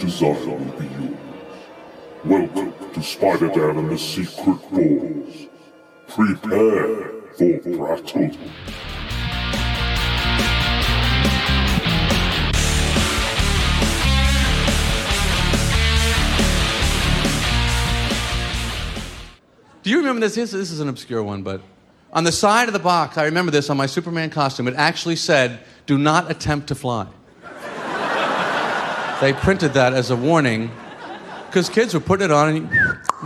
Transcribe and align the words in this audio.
desire 0.00 0.32
will 0.46 0.56
be 0.78 0.86
yours. 0.86 1.18
Welcome 2.24 2.72
to 2.94 3.02
Spider-Dan 3.02 3.76
and 3.76 3.90
the 3.90 3.98
Secret 3.98 4.58
Balls. 4.70 5.48
Prepare 6.08 7.10
for 7.36 7.58
battle. 7.60 8.32
Do 19.82 19.90
you 19.90 19.98
remember? 19.98 20.20
This, 20.20 20.34
this 20.34 20.52
is 20.52 20.80
an 20.80 20.88
obscure 20.88 21.22
one, 21.22 21.42
but 21.42 21.60
on 22.12 22.24
the 22.24 22.32
side 22.32 22.68
of 22.68 22.72
the 22.72 22.78
box, 22.78 23.18
I 23.18 23.24
remember 23.24 23.50
this 23.50 23.68
on 23.68 23.76
my 23.76 23.86
Superman 23.86 24.30
costume. 24.30 24.66
It 24.66 24.74
actually 24.76 25.16
said, 25.16 25.60
"Do 25.84 25.98
not 25.98 26.30
attempt 26.30 26.68
to 26.68 26.74
fly." 26.74 27.06
They 29.20 29.34
printed 29.34 29.74
that 29.74 29.92
as 29.92 30.10
a 30.10 30.16
warning 30.16 30.70
because 31.46 31.68
kids 31.68 31.92
were 31.92 32.00
putting 32.00 32.24
it 32.24 32.30
on 32.30 32.56
and 32.56 32.70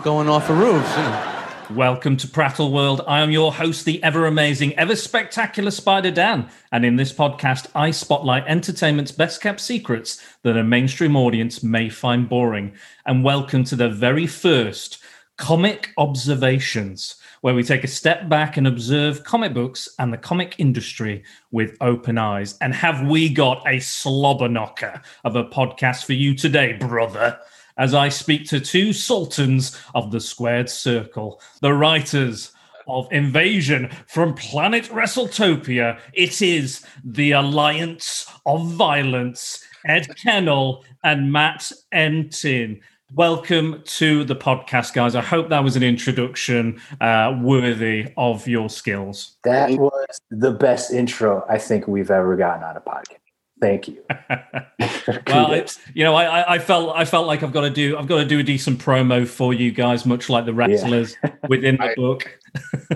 going 0.03 0.29
off 0.29 0.49
the 0.49 0.55
roofs. 0.55 0.91
You 0.91 1.03
know. 1.03 1.31
Welcome 1.71 2.17
to 2.17 2.27
Prattle 2.27 2.73
World. 2.73 3.03
I 3.07 3.21
am 3.21 3.31
your 3.31 3.53
host, 3.53 3.85
the 3.85 4.03
ever 4.03 4.27
amazing, 4.27 4.77
ever 4.77 4.97
spectacular 4.97 5.71
Spider 5.71 6.11
Dan. 6.11 6.49
And 6.73 6.85
in 6.85 6.97
this 6.97 7.13
podcast, 7.13 7.69
I 7.77 7.93
spotlight 7.93 8.45
entertainment's 8.47 9.13
best 9.13 9.41
kept 9.41 9.61
secrets 9.61 10.21
that 10.43 10.57
a 10.57 10.65
mainstream 10.65 11.15
audience 11.15 11.63
may 11.63 11.89
find 11.89 12.29
boring. 12.29 12.73
And 13.07 13.23
welcome 13.23 13.63
to 13.65 13.77
the 13.77 13.89
very 13.89 14.27
first 14.27 14.99
Comic 15.37 15.91
Observations, 15.97 17.15
where 17.45 17.55
we 17.55 17.63
take 17.63 17.85
a 17.85 17.89
step 17.89 18.27
back 18.27 18.57
and 18.57 18.67
observe 18.67 19.23
comic 19.23 19.53
books 19.53 19.87
and 19.99 20.11
the 20.11 20.17
comic 20.17 20.55
industry 20.57 21.23
with 21.51 21.77
open 21.83 22.17
eyes. 22.17 22.57
And 22.63 22.75
have 22.75 23.07
we 23.07 23.29
got 23.29 23.63
a 23.69 23.81
slobber 23.81 24.49
knocker 24.49 25.03
of 25.25 25.37
a 25.37 25.45
podcast 25.45 26.07
for 26.07 26.15
you 26.15 26.35
today, 26.35 26.73
brother? 26.73 27.39
As 27.77 27.93
I 27.93 28.09
speak 28.09 28.49
to 28.49 28.61
two 28.61 28.95
sultans 28.95 29.79
of 29.95 30.11
the 30.11 30.21
squared 30.21 30.71
circle, 30.71 31.39
the 31.61 31.75
writers 31.75 32.51
of 32.89 33.13
Invasion 33.13 33.91
from 34.07 34.33
planet 34.33 34.85
WrestleTopia. 34.85 35.99
It 36.15 36.41
is 36.41 36.83
the 37.05 37.33
Alliance 37.33 38.27
of 38.47 38.69
Violence, 38.69 39.63
Ed 39.85 40.09
Kuehnel 40.09 40.83
and 41.03 41.31
Matt 41.31 41.71
Entin. 41.93 42.81
Welcome 43.13 43.83
to 43.85 44.25
the 44.25 44.35
podcast, 44.35 44.95
guys. 44.95 45.15
I 45.15 45.21
hope 45.21 45.51
that 45.51 45.63
was 45.63 45.77
an 45.77 45.83
introduction 45.83 46.81
uh, 47.01 47.39
worthy 47.41 48.13
of 48.17 48.49
your 48.49 48.71
skills. 48.71 49.37
That 49.45 49.71
was 49.73 50.21
the 50.31 50.51
best 50.51 50.91
intro 50.91 51.45
I 51.49 51.59
think 51.59 51.87
we've 51.87 52.11
ever 52.11 52.35
gotten 52.37 52.65
on 52.65 52.77
a 52.77 52.81
podcast. 52.81 53.19
Thank 53.61 53.89
you. 53.89 54.03
well, 55.27 55.53
it's 55.53 55.79
you 55.93 56.03
know, 56.03 56.15
I, 56.15 56.55
I 56.55 56.59
felt 56.59 56.97
I 56.97 57.05
felt 57.05 57.27
like 57.27 57.43
I've 57.43 57.53
got 57.53 57.61
to 57.61 57.71
do 57.71 57.97
I've 57.97 58.07
got 58.07 58.19
to 58.19 58.25
do 58.25 58.39
a 58.39 58.43
decent 58.43 58.81
promo 58.81 59.29
for 59.29 59.53
you 59.53 59.71
guys, 59.71 60.07
much 60.07 60.29
like 60.29 60.47
the 60.47 60.55
wrestlers 60.55 61.15
yeah. 61.23 61.31
within 61.49 61.77
the 61.77 61.85
I, 61.85 61.95
book. 61.95 62.39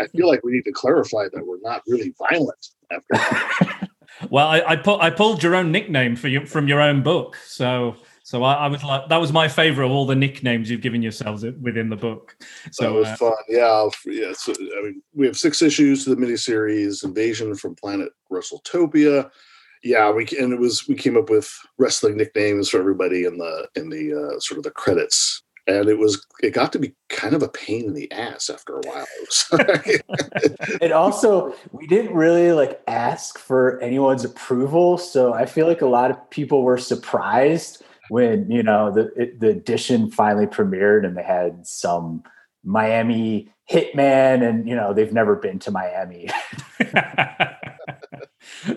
I 0.00 0.06
feel 0.08 0.26
like 0.26 0.42
we 0.42 0.52
need 0.52 0.64
to 0.64 0.72
clarify 0.72 1.26
that 1.32 1.46
we're 1.46 1.60
not 1.60 1.82
really 1.86 2.14
violent 2.18 2.68
after. 2.90 3.88
well, 4.30 4.48
I, 4.48 4.62
I 4.66 4.76
put 4.76 5.00
I 5.00 5.10
pulled 5.10 5.42
your 5.42 5.54
own 5.54 5.70
nickname 5.70 6.16
for 6.16 6.28
you 6.28 6.46
from 6.46 6.66
your 6.66 6.80
own 6.80 7.02
book, 7.02 7.36
so 7.46 7.96
so 8.28 8.42
I, 8.42 8.52
I, 8.52 8.68
was 8.68 8.84
like, 8.84 9.08
that 9.08 9.16
was 9.16 9.32
my 9.32 9.48
favorite 9.48 9.86
of 9.86 9.90
all 9.90 10.04
the 10.04 10.14
nicknames 10.14 10.68
you've 10.68 10.82
given 10.82 11.00
yourselves 11.00 11.46
within 11.62 11.88
the 11.88 11.96
book. 11.96 12.36
So 12.72 12.84
that 12.84 12.92
was 12.92 13.08
uh, 13.08 13.16
fun. 13.16 13.32
Yeah, 13.48 13.88
yeah. 14.04 14.34
So 14.34 14.52
I 14.52 14.82
mean, 14.82 15.02
we 15.14 15.24
have 15.24 15.34
six 15.34 15.62
issues 15.62 16.04
to 16.04 16.14
the 16.14 16.16
miniseries 16.16 17.02
Invasion 17.02 17.54
from 17.54 17.74
Planet 17.74 18.10
WrestleTopia. 18.30 19.30
Yeah, 19.82 20.10
we 20.10 20.28
and 20.38 20.52
it 20.52 20.58
was 20.58 20.86
we 20.86 20.94
came 20.94 21.16
up 21.16 21.30
with 21.30 21.50
wrestling 21.78 22.18
nicknames 22.18 22.68
for 22.68 22.78
everybody 22.78 23.24
in 23.24 23.38
the 23.38 23.66
in 23.76 23.88
the 23.88 24.12
uh, 24.12 24.38
sort 24.40 24.58
of 24.58 24.64
the 24.64 24.72
credits, 24.72 25.42
and 25.66 25.88
it 25.88 25.96
was 25.96 26.22
it 26.42 26.50
got 26.50 26.70
to 26.74 26.78
be 26.78 26.94
kind 27.08 27.34
of 27.34 27.42
a 27.42 27.48
pain 27.48 27.86
in 27.86 27.94
the 27.94 28.12
ass 28.12 28.50
after 28.50 28.76
a 28.76 28.82
while. 28.86 29.06
and 30.82 30.92
also, 30.92 31.54
we 31.72 31.86
didn't 31.86 32.12
really 32.12 32.52
like 32.52 32.82
ask 32.88 33.38
for 33.38 33.80
anyone's 33.80 34.26
approval, 34.26 34.98
so 34.98 35.32
I 35.32 35.46
feel 35.46 35.66
like 35.66 35.80
a 35.80 35.86
lot 35.86 36.10
of 36.10 36.28
people 36.28 36.62
were 36.62 36.76
surprised 36.76 37.84
when 38.08 38.50
you 38.50 38.62
know 38.62 38.90
the 38.90 39.12
it, 39.20 39.40
the 39.40 39.48
edition 39.48 40.10
finally 40.10 40.46
premiered 40.46 41.06
and 41.06 41.16
they 41.16 41.22
had 41.22 41.66
some 41.66 42.22
Miami 42.64 43.50
hitman 43.70 44.46
and 44.48 44.68
you 44.68 44.74
know 44.74 44.92
they've 44.92 45.12
never 45.12 45.36
been 45.36 45.58
to 45.60 45.70
Miami. 45.70 46.28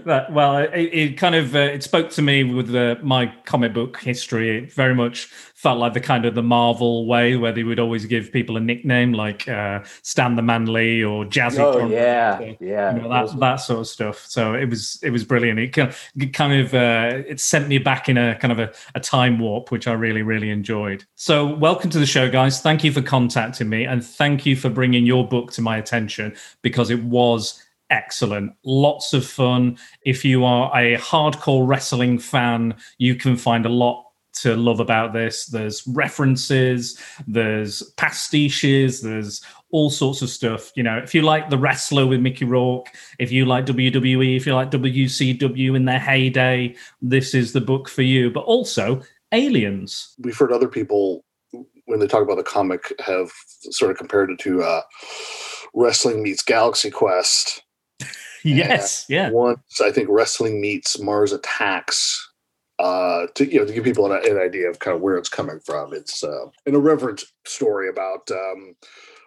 that, 0.06 0.32
well, 0.32 0.58
it, 0.58 0.74
it, 0.74 1.18
kind 1.18 1.36
of 1.36 1.56
uh, 1.56 1.60
it 1.60 1.84
spoke 1.84 2.10
to 2.12 2.22
me 2.22 2.44
with 2.44 2.74
uh, 2.74 2.96
my 3.02 3.34
comic 3.46 3.74
book 3.74 4.00
history. 4.00 4.58
It 4.58 4.74
very 4.74 4.96
much 4.96 5.26
felt 5.26 5.80
like 5.80 5.94
the 5.94 6.00
kind 6.00 6.26
of 6.26 6.36
the 6.36 6.44
Marvel 6.44 7.06
way 7.06 7.36
where 7.36 7.52
they 7.52 7.64
would 7.64 7.80
always 7.80 8.06
give 8.06 8.32
people 8.32 8.58
a 8.58 8.60
nickname 8.60 9.14
like 9.14 9.48
uh, 9.48 9.82
Stan 10.02 10.36
the 10.36 10.42
Man 10.42 10.66
Lee 10.66 11.04
or 11.04 11.26
Jazzy. 11.26 11.60
Oh 11.60 11.88
yeah, 11.88 12.54
yeah, 12.60 12.96
you 12.96 13.02
know, 13.02 13.10
that 13.10 13.40
that 13.40 13.56
sort 13.58 13.80
of 13.80 13.88
stuff. 13.88 14.26
So 14.28 14.54
it 14.54 14.70
was 14.70 15.00
it 15.04 15.12
was 15.12 15.24
brilliant. 15.24 15.60
It 15.60 15.74
kind 15.74 15.90
of, 15.90 16.12
it 16.16 16.34
kind 16.34 16.62
of 16.62 16.74
uh, 16.74 17.24
it 17.28 17.40
sent 17.40 17.68
me 17.68 17.78
back 17.78 18.10
in 18.10 18.18
a 18.18 18.36
kind 18.36 18.52
of 18.52 18.60
a, 18.60 18.74
a 18.96 19.00
time 19.00 19.40
warp, 19.40 19.72
which 19.72 19.88
I 19.88 19.94
really 19.94 20.24
really 20.24 20.50
enjoyed. 20.50 21.06
So 21.16 21.56
welcome 21.56 21.90
to 21.92 22.00
the 22.00 22.06
show, 22.06 22.30
guys. 22.30 22.62
Thank 22.62 22.84
you 22.84 22.92
for 22.92 23.02
contacting 23.02 23.70
me 23.70 23.86
and 23.86 24.04
thank 24.04 24.46
you 24.46 24.56
for 24.56 24.70
bringing 24.70 25.06
your 25.06 25.28
book 25.28 25.52
to 25.54 25.62
my 25.62 25.78
attention 25.78 26.36
because 26.62 26.90
it 26.90 27.04
was 27.04 27.62
excellent. 27.92 28.54
Lots 28.64 29.14
of 29.14 29.26
fun. 29.26 29.78
If 30.04 30.26
you 30.26 30.44
are 30.46 30.72
a 30.76 30.98
hardcore 30.98 31.68
wrestling 31.68 32.18
fan, 32.18 32.74
you 32.98 33.16
can 33.16 33.38
find 33.38 33.66
a 33.66 33.70
lot 33.70 34.06
to 34.34 34.56
love 34.56 34.80
about 34.80 35.14
this. 35.14 35.46
There's 35.48 35.86
references, 35.86 36.98
there's 37.28 37.84
pastiches, 37.98 39.02
there's 39.02 39.42
all 39.72 39.90
sorts 39.90 40.22
of 40.22 40.30
stuff. 40.30 40.72
You 40.76 40.84
know, 40.84 40.98
if 40.98 41.14
you 41.14 41.22
like 41.22 41.50
The 41.50 41.58
Wrestler 41.58 42.08
with 42.08 42.22
Mickey 42.22 42.46
Rourke, 42.46 42.88
if 43.20 43.32
you 43.32 43.46
like 43.46 43.66
WWE, 43.66 44.36
if 44.36 44.48
you 44.48 44.56
like 44.56 44.72
WCW 44.72 45.76
in 45.76 45.86
their 45.86 46.00
heyday, 46.00 46.76
this 47.02 47.34
is 47.34 47.54
the 47.54 47.62
book 47.62 47.90
for 47.90 48.04
you. 48.04 48.32
But 48.32 48.46
also, 48.46 49.02
Aliens. 49.34 50.16
We've 50.20 50.38
heard 50.38 50.54
other 50.54 50.68
people, 50.68 51.24
when 51.86 52.00
they 52.00 52.08
talk 52.08 52.24
about 52.24 52.38
the 52.38 52.44
comic, 52.44 52.94
have 53.06 53.32
sort 53.70 53.92
of 53.92 53.98
compared 53.98 54.32
it 54.32 54.40
to 54.40 54.64
uh, 54.64 54.82
wrestling 55.74 56.24
meets 56.24 56.42
Galaxy 56.42 56.90
Quest 56.90 57.64
yes, 58.44 59.06
yeah. 59.10 59.30
Once 59.30 59.82
I 59.82 59.92
think 59.92 60.10
wrestling 60.10 60.62
meets 60.62 61.00
Mars 61.00 61.32
Attacks. 61.32 62.28
Uh, 62.80 63.28
to 63.36 63.46
you 63.46 63.60
know, 63.60 63.66
to 63.66 63.74
give 63.74 63.84
people 63.84 64.12
an, 64.12 64.26
an 64.26 64.40
idea 64.40 64.68
of 64.68 64.80
kind 64.80 64.96
of 64.96 65.04
where 65.04 65.16
it's 65.16 65.30
coming 65.30 65.60
from. 65.60 65.94
It's 65.94 66.24
uh, 66.24 66.46
an 66.66 66.74
irreverent 66.74 67.24
story 67.46 67.88
about 67.88 68.32
um, 68.32 68.76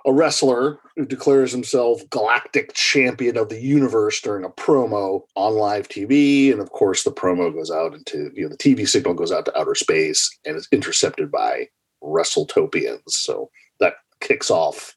a 0.06 0.12
wrestler 0.12 0.78
who 0.96 1.06
declares 1.06 1.52
himself 1.52 2.02
galactic 2.10 2.74
champion 2.74 3.38
of 3.38 3.48
the 3.48 3.60
universe 3.60 4.20
during 4.20 4.44
a 4.44 4.50
promo 4.50 5.22
on 5.34 5.54
live 5.54 5.88
TV, 5.88 6.52
and 6.52 6.60
of 6.60 6.70
course, 6.70 7.04
the 7.04 7.12
promo 7.12 7.52
goes 7.52 7.70
out 7.70 7.94
into 7.94 8.30
you 8.34 8.42
know 8.42 8.48
the 8.48 8.56
TV 8.56 8.88
signal 8.88 9.14
goes 9.14 9.32
out 9.32 9.44
to 9.46 9.58
outer 9.58 9.74
space 9.74 10.36
and 10.44 10.56
is 10.56 10.68
intercepted 10.72 11.30
by 11.30 11.68
WrestleTopians. 12.02 13.08
So 13.08 13.50
that 13.80 13.94
kicks 14.20 14.50
off 14.50 14.94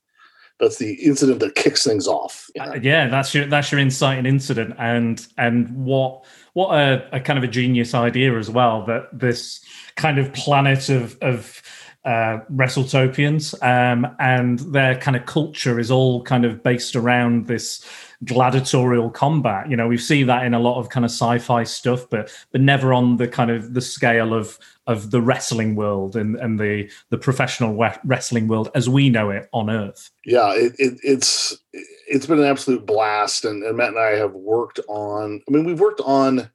that's 0.60 0.78
the 0.78 0.94
incident 0.94 1.40
that 1.40 1.56
kicks 1.56 1.84
things 1.84 2.08
off. 2.08 2.50
Uh, 2.60 2.78
yeah, 2.82 3.08
that's 3.08 3.34
your 3.34 3.46
that's 3.46 3.72
your 3.72 3.80
inciting 3.80 4.26
incident, 4.26 4.76
and 4.80 5.26
and 5.38 5.70
what 5.86 6.26
what 6.54 6.74
a, 6.74 7.08
a, 7.16 7.20
kind 7.20 7.38
of 7.38 7.44
a 7.44 7.48
genius 7.48 7.94
idea 7.94 8.38
as 8.38 8.50
well 8.50 8.84
that 8.86 9.08
this 9.14 9.64
kind 9.96 10.18
of 10.18 10.34
planet 10.34 10.90
of 10.90 11.18
of 11.22 11.62
uh, 12.08 12.40
WrestleTopians 12.54 13.62
um, 13.62 14.08
and 14.18 14.60
their 14.60 14.98
kind 14.98 15.18
of 15.18 15.26
culture 15.26 15.78
is 15.78 15.92
all 15.92 16.24
kind 16.24 16.46
of 16.46 16.64
based 16.64 16.96
around 16.96 17.48
this 17.48 17.86
gladiatorial 18.24 19.10
combat. 19.10 19.70
You 19.70 19.76
know, 19.76 19.90
we 19.90 19.98
see 19.98 20.24
that 20.24 20.46
in 20.46 20.54
a 20.54 20.60
lot 20.60 20.80
of 20.80 20.88
kind 20.88 21.04
of 21.04 21.12
sci-fi 21.12 21.64
stuff, 21.66 22.10
but 22.10 22.32
but 22.54 22.62
never 22.62 22.94
on 22.94 23.18
the 23.18 23.28
kind 23.28 23.52
of 23.52 23.74
the 23.74 23.82
scale 23.82 24.34
of 24.34 24.58
of 24.88 25.12
the 25.12 25.22
wrestling 25.22 25.76
world 25.76 26.16
and, 26.16 26.38
and 26.38 26.58
the 26.58 26.90
the 27.10 27.18
professional 27.18 27.76
wrestling 28.06 28.48
world 28.48 28.70
as 28.74 28.88
we 28.88 29.10
know 29.10 29.30
it 29.30 29.50
on 29.52 29.70
Earth. 29.70 30.10
Yeah, 30.24 30.54
it, 30.54 30.76
it, 30.80 31.00
it's 31.04 31.58
it's 31.74 32.26
been 32.26 32.40
an 32.40 32.46
absolute 32.46 32.86
blast, 32.86 33.44
and, 33.44 33.64
and, 33.64 33.76
Matt 33.76 33.90
and 33.90 34.00
I 34.00 34.12
have 34.12 34.34
worked 34.34 34.80
on. 34.88 35.42
I 35.46 35.52
mean, 35.52 35.66
we've 35.66 35.82
worked 35.82 36.02
on. 36.06 36.50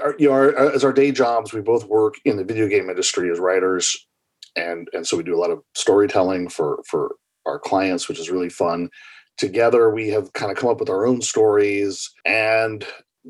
Our, 0.00 0.14
you 0.16 0.28
know, 0.28 0.34
our, 0.34 0.72
as 0.72 0.84
our 0.84 0.92
day 0.92 1.10
jobs, 1.10 1.52
we 1.52 1.60
both 1.60 1.86
work 1.86 2.14
in 2.24 2.36
the 2.36 2.44
video 2.44 2.68
game 2.68 2.88
industry 2.88 3.30
as 3.32 3.40
writers, 3.40 4.06
and 4.56 4.88
and 4.92 5.06
so 5.06 5.16
we 5.16 5.22
do 5.22 5.34
a 5.34 5.40
lot 5.40 5.50
of 5.50 5.62
storytelling 5.74 6.48
for 6.48 6.82
for 6.86 7.16
our 7.46 7.58
clients, 7.58 8.08
which 8.08 8.18
is 8.18 8.30
really 8.30 8.50
fun. 8.50 8.90
Together, 9.38 9.90
we 9.90 10.08
have 10.08 10.32
kind 10.34 10.52
of 10.52 10.58
come 10.58 10.70
up 10.70 10.78
with 10.78 10.90
our 10.90 11.06
own 11.06 11.22
stories, 11.22 12.10
and 12.24 12.86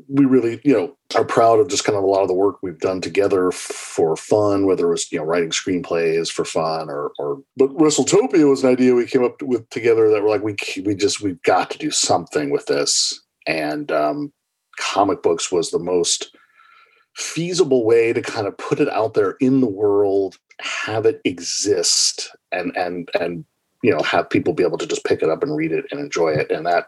we 0.07 0.25
really, 0.25 0.59
you 0.63 0.73
know, 0.73 0.97
are 1.15 1.25
proud 1.25 1.59
of 1.59 1.67
just 1.67 1.83
kind 1.83 1.97
of 1.97 2.03
a 2.03 2.07
lot 2.07 2.23
of 2.23 2.27
the 2.27 2.33
work 2.33 2.57
we've 2.61 2.79
done 2.79 2.99
together 2.99 3.51
for 3.51 4.15
fun, 4.15 4.65
whether 4.65 4.87
it 4.87 4.91
was, 4.91 5.11
you 5.11 5.19
know, 5.19 5.23
writing 5.23 5.51
screenplays 5.51 6.31
for 6.31 6.43
fun 6.45 6.89
or, 6.89 7.11
or, 7.19 7.41
but 7.57 7.69
WrestleTopia 7.77 8.49
was 8.49 8.63
an 8.63 8.71
idea 8.71 8.95
we 8.95 9.05
came 9.05 9.23
up 9.23 9.41
with 9.43 9.69
together 9.69 10.09
that 10.09 10.23
we're 10.23 10.29
like, 10.29 10.43
we, 10.43 10.55
we 10.83 10.95
just, 10.95 11.21
we've 11.21 11.41
got 11.43 11.69
to 11.69 11.77
do 11.77 11.91
something 11.91 12.49
with 12.49 12.65
this. 12.65 13.21
And, 13.45 13.91
um, 13.91 14.33
comic 14.79 15.21
books 15.21 15.51
was 15.51 15.69
the 15.69 15.79
most 15.79 16.35
feasible 17.15 17.85
way 17.85 18.13
to 18.13 18.21
kind 18.21 18.47
of 18.47 18.57
put 18.57 18.79
it 18.79 18.89
out 18.89 19.13
there 19.13 19.31
in 19.39 19.61
the 19.61 19.67
world, 19.67 20.37
have 20.59 21.05
it 21.05 21.21
exist, 21.25 22.35
and 22.51 22.75
and 22.75 23.09
and 23.19 23.45
you 23.83 23.91
know 23.91 24.01
have 24.03 24.29
people 24.29 24.53
be 24.53 24.63
able 24.63 24.77
to 24.77 24.87
just 24.87 25.03
pick 25.05 25.21
it 25.21 25.29
up 25.29 25.43
and 25.43 25.55
read 25.55 25.71
it 25.71 25.85
and 25.91 25.99
enjoy 25.99 26.29
it, 26.29 26.51
and 26.51 26.65
that 26.65 26.87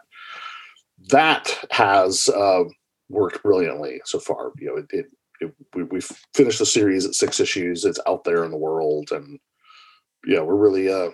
that 1.10 1.64
has 1.70 2.28
uh, 2.30 2.64
worked 3.08 3.42
brilliantly 3.42 4.00
so 4.04 4.18
far. 4.18 4.52
You 4.58 4.66
know, 4.68 4.76
it, 4.76 4.86
it, 4.90 5.06
it 5.40 5.54
we, 5.74 5.84
we've 5.84 6.10
finished 6.34 6.58
the 6.58 6.66
series 6.66 7.04
at 7.04 7.14
six 7.14 7.40
issues. 7.40 7.84
It's 7.84 8.00
out 8.06 8.24
there 8.24 8.44
in 8.44 8.50
the 8.50 8.56
world, 8.56 9.10
and 9.12 9.38
yeah, 10.26 10.40
we're 10.40 10.56
really 10.56 10.90
uh 10.90 11.10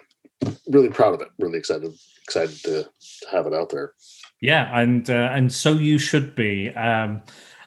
really 0.68 0.88
proud 0.88 1.14
of 1.14 1.20
it. 1.20 1.28
Really 1.38 1.58
excited 1.58 1.92
excited 2.24 2.62
to, 2.62 2.88
have 3.30 3.46
it 3.46 3.54
out 3.54 3.70
there. 3.70 3.92
Yeah, 4.40 4.78
and 4.78 5.08
uh, 5.08 5.30
and 5.32 5.52
so 5.52 5.72
you 5.72 5.98
should 5.98 6.34
be. 6.34 6.70
Um, 6.70 7.22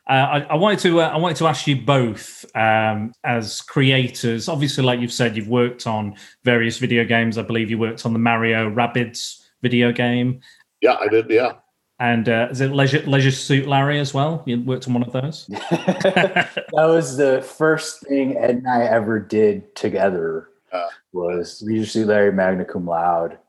uh, 0.07 0.13
I, 0.13 0.40
I, 0.52 0.56
wanted 0.56 0.80
to 0.80 1.02
uh, 1.02 1.10
I 1.10 1.18
wanted 1.18 1.38
to 1.38 1.48
ask 1.48 1.66
you 1.66 1.78
both 1.81 2.46
um, 2.56 3.12
as 3.24 3.62
creators. 3.62 4.48
Obviously, 4.48 4.84
like 4.84 5.00
you've 5.00 5.12
said, 5.12 5.36
you've 5.36 5.48
worked 5.48 5.88
on 5.88 6.16
various 6.44 6.78
video 6.78 7.04
games. 7.04 7.38
I 7.38 7.42
believe 7.42 7.72
you 7.72 7.80
worked 7.80 8.06
on 8.06 8.13
the 8.13 8.19
Mario 8.19 8.69
Rabbids 8.69 9.44
video 9.62 9.92
game. 9.92 10.42
Yeah, 10.81 10.98
I 11.00 11.07
did. 11.07 11.30
Yeah, 11.30 11.54
and 12.00 12.28
uh, 12.30 12.50
is 12.52 12.62
it 12.62 12.72
Leisure 12.72 13.02
Leisure 13.07 13.31
Suit 13.31 13.68
Larry 13.68 14.00
as 14.00 14.13
well? 14.13 14.44
You 14.46 14.62
worked 14.62 14.88
on 14.88 14.94
one 14.94 15.04
of 15.04 15.12
those. 15.12 15.48
that 15.48 16.66
was 16.74 17.18
the 17.18 17.42
first 17.42 18.02
thing 18.02 18.38
Ed 18.38 18.57
and 18.57 18.68
I 18.68 18.84
ever 18.84 19.19
did 19.19 19.75
together. 19.75 20.50
Uh, 20.72 20.88
was 21.13 21.63
Leisure 21.66 21.86
Suit 21.86 22.07
Larry 22.07 22.31
magna 22.34 22.66
cum 22.66 22.86
laude. 22.86 23.40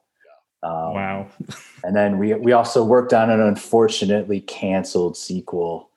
Um, 0.62 0.94
wow. 0.94 1.28
and 1.84 1.94
then 1.94 2.18
we 2.18 2.32
we 2.34 2.52
also 2.52 2.82
worked 2.82 3.12
on 3.12 3.28
an 3.28 3.40
unfortunately 3.40 4.40
canceled 4.40 5.16
sequel 5.16 5.90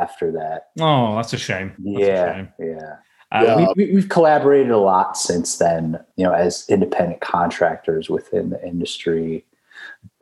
after 0.00 0.32
that. 0.32 0.68
Oh, 0.80 1.16
that's 1.16 1.32
a 1.32 1.38
shame. 1.38 1.72
That's 1.78 1.98
yeah, 1.98 2.24
a 2.24 2.34
shame. 2.34 2.48
yeah. 2.58 2.96
Uh, 3.32 3.44
yeah. 3.44 3.66
We, 3.76 3.94
have 3.96 4.08
collaborated 4.08 4.70
a 4.70 4.78
lot 4.78 5.16
since 5.16 5.58
then, 5.58 5.98
you 6.16 6.24
know, 6.24 6.32
as 6.32 6.64
independent 6.68 7.20
contractors 7.20 8.08
within 8.08 8.50
the 8.50 8.64
industry. 8.64 9.44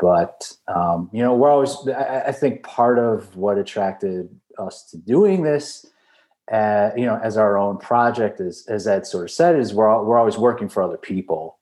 But 0.01 0.53
um, 0.69 1.11
you 1.13 1.23
know, 1.23 1.35
we're 1.35 1.51
always. 1.51 1.77
I, 1.89 2.25
I, 2.29 2.33
think 2.33 2.63
part 2.63 2.99
of 2.99 3.37
what 3.37 3.59
attracted 3.59 4.29
us 4.59 4.85
to 4.91 4.97
doing 4.97 5.43
this, 5.43 5.87
uh, 6.51 6.91
you 6.97 7.05
know, 7.05 7.21
as 7.23 7.37
our 7.37 7.59
own 7.59 7.77
project, 7.79 8.41
is 8.41 8.67
as 8.67 8.87
Ed 8.87 9.07
sort 9.07 9.25
of 9.25 9.31
said, 9.31 9.57
is 9.57 9.75
we're 9.75 9.89
all, 9.89 10.05
we're 10.05 10.19
always 10.19 10.39
working 10.39 10.69
for 10.69 10.83
other 10.83 10.97
people. 10.97 11.59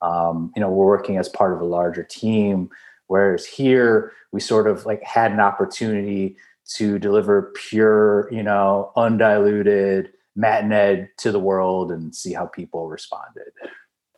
Um, 0.00 0.52
you 0.56 0.60
know, 0.60 0.70
we're 0.70 0.86
working 0.86 1.18
as 1.18 1.28
part 1.28 1.52
of 1.52 1.60
a 1.60 1.64
larger 1.64 2.02
team. 2.02 2.70
Whereas 3.08 3.46
here, 3.46 4.12
we 4.32 4.40
sort 4.40 4.66
of 4.66 4.86
like 4.86 5.02
had 5.02 5.32
an 5.32 5.40
opportunity 5.40 6.36
to 6.76 6.98
deliver 6.98 7.52
pure, 7.54 8.28
you 8.32 8.42
know, 8.42 8.92
undiluted 8.96 10.10
Matt 10.36 10.64
and 10.64 10.72
Ed 10.72 11.10
to 11.18 11.32
the 11.32 11.40
world 11.40 11.90
and 11.90 12.14
see 12.14 12.32
how 12.32 12.46
people 12.46 12.88
responded. 12.88 13.50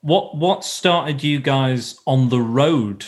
What 0.02 0.36
what 0.36 0.64
started 0.64 1.22
you 1.22 1.40
guys 1.40 1.98
on 2.06 2.28
the 2.28 2.40
road 2.40 3.04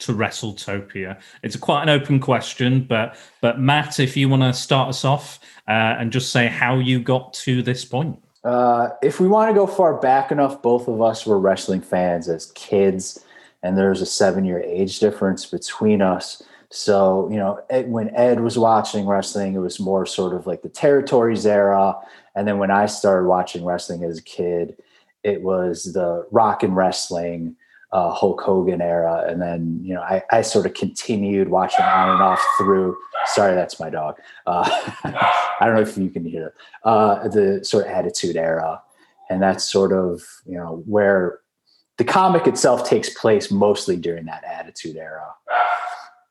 to 0.00 0.12
WrestleTopia? 0.12 1.18
It's 1.42 1.56
quite 1.56 1.82
an 1.82 1.88
open 1.88 2.20
question, 2.20 2.84
but 2.84 3.16
but 3.40 3.60
Matt, 3.60 4.00
if 4.00 4.16
you 4.16 4.28
want 4.28 4.42
to 4.42 4.52
start 4.52 4.88
us 4.88 5.04
off 5.04 5.40
uh, 5.68 5.96
and 5.98 6.12
just 6.12 6.32
say 6.32 6.46
how 6.46 6.78
you 6.78 7.00
got 7.00 7.32
to 7.34 7.62
this 7.62 7.84
point. 7.84 8.22
Uh, 8.44 8.90
if 9.02 9.18
we 9.18 9.26
want 9.26 9.50
to 9.50 9.54
go 9.54 9.66
far 9.66 10.00
back 10.00 10.30
enough, 10.30 10.62
both 10.62 10.86
of 10.86 11.02
us 11.02 11.26
were 11.26 11.38
wrestling 11.38 11.80
fans 11.80 12.28
as 12.28 12.52
kids, 12.52 13.24
and 13.62 13.76
there's 13.76 14.00
a 14.00 14.06
seven 14.06 14.44
year 14.44 14.60
age 14.60 15.00
difference 15.00 15.46
between 15.46 16.00
us. 16.00 16.42
So, 16.70 17.28
you 17.30 17.36
know, 17.36 17.60
Ed, 17.70 17.90
when 17.90 18.14
Ed 18.14 18.40
was 18.40 18.58
watching 18.58 19.06
wrestling, 19.06 19.54
it 19.54 19.58
was 19.58 19.78
more 19.78 20.06
sort 20.06 20.34
of 20.34 20.46
like 20.46 20.62
the 20.62 20.68
territories 20.68 21.46
era. 21.46 21.94
And 22.34 22.46
then 22.46 22.58
when 22.58 22.70
I 22.70 22.86
started 22.86 23.28
watching 23.28 23.64
wrestling 23.64 24.04
as 24.04 24.18
a 24.18 24.22
kid, 24.22 24.76
it 25.22 25.42
was 25.42 25.92
the 25.92 26.26
rock 26.30 26.62
and 26.62 26.76
wrestling, 26.76 27.56
uh, 27.92 28.10
Hulk 28.12 28.40
Hogan 28.40 28.80
era. 28.80 29.24
And 29.28 29.40
then, 29.40 29.80
you 29.82 29.94
know, 29.94 30.02
I, 30.02 30.22
I 30.30 30.42
sort 30.42 30.66
of 30.66 30.74
continued 30.74 31.48
watching 31.48 31.84
on 31.84 32.10
and 32.10 32.22
off 32.22 32.42
through. 32.58 32.96
Sorry, 33.26 33.54
that's 33.54 33.80
my 33.80 33.90
dog. 33.90 34.16
Uh, 34.46 34.68
I 35.04 35.66
don't 35.66 35.74
know 35.74 35.82
if 35.82 35.96
you 35.96 36.10
can 36.10 36.24
hear 36.24 36.54
uh, 36.84 37.28
the 37.28 37.64
sort 37.64 37.86
of 37.86 37.92
attitude 37.92 38.36
era. 38.36 38.82
And 39.30 39.42
that's 39.42 39.64
sort 39.64 39.92
of, 39.92 40.22
you 40.44 40.56
know, 40.56 40.82
where 40.86 41.40
the 41.96 42.04
comic 42.04 42.46
itself 42.46 42.88
takes 42.88 43.10
place 43.10 43.50
mostly 43.50 43.96
during 43.96 44.26
that 44.26 44.44
attitude 44.44 44.96
era. 44.96 45.34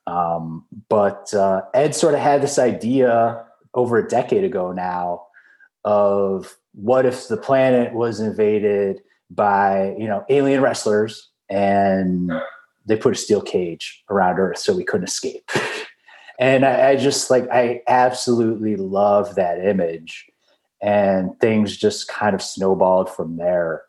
Um, 0.08 0.66
but 0.90 1.34
uh, 1.34 1.62
Ed 1.74 1.96
sort 1.96 2.14
of 2.14 2.20
had 2.20 2.42
this 2.42 2.60
idea 2.60 3.44
over 3.74 3.98
a 3.98 4.08
decade 4.08 4.44
ago 4.44 4.72
now 4.72 5.26
of 5.84 6.56
what 6.74 7.06
if 7.06 7.28
the 7.28 7.38
planet 7.38 7.94
was 7.94 8.20
invaded 8.20 9.02
by 9.30 9.96
you 9.98 10.08
know 10.08 10.24
alien 10.30 10.62
wrestlers 10.62 11.30
and 11.50 12.32
they 12.86 12.96
put 12.96 13.14
a 13.14 13.18
steel 13.18 13.42
cage 13.42 14.04
around 14.10 14.40
Earth 14.40 14.60
so 14.60 14.76
we 14.76 14.84
couldn't 14.84 15.08
escape. 15.08 15.50
and 16.40 16.66
I, 16.66 16.90
I 16.92 16.96
just 16.96 17.30
like 17.30 17.48
I 17.52 17.82
absolutely 17.88 18.76
love 18.76 19.36
that 19.36 19.66
image, 19.66 20.26
and 20.82 21.40
things 21.40 21.78
just 21.78 22.08
kind 22.08 22.36
of 22.36 22.42
snowballed 22.42 23.10
from 23.10 23.38
there 23.38 23.85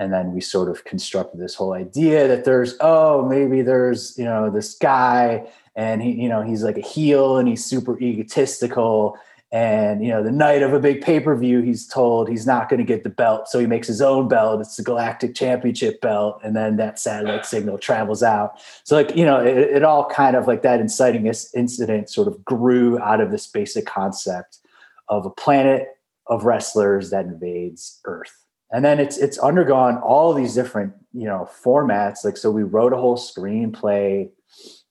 and 0.00 0.14
then 0.14 0.32
we 0.32 0.40
sort 0.40 0.70
of 0.70 0.82
constructed 0.84 1.38
this 1.38 1.54
whole 1.54 1.74
idea 1.74 2.26
that 2.26 2.44
there's 2.44 2.74
oh 2.80 3.28
maybe 3.28 3.60
there's 3.60 4.18
you 4.18 4.24
know 4.24 4.50
this 4.50 4.74
guy 4.74 5.46
and 5.76 6.02
he 6.02 6.12
you 6.12 6.28
know 6.28 6.40
he's 6.42 6.64
like 6.64 6.78
a 6.78 6.80
heel 6.80 7.36
and 7.36 7.46
he's 7.46 7.64
super 7.64 8.00
egotistical. 8.00 9.16
And 9.52 10.02
you 10.02 10.10
know 10.10 10.22
the 10.22 10.30
night 10.30 10.62
of 10.62 10.72
a 10.72 10.78
big 10.78 11.02
pay-per-view 11.02 11.62
he's 11.62 11.86
told 11.86 12.28
he's 12.28 12.46
not 12.46 12.68
going 12.68 12.78
to 12.78 12.84
get 12.84 13.02
the 13.02 13.10
belt. 13.10 13.48
So 13.48 13.58
he 13.58 13.66
makes 13.66 13.88
his 13.88 14.00
own 14.00 14.28
belt. 14.28 14.60
It's 14.60 14.76
the 14.76 14.84
galactic 14.84 15.34
championship 15.34 16.00
belt. 16.00 16.40
And 16.44 16.54
then 16.56 16.76
that 16.76 17.00
satellite 17.00 17.44
signal 17.44 17.76
travels 17.76 18.22
out. 18.22 18.60
So 18.84 18.94
like 18.96 19.14
you 19.16 19.24
know 19.24 19.40
it, 19.40 19.58
it 19.58 19.82
all 19.82 20.08
kind 20.08 20.36
of 20.36 20.46
like 20.46 20.62
that 20.62 20.80
inciting 20.80 21.26
incident 21.26 22.08
sort 22.08 22.28
of 22.28 22.44
grew 22.44 22.98
out 23.00 23.20
of 23.20 23.32
this 23.32 23.48
basic 23.48 23.86
concept 23.86 24.60
of 25.08 25.26
a 25.26 25.30
planet 25.30 25.88
of 26.28 26.44
wrestlers 26.44 27.10
that 27.10 27.24
invades 27.24 28.00
earth 28.04 28.39
and 28.72 28.84
then 28.84 29.00
it's 29.00 29.18
it's 29.18 29.38
undergone 29.38 29.98
all 29.98 30.32
these 30.32 30.54
different 30.54 30.92
you 31.12 31.26
know 31.26 31.48
formats. 31.62 32.24
Like 32.24 32.36
so 32.36 32.50
we 32.50 32.62
wrote 32.62 32.92
a 32.92 32.96
whole 32.96 33.16
screenplay 33.16 34.30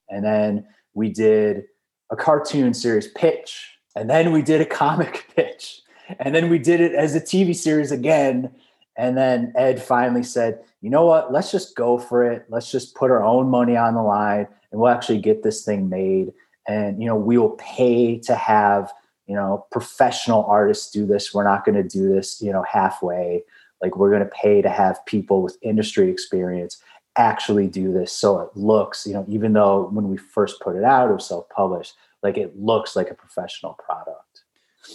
and 0.09 0.23
then 0.23 0.65
we 0.93 1.09
did 1.09 1.65
a 2.11 2.15
cartoon 2.15 2.73
series 2.73 3.07
pitch 3.09 3.77
and 3.95 4.09
then 4.09 4.31
we 4.31 4.41
did 4.41 4.61
a 4.61 4.65
comic 4.83 5.25
pitch 5.35 5.81
and 6.19 6.35
then 6.35 6.49
we 6.49 6.59
did 6.59 6.81
it 6.81 6.93
as 6.93 7.15
a 7.15 7.21
tv 7.21 7.55
series 7.55 7.91
again. 7.91 8.51
And 8.97 9.17
then 9.17 9.53
ed 9.55 9.81
finally 9.81 10.23
said 10.23 10.59
you 10.81 10.89
know 10.89 11.05
what? 11.05 11.31
Let's 11.31 11.51
just 11.51 11.75
go 11.75 11.97
for 11.97 12.23
it. 12.23 12.45
Let's 12.49 12.71
just 12.71 12.95
put 12.95 13.11
our 13.11 13.23
own 13.23 13.49
money 13.49 13.75
on 13.75 13.95
the 13.95 14.01
line 14.01 14.47
and 14.71 14.79
we'll 14.79 14.91
actually 14.91 15.19
get 15.19 15.43
this 15.43 15.63
thing 15.63 15.89
made. 15.89 16.33
And 16.67 17.01
you 17.01 17.07
know 17.07 17.15
we 17.15 17.37
will 17.37 17.51
pay 17.51 18.19
to 18.19 18.35
have 18.35 18.91
you 19.25 19.35
know 19.35 19.65
professional 19.71 20.43
artists 20.43 20.91
do 20.91 21.05
this. 21.05 21.33
We're 21.33 21.45
not 21.45 21.63
going 21.63 21.75
to 21.75 21.97
do 21.97 22.09
this 22.09 22.41
you 22.41 22.51
know 22.51 22.63
halfway 22.63 23.43
like 23.81 23.95
we're 23.95 24.09
going 24.09 24.23
to 24.23 24.29
pay 24.29 24.61
to 24.61 24.69
have 24.69 25.05
people 25.05 25.41
with 25.41 25.57
industry 25.61 26.09
experience 26.09 26.81
actually 27.17 27.67
do 27.67 27.91
this. 27.91 28.11
So 28.13 28.39
it 28.39 28.49
looks 28.55 29.05
you 29.05 29.13
know 29.13 29.25
even 29.27 29.53
though 29.53 29.89
when 29.91 30.09
we 30.09 30.17
first 30.17 30.61
put 30.61 30.75
it 30.75 30.83
out 30.83 31.09
it 31.09 31.13
was 31.13 31.27
self-published 31.27 31.93
like 32.23 32.37
it 32.37 32.57
looks 32.59 32.95
like 32.95 33.09
a 33.09 33.13
professional 33.13 33.73
product. 33.73 34.43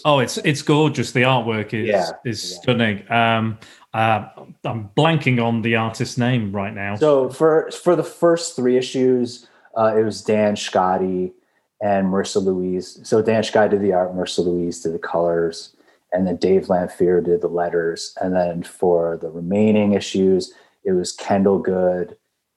Oh 0.04 0.18
it's 0.18 0.38
it's 0.38 0.62
gorgeous. 0.62 1.12
The 1.12 1.22
artwork 1.22 1.74
is 1.74 1.88
yeah, 1.88 2.10
is 2.24 2.52
yeah. 2.52 2.60
stunning. 2.60 3.12
Um 3.12 3.58
uh, 3.92 4.28
i'm 4.64 4.90
blanking 4.96 5.40
on 5.40 5.62
the 5.62 5.76
artist's 5.76 6.18
name 6.18 6.50
right 6.50 6.74
now. 6.74 6.96
So 6.96 7.30
for 7.30 7.70
for 7.70 7.94
the 7.94 8.02
first 8.02 8.56
three 8.56 8.76
issues 8.76 9.46
uh, 9.76 9.94
it 9.96 10.02
was 10.02 10.22
dan 10.22 10.56
Schkade 10.56 11.32
and 11.80 12.06
marissa 12.06 12.42
louise. 12.42 13.00
So 13.02 13.22
dan 13.22 13.42
Schkade 13.42 13.70
did 13.70 13.82
the 13.82 13.92
art 13.92 14.14
marissa 14.14 14.44
louise 14.44 14.80
did 14.80 14.94
the 14.94 14.98
colors 14.98 15.73
and 16.14 16.26
then 16.26 16.36
Dave 16.36 16.68
Lanphear 16.68 17.22
did 17.22 17.40
the 17.40 17.48
letters. 17.48 18.14
And 18.20 18.34
then 18.34 18.62
for 18.62 19.18
the 19.20 19.28
remaining 19.28 19.92
issues, 19.92 20.54
it 20.84 20.92
was 20.92 21.12
Kendall 21.12 21.58
Goode 21.58 22.16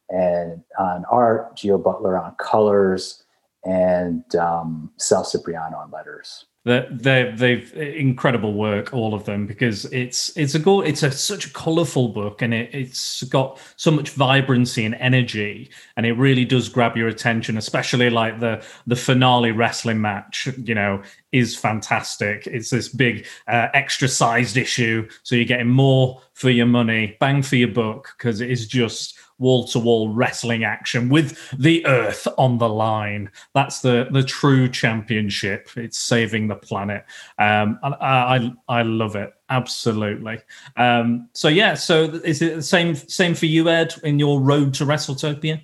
and 0.10 0.64
on 0.80 1.04
art, 1.12 1.58
Geo 1.58 1.78
Butler 1.78 2.18
on 2.18 2.36
colors, 2.36 3.24
and 3.66 4.24
um, 4.36 4.92
Sal 4.98 5.26
Cipriano 5.26 5.78
on 5.78 5.92
letters 5.92 6.46
they 6.68 7.32
they've 7.36 7.74
incredible 7.74 8.54
work 8.54 8.94
all 8.94 9.14
of 9.14 9.24
them 9.24 9.48
because 9.48 9.86
it's 9.86 10.36
it's 10.36 10.54
a 10.54 10.60
go 10.60 10.82
it's 10.82 11.02
a 11.02 11.12
such 11.12 11.48
a 11.48 11.54
colorful 11.54 12.10
book 12.10 12.42
and 12.42 12.54
it, 12.54 12.70
it's 12.74 13.24
got 13.24 13.60
so 13.78 13.90
much 13.90 14.10
vibrancy 14.10 14.84
and 14.84 14.96
energy 14.96 15.70
and 15.96 16.06
it 16.06 16.14
really 16.14 16.44
does 16.44 16.68
grab 16.68 16.98
your 16.98 17.08
attention 17.08 17.58
especially 17.58 18.10
like 18.10 18.40
the 18.40 18.62
the 18.86 18.96
finale 18.96 19.52
wrestling 19.52 20.02
match 20.02 20.50
you 20.64 20.76
know 20.76 21.02
is 21.32 21.56
fantastic. 21.58 22.48
It's 22.48 22.70
this 22.70 22.90
big 22.90 23.28
uh, 23.48 23.68
extra 23.74 24.08
sized 24.08 24.58
issue 24.58 25.08
so 25.24 25.36
you're 25.36 25.46
getting 25.46 25.70
more 25.70 26.22
for 26.34 26.50
your 26.50 26.66
money 26.66 27.18
bang 27.20 27.42
for 27.42 27.56
your 27.56 27.70
buck 27.70 28.16
because 28.18 28.42
it 28.42 28.50
is 28.50 28.68
just 28.68 29.18
wall 29.40 29.66
to 29.68 29.80
wall 29.80 30.10
wrestling 30.10 30.64
action 30.64 31.10
with 31.10 31.38
the 31.58 31.86
earth 31.86 32.28
on 32.38 32.58
the 32.58 32.70
line. 32.70 33.32
That's 33.54 33.82
the 33.82 34.08
the 34.12 34.24
true 34.24 34.70
championship. 34.70 35.70
It's 35.76 36.00
saving 36.00 36.48
the 36.48 36.56
planet. 36.56 37.06
Um, 37.38 37.80
I, 37.84 38.52
I 38.70 38.80
I 38.80 38.82
love 38.84 39.16
it 39.16 39.34
absolutely. 39.50 40.40
Um, 40.76 41.30
so 41.34 41.48
yeah, 41.48 41.74
so 41.74 42.04
is 42.04 42.42
it 42.42 42.56
the 42.56 42.62
same 42.62 42.96
same 42.96 43.34
for 43.34 43.46
you, 43.46 43.70
Ed, 43.70 43.96
in 44.04 44.20
your 44.20 44.42
road 44.42 44.74
to 44.76 44.86
WrestleTopia? 44.86 45.62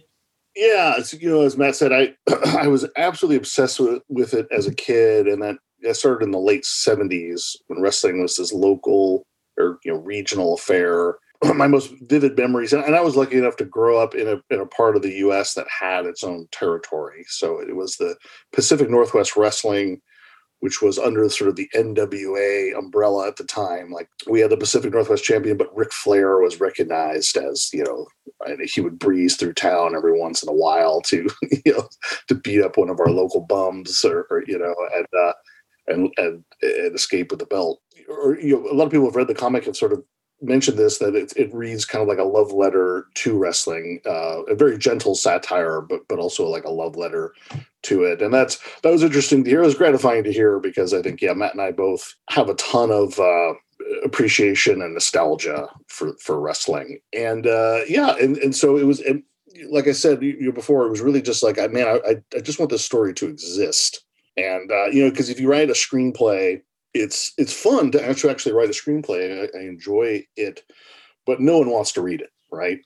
Yeah, 0.55 0.99
you 1.11 1.29
know, 1.29 1.41
as 1.41 1.57
Matt 1.57 1.75
said, 1.75 1.91
I 1.91 2.13
I 2.59 2.67
was 2.67 2.87
absolutely 2.97 3.37
obsessed 3.37 3.79
with, 3.79 4.01
with 4.09 4.33
it 4.33 4.47
as 4.51 4.67
a 4.67 4.75
kid, 4.75 5.27
and 5.27 5.41
that 5.41 5.57
I 5.87 5.91
started 5.93 6.25
in 6.25 6.31
the 6.31 6.39
late 6.39 6.63
'70s 6.63 7.55
when 7.67 7.81
wrestling 7.81 8.21
was 8.21 8.35
this 8.35 8.53
local 8.53 9.25
or 9.57 9.79
you 9.83 9.93
know 9.93 9.99
regional 9.99 10.53
affair. 10.53 11.17
My 11.55 11.67
most 11.67 11.93
vivid 12.01 12.37
memories, 12.37 12.73
and, 12.73 12.83
and 12.83 12.95
I 12.95 13.01
was 13.01 13.15
lucky 13.15 13.37
enough 13.37 13.57
to 13.57 13.65
grow 13.65 13.99
up 13.99 14.15
in 14.15 14.27
a 14.27 14.41
in 14.53 14.59
a 14.59 14.65
part 14.65 14.95
of 14.95 15.01
the 15.01 15.13
U.S. 15.15 15.53
that 15.53 15.67
had 15.67 16.05
its 16.05 16.23
own 16.23 16.47
territory. 16.51 17.25
So 17.27 17.59
it 17.59 17.75
was 17.75 17.95
the 17.97 18.15
Pacific 18.51 18.89
Northwest 18.89 19.35
Wrestling 19.35 20.01
which 20.63 20.81
was 20.81 20.97
under 20.97 21.27
sort 21.27 21.49
of 21.49 21.57
the 21.57 21.67
NWA 21.75 22.73
umbrella 22.79 23.27
at 23.27 23.35
the 23.35 23.43
time. 23.43 23.91
Like 23.91 24.07
we 24.29 24.39
had 24.39 24.49
the 24.49 24.55
Pacific 24.55 24.93
Northwest 24.93 25.21
champion, 25.21 25.57
but 25.57 25.75
Ric 25.75 25.91
Flair 25.91 26.37
was 26.37 26.61
recognized 26.61 27.35
as, 27.35 27.69
you 27.73 27.83
know, 27.83 28.07
and 28.45 28.61
he 28.73 28.79
would 28.79 28.97
breeze 28.97 29.35
through 29.35 29.55
town 29.55 29.93
every 29.93 30.17
once 30.17 30.41
in 30.41 30.47
a 30.47 30.53
while 30.53 31.01
to, 31.01 31.27
you 31.65 31.73
know, 31.73 31.89
to 32.29 32.35
beat 32.35 32.61
up 32.61 32.77
one 32.77 32.89
of 32.89 33.01
our 33.01 33.09
local 33.09 33.41
bums 33.41 34.05
or, 34.05 34.25
or 34.29 34.45
you 34.47 34.57
know, 34.57 34.73
and, 34.95 35.07
uh, 35.21 35.33
and, 35.87 36.13
and, 36.15 36.45
and 36.61 36.95
escape 36.95 37.31
with 37.31 37.41
the 37.41 37.45
belt. 37.45 37.81
Or, 38.07 38.39
you 38.39 38.55
know, 38.55 38.71
a 38.71 38.73
lot 38.73 38.85
of 38.85 38.91
people 38.91 39.07
have 39.07 39.17
read 39.17 39.27
the 39.27 39.35
comic 39.35 39.67
and 39.67 39.75
sort 39.75 39.91
of 39.91 40.01
mentioned 40.43 40.77
this 40.77 40.97
that 40.99 41.15
it, 41.15 41.33
it 41.35 41.53
reads 41.53 41.85
kind 41.85 42.01
of 42.01 42.07
like 42.07 42.17
a 42.17 42.23
love 42.23 42.51
letter 42.51 43.07
to 43.15 43.37
wrestling, 43.37 44.01
uh, 44.05 44.43
a 44.43 44.55
very 44.55 44.77
gentle 44.77 45.15
satire, 45.15 45.81
but 45.81 46.07
but 46.07 46.19
also 46.19 46.47
like 46.47 46.65
a 46.65 46.71
love 46.71 46.95
letter 46.95 47.33
to 47.83 48.03
it. 48.03 48.21
And 48.21 48.33
that's 48.33 48.59
that 48.81 48.91
was 48.91 49.03
interesting 49.03 49.43
to 49.43 49.49
hear. 49.49 49.61
It 49.61 49.65
was 49.65 49.75
gratifying 49.75 50.23
to 50.25 50.33
hear 50.33 50.59
because 50.59 50.93
I 50.93 51.01
think 51.01 51.21
yeah, 51.21 51.33
Matt 51.33 51.53
and 51.53 51.61
I 51.61 51.71
both 51.71 52.15
have 52.29 52.49
a 52.49 52.55
ton 52.55 52.91
of 52.91 53.19
uh, 53.19 53.53
appreciation 54.03 54.81
and 54.81 54.93
nostalgia 54.93 55.67
for 55.87 56.13
for 56.17 56.39
wrestling. 56.39 56.99
And 57.13 57.47
uh, 57.47 57.81
yeah, 57.87 58.15
and 58.19 58.37
and 58.37 58.55
so 58.55 58.77
it 58.77 58.85
was. 58.85 58.99
And, 58.99 59.23
like 59.69 59.87
I 59.87 59.91
said 59.91 60.23
you 60.23 60.51
before, 60.51 60.85
it 60.85 60.89
was 60.89 61.01
really 61.01 61.21
just 61.21 61.43
like, 61.43 61.59
I 61.59 61.67
man, 61.67 61.87
I, 61.87 62.15
I 62.35 62.39
just 62.39 62.57
want 62.57 62.71
this 62.71 62.83
story 62.83 63.13
to 63.13 63.27
exist. 63.27 64.03
And 64.35 64.71
uh, 64.71 64.85
you 64.85 65.03
know, 65.03 65.11
because 65.11 65.29
if 65.29 65.39
you 65.39 65.49
write 65.49 65.69
a 65.69 65.73
screenplay 65.73 66.61
it's 66.93 67.33
it's 67.37 67.53
fun 67.53 67.91
to 67.91 68.07
actually 68.07 68.31
actually 68.31 68.53
write 68.53 68.69
a 68.69 68.73
screenplay. 68.73 69.49
I, 69.53 69.57
I 69.57 69.61
enjoy 69.61 70.25
it, 70.35 70.63
but 71.25 71.39
no 71.39 71.59
one 71.59 71.69
wants 71.69 71.91
to 71.93 72.01
read 72.01 72.21
it, 72.21 72.29
right? 72.51 72.79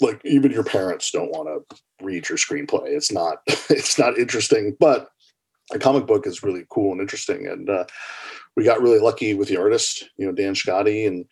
Like 0.00 0.20
even 0.24 0.50
your 0.50 0.64
parents 0.64 1.10
don't 1.10 1.30
want 1.30 1.48
to 1.48 1.76
read 2.04 2.28
your 2.28 2.38
screenplay. 2.38 2.86
It's 2.86 3.12
not 3.12 3.38
it's 3.46 3.98
not 3.98 4.18
interesting, 4.18 4.76
but 4.80 5.08
a 5.72 5.78
comic 5.78 6.06
book 6.06 6.26
is 6.26 6.42
really 6.42 6.64
cool 6.70 6.92
and 6.92 7.00
interesting. 7.00 7.46
And 7.46 7.68
uh, 7.68 7.84
we 8.56 8.64
got 8.64 8.82
really 8.82 8.98
lucky 8.98 9.34
with 9.34 9.48
the 9.48 9.56
artist, 9.56 10.04
you 10.16 10.26
know, 10.26 10.32
Dan 10.32 10.54
Schkade 10.54 11.06
and 11.06 11.24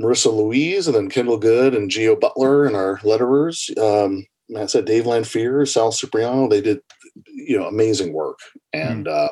Marissa 0.00 0.32
Louise, 0.32 0.86
and 0.86 0.96
then 0.96 1.10
Kendall 1.10 1.38
Goode 1.38 1.74
and 1.74 1.90
Geo 1.90 2.16
Butler 2.16 2.64
and 2.64 2.74
our 2.74 2.98
letterers. 2.98 3.76
Um, 3.78 4.24
I 4.56 4.66
said 4.66 4.84
Dave 4.84 5.04
Lanphear, 5.04 5.68
Sal 5.68 5.92
Cipriano. 5.92 6.48
They 6.48 6.60
did, 6.60 6.80
you 7.26 7.58
know, 7.58 7.66
amazing 7.66 8.12
work. 8.12 8.38
And 8.72 9.06
mm. 9.06 9.12
uh, 9.12 9.28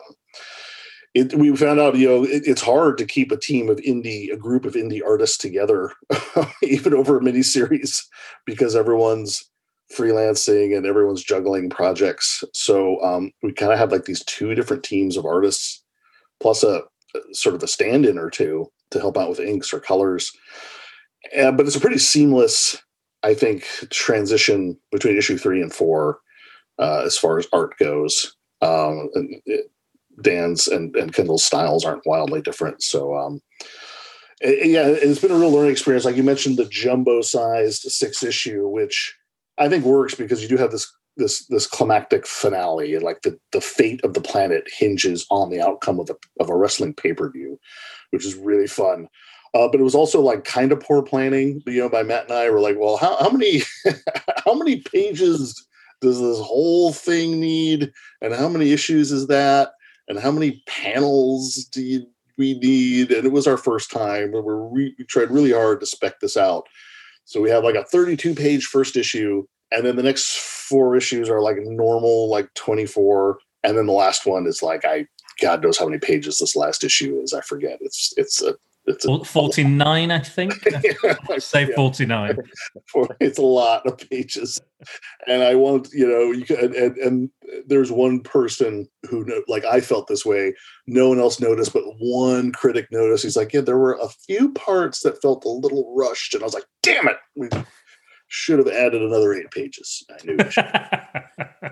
it, 1.15 1.35
we 1.35 1.55
found 1.57 1.81
out, 1.81 1.97
you 1.97 2.09
know, 2.09 2.25
it, 2.25 2.43
it's 2.47 2.63
hard 2.63 2.99
to 2.99 3.07
keep 3.07 3.33
a 3.33 3.37
team 3.37 3.69
of 3.69 3.79
indie, 3.79 4.33
a 4.33 4.37
group 4.37 4.65
of 4.65 4.75
indie 4.75 5.05
artists 5.05 5.39
together, 5.39 5.93
even 6.63 6.95
over 6.95 7.19
a 7.19 7.23
mini 7.23 7.43
series, 7.43 8.07
because 8.47 8.77
everyone's 8.77 9.51
freelancing 9.93 10.77
and 10.77 10.87
everyone's 10.87 11.25
juggling 11.25 11.71
projects. 11.71 12.45
So 12.53 13.03
um, 13.03 13.33
we 13.43 13.53
kind 13.53 13.73
of 13.73 13.79
have 13.79 13.93
like 13.93 14.05
these 14.05 14.25
two 14.25 14.55
different 14.55 14.83
teams 14.83 15.17
of 15.17 15.25
artists, 15.25 15.83
plus 16.41 16.63
a, 16.63 16.83
a 17.15 17.21
sort 17.33 17.55
of 17.55 17.63
a 17.63 17.69
stand-in 17.69 18.19
or 18.19 18.31
two 18.31 18.71
to 18.91 19.01
help 19.01 19.17
out 19.17 19.31
with 19.31 19.41
inks 19.41 19.73
or 19.73 19.81
colors. 19.81 20.31
But 21.35 21.61
it's 21.61 21.77
a 21.77 21.81
pretty 21.81 21.99
seamless, 21.99 22.77
I 23.23 23.35
think, 23.35 23.67
transition 23.91 24.79
between 24.93 25.17
issue 25.17 25.39
three 25.39 25.63
and 25.63 25.73
four 25.73 26.21
uh, 26.79 27.03
as 27.05 27.19
far 27.19 27.39
as 27.39 27.49
art 27.53 27.77
goes. 27.79 28.37
Um, 28.61 29.09
it, 29.47 29.71
Dan's 30.23 30.69
and, 30.69 30.95
and 30.97 31.13
Kendall's 31.13 31.45
styles 31.45 31.85
aren't 31.85 32.07
wildly 32.07 32.43
different. 32.43 32.83
So, 32.83 33.17
um, 33.17 33.41
it, 34.41 34.69
yeah, 34.69 34.87
it's 34.87 35.21
been 35.21 35.33
a 35.33 35.39
real 35.39 35.51
learning 35.51 35.73
experience. 35.73 36.05
Like 36.05 36.17
you 36.17 36.23
mentioned, 36.23 36.57
the 36.57 36.65
jumbo 36.67 37.23
sized 37.23 37.83
six 37.83 38.23
issue, 38.23 38.69
which 38.69 39.17
I 39.59 39.69
think 39.69 39.85
works 39.85 40.15
because 40.15 40.43
you 40.43 40.49
do 40.49 40.57
have 40.57 40.71
this 40.71 40.91
this 41.17 41.45
this 41.47 41.67
climactic 41.67 42.27
finale, 42.27 42.95
and 42.95 43.03
like 43.03 43.23
the 43.23 43.39
the 43.53 43.61
fate 43.61 44.03
of 44.05 44.15
the 44.15 44.21
planet 44.21 44.65
hinges 44.73 45.27
on 45.31 45.51
the 45.51 45.61
outcome 45.61 46.01
of 46.01 46.09
a 46.09 46.17
of 46.41 46.49
a 46.49 46.57
wrestling 46.57 46.95
pay 46.95 47.13
per 47.13 47.31
view, 47.31 47.59
which 48.11 48.25
is 48.25 48.35
really 48.37 48.69
fun. 48.69 49.09
Uh, 49.55 49.67
but 49.67 49.81
it 49.81 49.85
was 49.85 49.95
also 49.95 50.21
like 50.21 50.45
kind 50.45 50.73
of 50.73 50.81
poor 50.81 51.03
planning, 51.03 51.63
you 51.67 51.81
know, 51.81 51.89
by 51.89 52.03
Matt 52.03 52.25
and 52.25 52.33
I. 52.33 52.51
Were 52.51 52.61
like, 52.61 52.77
well, 52.79 52.97
how, 52.97 53.17
how 53.17 53.31
many 53.31 53.63
how 54.47 54.55
many 54.55 54.81
pages 54.81 55.67
does 56.01 56.21
this 56.21 56.39
whole 56.39 56.93
thing 56.93 57.41
need, 57.41 57.93
and 58.23 58.33
how 58.33 58.49
many 58.49 58.73
issues 58.73 59.11
is 59.11 59.27
that? 59.27 59.73
And 60.09 60.19
how 60.19 60.31
many 60.31 60.63
panels 60.67 61.55
do 61.71 61.83
you, 61.83 62.07
we 62.37 62.59
need? 62.59 63.13
And 63.13 63.27
it 63.27 63.33
was 63.33 63.47
our 63.47 63.57
first 63.57 63.91
time. 63.91 64.33
Were 64.33 64.69
re- 64.69 64.95
we 64.99 65.05
tried 65.05 65.31
really 65.31 65.53
hard 65.53 65.81
to 65.81 65.87
spec 65.87 66.21
this 66.21 66.37
out. 66.37 66.67
So 67.25 67.41
we 67.41 67.51
have 67.51 67.65
like 67.65 67.75
a 67.75 67.85
32 67.85 68.35
page 68.35 68.67
first 68.67 68.97
issue, 68.97 69.47
and 69.71 69.85
then 69.85 69.97
the 69.97 70.03
next 70.03 70.39
four 70.39 70.97
issues 70.97 71.29
are 71.29 71.43
like 71.43 71.57
normal, 71.61 72.31
like 72.31 72.53
24, 72.55 73.39
and 73.65 73.77
then 73.77 73.87
the 73.87 73.93
last 73.93 74.27
one 74.27 74.47
is 74.47 74.63
like 74.63 74.85
I 74.85 75.07
God 75.41 75.63
knows 75.63 75.79
how 75.79 75.87
many 75.87 75.99
pages 75.99 76.39
this 76.39 76.57
last 76.57 76.83
issue 76.85 77.21
is. 77.21 77.33
I 77.33 77.41
forget. 77.43 77.79
It's 77.81 78.13
it's 78.17 78.43
a 78.43 78.57
it's 78.89 79.05
a, 79.05 79.25
49 79.25 80.11
i 80.11 80.19
think? 80.19 80.53
Say 81.39 81.69
yeah. 81.69 81.75
49 81.77 82.39
it's 83.21 83.39
a 83.39 83.43
lot 83.43 83.87
of 83.87 83.99
pages. 84.11 84.61
And 85.27 85.43
i 85.43 85.55
want 85.55 85.89
you 85.93 86.09
know 86.09 86.33
you 86.33 86.45
can 86.45 86.75
and, 86.75 86.97
and 86.97 87.31
there's 87.67 87.93
one 87.93 88.21
person 88.21 88.89
who 89.09 89.27
like 89.47 89.65
i 89.65 89.81
felt 89.81 90.09
this 90.09 90.25
way. 90.25 90.55
No 90.87 91.09
one 91.09 91.19
else 91.19 91.41
noticed 91.41 91.73
but 91.73 91.85
one 91.99 92.53
critic 92.53 92.89
noticed. 92.91 93.25
He's 93.25 93.37
like 93.37 93.53
yeah 93.53 93.61
there 93.61 93.79
were 93.79 93.99
a 94.01 94.09
few 94.09 94.53
parts 94.53 95.03
that 95.03 95.23
felt 95.23 95.45
a 95.45 95.51
little 95.51 95.95
rushed. 95.97 96.35
And 96.35 96.43
i 96.43 96.47
was 96.47 96.55
like 96.55 96.67
damn 96.83 97.09
it. 97.09 97.19
We 97.37 97.49
should 98.29 98.59
have 98.59 98.69
added 98.69 99.03
another 99.03 99.35
eight 99.35 99.51
pages. 99.51 100.05
I 100.11 100.25
knew 100.25 100.37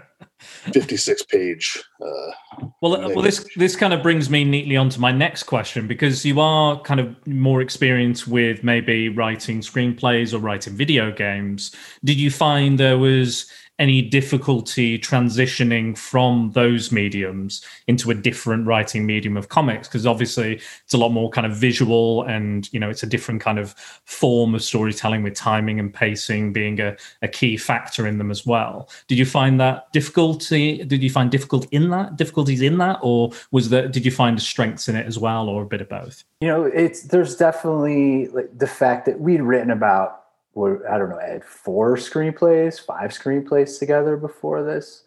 56 0.38 1.22
page 1.24 1.82
uh, 2.04 2.66
well 2.82 2.96
uh, 2.96 3.08
well 3.08 3.22
this 3.22 3.46
this 3.56 3.74
kind 3.74 3.92
of 3.94 4.02
brings 4.02 4.28
me 4.28 4.44
neatly 4.44 4.76
onto 4.76 5.00
my 5.00 5.10
next 5.10 5.44
question 5.44 5.86
because 5.86 6.24
you 6.24 6.40
are 6.40 6.80
kind 6.82 7.00
of 7.00 7.26
more 7.26 7.60
experienced 7.60 8.28
with 8.28 8.62
maybe 8.62 9.08
writing 9.08 9.60
screenplays 9.60 10.32
or 10.32 10.38
writing 10.38 10.74
video 10.74 11.10
games. 11.10 11.74
Did 12.04 12.18
you 12.18 12.30
find 12.30 12.78
there 12.78 12.98
was 12.98 13.50
any 13.78 14.02
difficulty 14.02 14.98
transitioning 14.98 15.96
from 15.96 16.50
those 16.52 16.90
mediums 16.90 17.64
into 17.86 18.10
a 18.10 18.14
different 18.14 18.66
writing 18.66 19.04
medium 19.04 19.36
of 19.36 19.48
comics 19.48 19.86
because 19.86 20.06
obviously 20.06 20.60
it's 20.84 20.94
a 20.94 20.98
lot 20.98 21.10
more 21.10 21.30
kind 21.30 21.46
of 21.46 21.54
visual 21.54 22.22
and 22.24 22.72
you 22.72 22.80
know 22.80 22.88
it's 22.88 23.02
a 23.02 23.06
different 23.06 23.40
kind 23.40 23.58
of 23.58 23.72
form 24.04 24.54
of 24.54 24.62
storytelling 24.62 25.22
with 25.22 25.34
timing 25.34 25.78
and 25.78 25.92
pacing 25.92 26.52
being 26.52 26.80
a, 26.80 26.96
a 27.22 27.28
key 27.28 27.56
factor 27.56 28.06
in 28.06 28.18
them 28.18 28.30
as 28.30 28.46
well. 28.46 28.88
Did 29.08 29.18
you 29.18 29.26
find 29.26 29.60
that 29.60 29.92
difficulty 29.92 30.84
did 30.84 31.02
you 31.02 31.10
find 31.10 31.30
difficult 31.30 31.66
in 31.70 31.90
that 31.90 32.16
difficulties 32.16 32.62
in 32.62 32.78
that 32.78 32.98
or 33.02 33.30
was 33.50 33.68
that 33.70 33.92
did 33.92 34.04
you 34.04 34.10
find 34.10 34.40
strengths 34.40 34.88
in 34.88 34.96
it 34.96 35.06
as 35.06 35.18
well 35.18 35.48
or 35.48 35.62
a 35.62 35.66
bit 35.66 35.80
of 35.80 35.88
both? 35.88 36.24
You 36.40 36.48
know 36.48 36.64
it's 36.64 37.02
there's 37.02 37.36
definitely 37.36 38.28
like 38.28 38.58
the 38.58 38.66
fact 38.66 39.06
that 39.06 39.20
we'd 39.20 39.42
written 39.42 39.70
about 39.70 40.25
were 40.56 40.90
I 40.90 40.98
don't 40.98 41.10
know, 41.10 41.20
I 41.20 41.28
had 41.28 41.44
four 41.44 41.96
screenplays, 41.96 42.84
five 42.84 43.10
screenplays 43.10 43.78
together 43.78 44.16
before 44.16 44.64
this. 44.64 45.04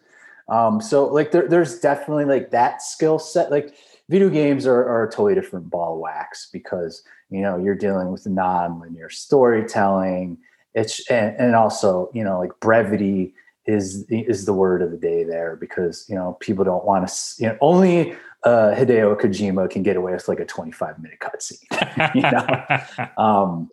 Um, 0.48 0.80
so 0.80 1.06
like 1.06 1.32
there, 1.32 1.48
there's 1.48 1.78
definitely 1.80 2.24
like 2.24 2.50
that 2.50 2.82
skill 2.82 3.18
set. 3.18 3.50
Like 3.50 3.74
video 4.08 4.30
games 4.30 4.66
are, 4.66 4.80
are 4.80 5.04
a 5.04 5.10
totally 5.10 5.34
different 5.34 5.68
ball 5.68 5.94
of 5.94 6.00
wax 6.00 6.48
because 6.52 7.02
you 7.30 7.40
know 7.40 7.58
you're 7.58 7.74
dealing 7.74 8.10
with 8.10 8.26
non-linear 8.26 9.10
storytelling. 9.10 10.38
It's 10.74 11.08
and, 11.10 11.36
and 11.36 11.54
also 11.54 12.10
you 12.14 12.24
know 12.24 12.38
like 12.38 12.52
brevity 12.60 13.34
is 13.66 14.04
is 14.08 14.46
the 14.46 14.54
word 14.54 14.82
of 14.82 14.90
the 14.90 14.96
day 14.96 15.24
there 15.24 15.56
because 15.56 16.06
you 16.08 16.14
know 16.14 16.36
people 16.40 16.64
don't 16.64 16.84
want 16.84 17.06
to 17.06 17.14
you 17.38 17.48
know 17.48 17.58
only 17.60 18.12
uh, 18.44 18.74
Hideo 18.74 19.20
Kojima 19.20 19.68
can 19.68 19.82
get 19.82 19.96
away 19.96 20.12
with 20.12 20.26
like 20.26 20.40
a 20.40 20.46
25 20.46 20.98
minute 20.98 21.18
cutscene. 21.20 22.14
you 22.14 22.22
know, 22.22 23.22
um, 23.22 23.70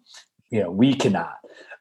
you 0.50 0.62
know 0.62 0.72
we 0.72 0.94
cannot. 0.94 1.38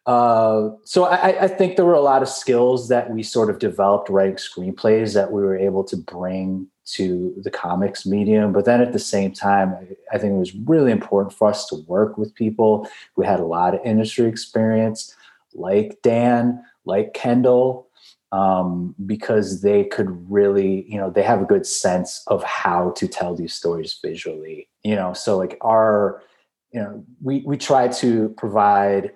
Uh, 0.06 0.70
so 0.84 1.04
I, 1.04 1.42
I, 1.42 1.48
think 1.48 1.74
there 1.74 1.84
were 1.84 1.92
a 1.92 2.00
lot 2.00 2.22
of 2.22 2.28
skills 2.28 2.88
that 2.88 3.10
we 3.10 3.24
sort 3.24 3.50
of 3.50 3.58
developed 3.58 4.08
writing 4.08 4.36
screenplays 4.36 5.14
that 5.14 5.32
we 5.32 5.42
were 5.42 5.56
able 5.56 5.82
to 5.82 5.96
bring 5.96 6.68
to 6.84 7.34
the 7.42 7.50
comics 7.50 8.06
medium. 8.06 8.52
But 8.52 8.66
then 8.66 8.80
at 8.80 8.92
the 8.92 9.00
same 9.00 9.32
time, 9.32 9.74
I 10.12 10.18
think 10.18 10.34
it 10.34 10.38
was 10.38 10.54
really 10.54 10.92
important 10.92 11.32
for 11.32 11.48
us 11.48 11.66
to 11.66 11.76
work 11.88 12.16
with 12.16 12.36
people 12.36 12.88
who 13.16 13.22
had 13.22 13.40
a 13.40 13.44
lot 13.44 13.74
of 13.74 13.80
industry 13.84 14.26
experience, 14.26 15.12
like 15.54 15.98
Dan, 16.02 16.62
like 16.84 17.12
Kendall, 17.12 17.88
um, 18.30 18.94
because 19.06 19.62
they 19.62 19.84
could 19.84 20.30
really, 20.30 20.88
you 20.88 20.98
know, 20.98 21.10
they 21.10 21.24
have 21.24 21.42
a 21.42 21.46
good 21.46 21.66
sense 21.66 22.22
of 22.28 22.44
how 22.44 22.90
to 22.92 23.08
tell 23.08 23.34
these 23.34 23.54
stories 23.54 23.98
visually. 24.00 24.68
You 24.84 24.94
know, 24.94 25.14
so 25.14 25.36
like 25.36 25.58
our, 25.62 26.22
you 26.70 26.80
know, 26.80 27.04
we 27.20 27.42
we 27.44 27.56
try 27.56 27.88
to 27.88 28.28
provide 28.36 29.12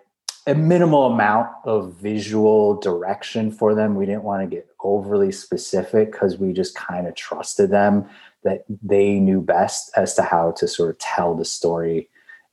a 0.51 0.55
minimal 0.55 1.13
amount 1.13 1.49
of 1.65 1.95
visual 1.95 2.75
direction 2.81 3.53
for 3.53 3.73
them. 3.73 3.95
We 3.95 4.05
didn't 4.05 4.25
want 4.25 4.43
to 4.43 4.57
get 4.57 4.67
overly 4.83 5.31
specific 5.31 6.11
because 6.11 6.39
we 6.39 6.53
just 6.53 6.75
kind 6.75 7.07
of 7.07 7.15
trusted 7.15 7.71
them 7.71 8.09
that 8.43 8.65
they 8.83 9.21
knew 9.21 9.41
best 9.41 9.93
as 9.97 10.15
to 10.15 10.23
how 10.23 10.51
to 10.53 10.67
sort 10.67 10.91
of 10.91 10.99
tell 10.99 11.37
the 11.37 11.45
story 11.45 12.09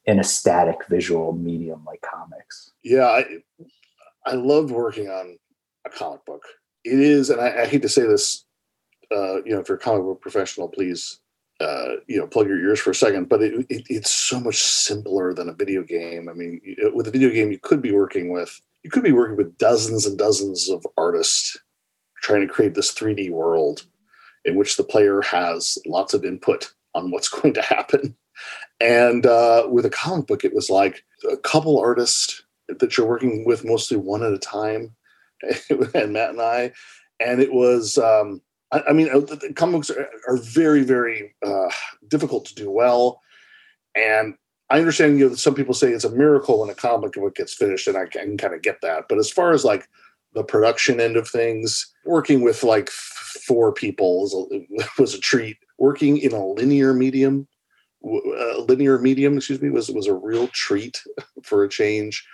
in 0.05 0.19
a 0.19 0.23
static 0.23 0.87
visual 0.87 1.33
medium 1.33 1.83
like 1.85 2.01
comics. 2.01 2.71
Yeah, 2.83 3.05
I, 3.05 3.25
I 4.25 4.33
loved 4.33 4.69
working 4.69 5.09
on 5.09 5.39
a 5.85 5.89
comic 5.89 6.23
book. 6.25 6.43
It 6.83 6.99
is, 6.99 7.31
and 7.31 7.41
I, 7.41 7.63
I 7.63 7.65
hate 7.65 7.81
to 7.81 7.89
say 7.89 8.03
this, 8.03 8.45
uh, 9.11 9.41
you 9.43 9.53
know, 9.53 9.59
if 9.59 9.69
you're 9.69 9.77
a 9.77 9.81
comic 9.81 10.03
book 10.03 10.21
professional, 10.21 10.67
please, 10.69 11.19
uh, 11.59 11.95
you 12.07 12.17
know, 12.17 12.27
plug 12.27 12.47
your 12.47 12.59
ears 12.59 12.79
for 12.79 12.91
a 12.91 12.95
second. 12.95 13.29
But 13.29 13.41
it, 13.41 13.65
it, 13.69 13.85
it's 13.89 14.11
so 14.11 14.39
much 14.39 14.57
simpler 14.57 15.33
than 15.33 15.49
a 15.49 15.53
video 15.53 15.83
game. 15.83 16.29
I 16.29 16.33
mean, 16.33 16.61
with 16.93 17.07
a 17.07 17.11
video 17.11 17.29
game, 17.29 17.51
you 17.51 17.59
could 17.59 17.81
be 17.81 17.91
working 17.91 18.29
with 18.31 18.61
you 18.83 18.91
could 18.91 19.03
be 19.03 19.11
working 19.11 19.35
with 19.35 19.57
dozens 19.57 20.05
and 20.05 20.17
dozens 20.17 20.69
of 20.69 20.85
artists 20.97 21.57
trying 22.21 22.39
to 22.39 22.53
create 22.53 22.73
this 22.73 22.93
3D 22.93 23.31
world 23.31 23.85
in 24.45 24.55
which 24.55 24.77
the 24.77 24.83
player 24.83 25.21
has 25.21 25.77
lots 25.85 26.13
of 26.13 26.23
input 26.23 26.73
on 26.95 27.11
what's 27.11 27.29
going 27.41 27.53
to 27.53 27.61
happen. 27.61 28.15
And 28.79 29.25
uh, 29.25 29.67
with 29.69 29.85
a 29.85 29.89
comic 29.89 30.27
book, 30.27 30.45
it 30.45 30.53
was 30.53 30.69
like 30.69 31.03
a 31.29 31.37
couple 31.37 31.79
artists 31.79 32.43
that 32.69 32.97
you're 32.97 33.07
working 33.07 33.45
with, 33.45 33.65
mostly 33.65 33.97
one 33.97 34.23
at 34.23 34.33
a 34.33 34.37
time, 34.37 34.95
and 35.93 36.13
Matt 36.13 36.31
and 36.31 36.41
I. 36.41 36.71
And 37.19 37.41
it 37.41 37.51
was, 37.51 37.97
um, 37.97 38.41
I, 38.71 38.83
I, 38.89 38.93
mean, 38.93 39.09
uh, 39.09 39.21
comic 39.55 39.75
books 39.75 39.89
are, 39.89 40.09
are 40.27 40.37
very, 40.37 40.83
very 40.83 41.35
uh, 41.45 41.69
difficult 42.07 42.45
to 42.45 42.55
do 42.55 42.69
well. 42.69 43.21
And 43.95 44.35
I 44.69 44.79
understand, 44.79 45.19
you 45.19 45.29
know, 45.29 45.35
some 45.35 45.55
people 45.55 45.73
say 45.73 45.91
it's 45.91 46.03
a 46.03 46.11
miracle 46.11 46.59
when 46.59 46.69
a 46.69 46.75
comic 46.75 47.13
book 47.13 47.35
gets 47.35 47.53
finished, 47.53 47.87
and 47.87 47.97
I 47.97 48.05
can 48.05 48.37
kind 48.37 48.53
of 48.53 48.61
get 48.61 48.81
that. 48.81 49.05
But 49.07 49.17
as 49.17 49.31
far 49.31 49.51
as 49.53 49.63
like 49.63 49.87
the 50.33 50.43
production 50.43 50.99
end 50.99 51.15
of 51.15 51.27
things, 51.27 51.93
working 52.05 52.41
with 52.41 52.63
like 52.63 52.89
four 52.89 53.71
people 53.71 54.21
was 54.21 54.33
a, 54.33 54.83
was 55.01 55.13
a 55.13 55.19
treat. 55.19 55.57
Working 55.77 56.17
in 56.17 56.33
a 56.33 56.45
linear 56.45 56.93
medium, 56.93 57.47
uh, 58.03 58.59
linear 58.61 58.97
medium, 58.99 59.37
excuse 59.37 59.61
me, 59.61 59.69
was 59.69 59.89
was 59.89 60.07
a 60.07 60.13
real 60.13 60.47
treat 60.49 61.01
for 61.43 61.63
a 61.63 61.69
change. 61.69 62.25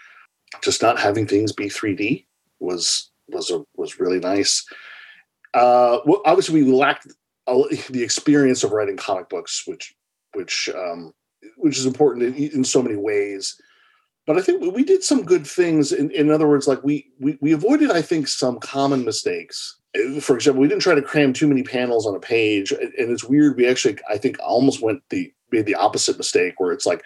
Just 0.61 0.81
not 0.81 0.99
having 0.99 1.27
things 1.27 1.51
be 1.51 1.65
3D 1.65 2.25
was 2.59 3.11
was 3.27 3.51
a, 3.51 3.63
was 3.75 3.99
really 3.99 4.19
nice. 4.19 4.65
Uh, 5.53 5.99
well, 6.05 6.21
obviously, 6.25 6.63
we 6.63 6.71
lacked 6.71 7.07
the 7.47 8.03
experience 8.03 8.63
of 8.63 8.71
writing 8.71 8.97
comic 8.97 9.29
books, 9.29 9.63
which 9.65 9.95
which 10.33 10.69
um, 10.75 11.13
which 11.57 11.77
is 11.77 11.85
important 11.85 12.35
in, 12.35 12.51
in 12.51 12.63
so 12.63 12.81
many 12.81 12.95
ways 12.95 13.55
but 14.25 14.37
I 14.37 14.41
think 14.41 14.73
we 14.73 14.83
did 14.83 15.03
some 15.03 15.25
good 15.25 15.45
things. 15.45 15.91
In, 15.91 16.09
in 16.11 16.31
other 16.31 16.47
words, 16.47 16.67
like 16.67 16.83
we, 16.83 17.11
we 17.19 17.37
we 17.41 17.51
avoided, 17.51 17.91
I 17.91 18.01
think, 18.01 18.27
some 18.27 18.59
common 18.59 19.03
mistakes. 19.03 19.77
For 20.21 20.35
example, 20.35 20.61
we 20.61 20.67
didn't 20.67 20.81
try 20.81 20.95
to 20.95 21.01
cram 21.01 21.33
too 21.33 21.47
many 21.47 21.61
panels 21.61 22.07
on 22.07 22.15
a 22.15 22.19
page, 22.19 22.71
and 22.71 22.91
it's 22.97 23.23
weird. 23.23 23.57
We 23.57 23.67
actually, 23.67 23.97
I 24.09 24.17
think, 24.17 24.37
almost 24.39 24.81
went 24.81 25.03
the 25.09 25.31
made 25.51 25.65
the 25.65 25.75
opposite 25.75 26.17
mistake, 26.17 26.53
where 26.57 26.71
it's 26.71 26.85
like, 26.85 27.03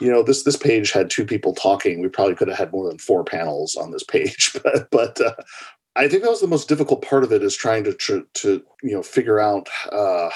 you 0.00 0.10
know, 0.10 0.22
this 0.22 0.42
this 0.42 0.56
page 0.56 0.90
had 0.90 1.10
two 1.10 1.26
people 1.26 1.54
talking. 1.54 2.00
We 2.00 2.08
probably 2.08 2.34
could 2.34 2.48
have 2.48 2.58
had 2.58 2.72
more 2.72 2.88
than 2.88 2.98
four 2.98 3.24
panels 3.24 3.76
on 3.76 3.90
this 3.90 4.04
page, 4.04 4.56
but 4.64 4.90
but 4.90 5.20
uh, 5.20 5.34
I 5.96 6.08
think 6.08 6.22
that 6.22 6.30
was 6.30 6.40
the 6.40 6.46
most 6.46 6.68
difficult 6.68 7.02
part 7.02 7.24
of 7.24 7.32
it 7.32 7.42
is 7.42 7.54
trying 7.54 7.84
to 7.84 7.94
to, 7.94 8.26
to 8.34 8.62
you 8.82 8.92
know 8.92 9.02
figure 9.02 9.38
out 9.38 9.68
uh, 9.92 10.30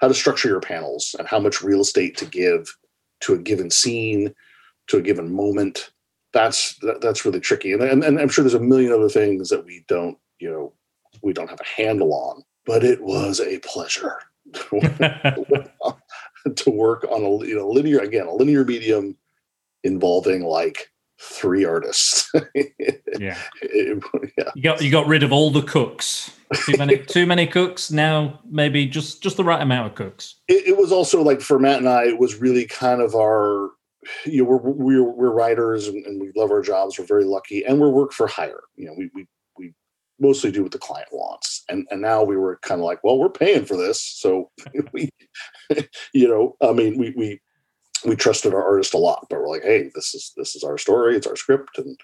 how 0.00 0.08
to 0.08 0.14
structure 0.14 0.48
your 0.48 0.60
panels 0.60 1.14
and 1.18 1.28
how 1.28 1.38
much 1.38 1.62
real 1.62 1.80
estate 1.80 2.16
to 2.18 2.26
give 2.26 2.74
to 3.20 3.34
a 3.34 3.38
given 3.38 3.70
scene 3.70 4.34
to 4.88 4.98
a 4.98 5.02
given 5.02 5.34
moment. 5.34 5.90
That's 6.32 6.76
that, 6.78 7.00
that's 7.00 7.24
really 7.24 7.40
tricky, 7.40 7.72
and, 7.72 7.82
and 7.82 8.04
and 8.04 8.18
I'm 8.18 8.28
sure 8.28 8.42
there's 8.42 8.54
a 8.54 8.60
million 8.60 8.92
other 8.92 9.08
things 9.08 9.48
that 9.50 9.64
we 9.64 9.84
don't 9.88 10.18
you 10.38 10.50
know 10.50 10.72
we 11.22 11.32
don't 11.32 11.50
have 11.50 11.60
a 11.60 11.82
handle 11.82 12.14
on. 12.14 12.42
But 12.64 12.82
it 12.82 13.00
was 13.00 13.38
a 13.38 13.60
pleasure 13.60 14.18
to 16.54 16.70
work 16.70 17.04
on 17.04 17.22
a 17.22 17.46
you 17.46 17.56
know 17.56 17.68
linear 17.68 18.00
again 18.00 18.26
a 18.26 18.34
linear 18.34 18.64
medium 18.64 19.16
involving 19.84 20.42
like 20.42 20.90
three 21.20 21.64
artists. 21.64 22.30
yeah. 22.54 23.38
It, 23.62 24.04
yeah. 24.38 24.50
You 24.54 24.62
got 24.62 24.82
you 24.82 24.90
got 24.90 25.06
rid 25.06 25.22
of 25.22 25.32
all 25.32 25.50
the 25.50 25.62
cooks. 25.62 26.32
Too 26.64 26.76
many 26.78 26.98
too 27.06 27.26
many 27.26 27.46
cooks. 27.46 27.90
Now 27.90 28.40
maybe 28.48 28.86
just 28.86 29.22
just 29.22 29.36
the 29.36 29.44
right 29.44 29.60
amount 29.60 29.88
of 29.88 29.94
cooks. 29.94 30.36
It, 30.48 30.68
it, 30.68 30.76
was 30.76 30.92
also 30.92 31.22
like 31.22 31.40
for 31.40 31.58
Matt 31.58 31.78
and 31.78 31.88
I, 31.88 32.04
it 32.04 32.18
was 32.18 32.36
really 32.36 32.66
kind 32.66 33.00
of 33.00 33.14
our 33.14 33.70
you 34.24 34.42
know, 34.42 34.48
we're 34.48 34.58
we're, 34.58 35.02
we're 35.02 35.30
writers 35.32 35.88
and, 35.88 36.04
and, 36.06 36.20
we 36.20 36.30
love 36.36 36.50
our 36.50 36.62
jobs. 36.62 36.98
We're 36.98 37.06
very 37.06 37.24
lucky, 37.24 37.64
and 37.64 37.80
we're 37.80 37.90
work 37.90 38.12
for 38.12 38.26
hire. 38.26 38.62
You 38.76 38.86
know, 38.86 38.94
we 38.96 39.10
we 39.14 39.26
we 39.58 39.74
mostly 40.20 40.50
do 40.50 40.62
what 40.62 40.72
the 40.72 40.78
client 40.78 41.08
wants, 41.12 41.64
and 41.68 41.86
and 41.90 42.00
now 42.00 42.22
we 42.22 42.36
were 42.36 42.58
kind 42.62 42.80
of 42.80 42.84
like, 42.84 43.02
well, 43.02 43.18
we're 43.18 43.28
paying 43.28 43.64
for 43.64 43.76
this, 43.76 44.00
so 44.00 44.50
we, 44.92 45.10
you 46.12 46.28
know, 46.28 46.56
I 46.60 46.72
mean, 46.72 46.98
we 46.98 47.12
we 47.16 47.40
we 48.04 48.16
trusted 48.16 48.54
our 48.54 48.64
artist 48.64 48.94
a 48.94 48.98
lot, 48.98 49.26
but 49.30 49.38
we're 49.38 49.48
like, 49.48 49.62
hey, 49.62 49.90
this 49.94 50.14
is 50.14 50.32
this 50.36 50.54
is 50.54 50.62
our 50.62 50.78
story, 50.78 51.16
it's 51.16 51.26
our 51.26 51.36
script, 51.36 51.78
and 51.78 51.98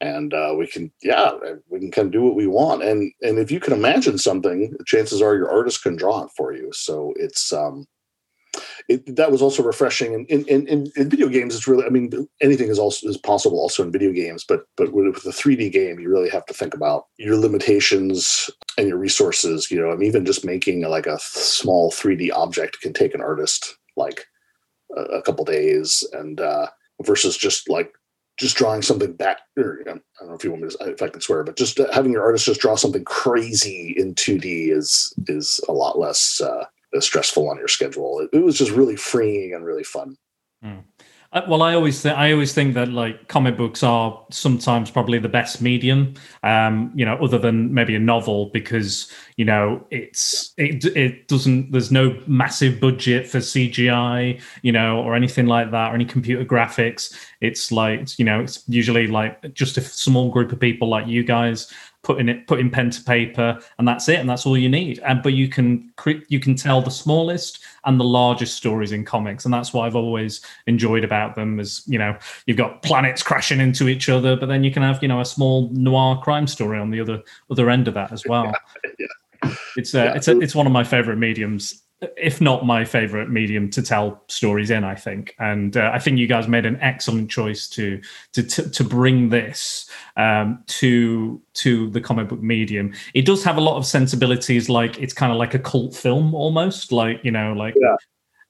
and 0.00 0.34
uh, 0.34 0.54
we 0.56 0.66
can 0.66 0.92
yeah 1.02 1.32
we 1.68 1.80
can 1.80 1.90
kind 1.90 2.06
of 2.06 2.12
do 2.12 2.22
what 2.22 2.36
we 2.36 2.46
want 2.46 2.82
and 2.84 3.12
and 3.22 3.38
if 3.38 3.50
you 3.50 3.58
can 3.58 3.72
imagine 3.72 4.16
something 4.16 4.72
chances 4.86 5.20
are 5.20 5.34
your 5.34 5.50
artist 5.50 5.82
can 5.82 5.96
draw 5.96 6.22
it 6.22 6.30
for 6.36 6.52
you 6.52 6.70
so 6.72 7.12
it's 7.16 7.52
um 7.52 7.84
it, 8.88 9.16
that 9.16 9.30
was 9.30 9.42
also 9.42 9.62
refreshing. 9.62 10.14
And 10.14 10.26
in, 10.26 10.44
in, 10.46 10.66
in, 10.66 10.90
in, 10.96 11.10
video 11.10 11.28
games, 11.28 11.54
it's 11.54 11.68
really, 11.68 11.84
I 11.84 11.90
mean, 11.90 12.10
anything 12.40 12.68
is 12.68 12.78
also 12.78 13.06
is 13.06 13.18
possible 13.18 13.58
also 13.58 13.82
in 13.82 13.92
video 13.92 14.12
games, 14.12 14.44
but 14.48 14.64
but 14.76 14.92
with 14.92 15.16
a 15.26 15.30
3D 15.30 15.70
game, 15.70 16.00
you 16.00 16.08
really 16.08 16.30
have 16.30 16.46
to 16.46 16.54
think 16.54 16.74
about 16.74 17.06
your 17.18 17.36
limitations 17.36 18.50
and 18.78 18.88
your 18.88 18.96
resources. 18.96 19.70
You 19.70 19.80
know, 19.80 19.90
I 19.90 19.96
mean, 19.96 20.08
even 20.08 20.24
just 20.24 20.44
making 20.44 20.82
like 20.82 21.06
a 21.06 21.18
small 21.20 21.90
3D 21.90 22.32
object 22.32 22.80
can 22.80 22.92
take 22.92 23.14
an 23.14 23.20
artist 23.20 23.76
like 23.96 24.26
a, 24.96 25.22
couple 25.22 25.44
days, 25.44 26.06
and 26.12 26.40
uh, 26.40 26.68
versus 27.02 27.36
just 27.36 27.68
like 27.68 27.92
just 28.38 28.56
drawing 28.56 28.82
something 28.82 29.16
that 29.16 29.40
or, 29.56 29.80
I 29.86 29.90
don't 29.90 30.28
know 30.28 30.34
if 30.34 30.44
you 30.44 30.50
want 30.50 30.62
me 30.62 30.68
to 30.68 30.90
if 30.90 31.02
I 31.02 31.08
can 31.08 31.20
swear, 31.20 31.44
but 31.44 31.56
just 31.56 31.78
having 31.92 32.12
your 32.12 32.22
artist 32.22 32.46
just 32.46 32.60
draw 32.60 32.76
something 32.76 33.04
crazy 33.04 33.94
in 33.96 34.14
2D 34.14 34.70
is 34.70 35.12
is 35.26 35.60
a 35.68 35.72
lot 35.72 35.98
less 35.98 36.40
uh, 36.40 36.64
stressful 37.00 37.48
on 37.48 37.58
your 37.58 37.68
schedule. 37.68 38.20
It, 38.20 38.30
it, 38.32 38.44
was 38.44 38.56
just 38.56 38.70
really 38.70 38.96
freeing 38.96 39.54
and 39.54 39.64
really 39.64 39.84
fun. 39.84 40.16
Mm. 40.64 40.84
Uh, 41.30 41.42
well, 41.46 41.60
I 41.60 41.74
always 41.74 42.02
th- 42.02 42.14
I 42.14 42.32
always 42.32 42.54
think 42.54 42.72
that 42.72 42.88
like 42.88 43.28
comic 43.28 43.58
books 43.58 43.82
are 43.82 44.24
sometimes 44.30 44.90
probably 44.90 45.18
the 45.18 45.28
best 45.28 45.60
medium, 45.60 46.14
um, 46.42 46.90
you 46.94 47.04
know, 47.04 47.16
other 47.16 47.36
than 47.36 47.74
maybe 47.74 47.94
a 47.94 47.98
novel 47.98 48.46
because 48.46 49.12
you 49.36 49.44
know 49.44 49.86
it's 49.90 50.54
it 50.56 50.86
it 50.96 51.28
doesn't 51.28 51.70
there's 51.70 51.92
no 51.92 52.18
massive 52.26 52.80
budget 52.80 53.28
for 53.28 53.40
CGI, 53.40 54.40
you 54.62 54.72
know, 54.72 55.02
or 55.02 55.14
anything 55.14 55.44
like 55.46 55.70
that, 55.70 55.92
or 55.92 55.94
any 55.94 56.06
computer 56.06 56.46
graphics. 56.46 57.14
It's 57.42 57.70
like 57.70 58.18
you 58.18 58.24
know, 58.24 58.40
it's 58.40 58.64
usually 58.66 59.06
like 59.06 59.52
just 59.52 59.76
a 59.76 59.82
small 59.82 60.30
group 60.30 60.50
of 60.52 60.58
people 60.58 60.88
like 60.88 61.06
you 61.06 61.24
guys 61.24 61.70
putting 62.08 62.30
it 62.30 62.46
putting 62.46 62.70
pen 62.70 62.88
to 62.88 63.04
paper 63.04 63.60
and 63.76 63.86
that's 63.86 64.08
it 64.08 64.18
and 64.18 64.30
that's 64.30 64.46
all 64.46 64.56
you 64.56 64.66
need 64.68 64.98
and 65.00 65.22
but 65.22 65.34
you 65.34 65.46
can 65.46 65.92
you 66.28 66.40
can 66.40 66.54
tell 66.54 66.80
the 66.80 66.90
smallest 66.90 67.58
and 67.84 68.00
the 68.00 68.04
largest 68.04 68.56
stories 68.56 68.92
in 68.92 69.04
comics 69.04 69.44
and 69.44 69.52
that's 69.52 69.74
what 69.74 69.84
i've 69.84 69.94
always 69.94 70.40
enjoyed 70.66 71.04
about 71.04 71.34
them 71.34 71.60
is 71.60 71.82
you 71.86 71.98
know 71.98 72.16
you've 72.46 72.56
got 72.56 72.82
planets 72.82 73.22
crashing 73.22 73.60
into 73.60 73.88
each 73.90 74.08
other 74.08 74.36
but 74.36 74.46
then 74.46 74.64
you 74.64 74.70
can 74.70 74.82
have 74.82 75.02
you 75.02 75.08
know 75.08 75.20
a 75.20 75.24
small 75.24 75.68
noir 75.74 76.18
crime 76.22 76.46
story 76.46 76.78
on 76.78 76.90
the 76.90 76.98
other 76.98 77.22
other 77.50 77.68
end 77.68 77.86
of 77.86 77.92
that 77.92 78.10
as 78.10 78.24
well 78.24 78.46
yeah, 78.46 78.90
yeah. 79.44 79.54
it's 79.76 79.94
uh, 79.94 80.04
yeah. 80.04 80.14
it's 80.14 80.28
a, 80.28 80.40
it's 80.40 80.54
one 80.54 80.66
of 80.66 80.72
my 80.72 80.82
favorite 80.82 81.18
mediums 81.18 81.82
if 82.16 82.40
not 82.40 82.64
my 82.64 82.84
favorite 82.84 83.28
medium 83.28 83.68
to 83.68 83.82
tell 83.82 84.22
stories 84.28 84.70
in 84.70 84.84
i 84.84 84.94
think 84.94 85.34
and 85.38 85.76
uh, 85.76 85.90
i 85.92 85.98
think 85.98 86.18
you 86.18 86.26
guys 86.26 86.46
made 86.46 86.64
an 86.64 86.78
excellent 86.80 87.30
choice 87.30 87.68
to 87.68 88.00
to 88.32 88.42
to, 88.42 88.70
to 88.70 88.84
bring 88.84 89.28
this 89.28 89.90
um, 90.16 90.62
to 90.66 91.40
to 91.54 91.90
the 91.90 92.00
comic 92.00 92.28
book 92.28 92.40
medium 92.40 92.92
it 93.14 93.26
does 93.26 93.42
have 93.42 93.56
a 93.56 93.60
lot 93.60 93.76
of 93.76 93.84
sensibilities 93.84 94.68
like 94.68 94.98
it's 94.98 95.12
kind 95.12 95.32
of 95.32 95.38
like 95.38 95.54
a 95.54 95.58
cult 95.58 95.94
film 95.94 96.34
almost 96.34 96.92
like 96.92 97.20
you 97.24 97.32
know 97.32 97.52
like 97.52 97.74
yeah. 97.80 97.96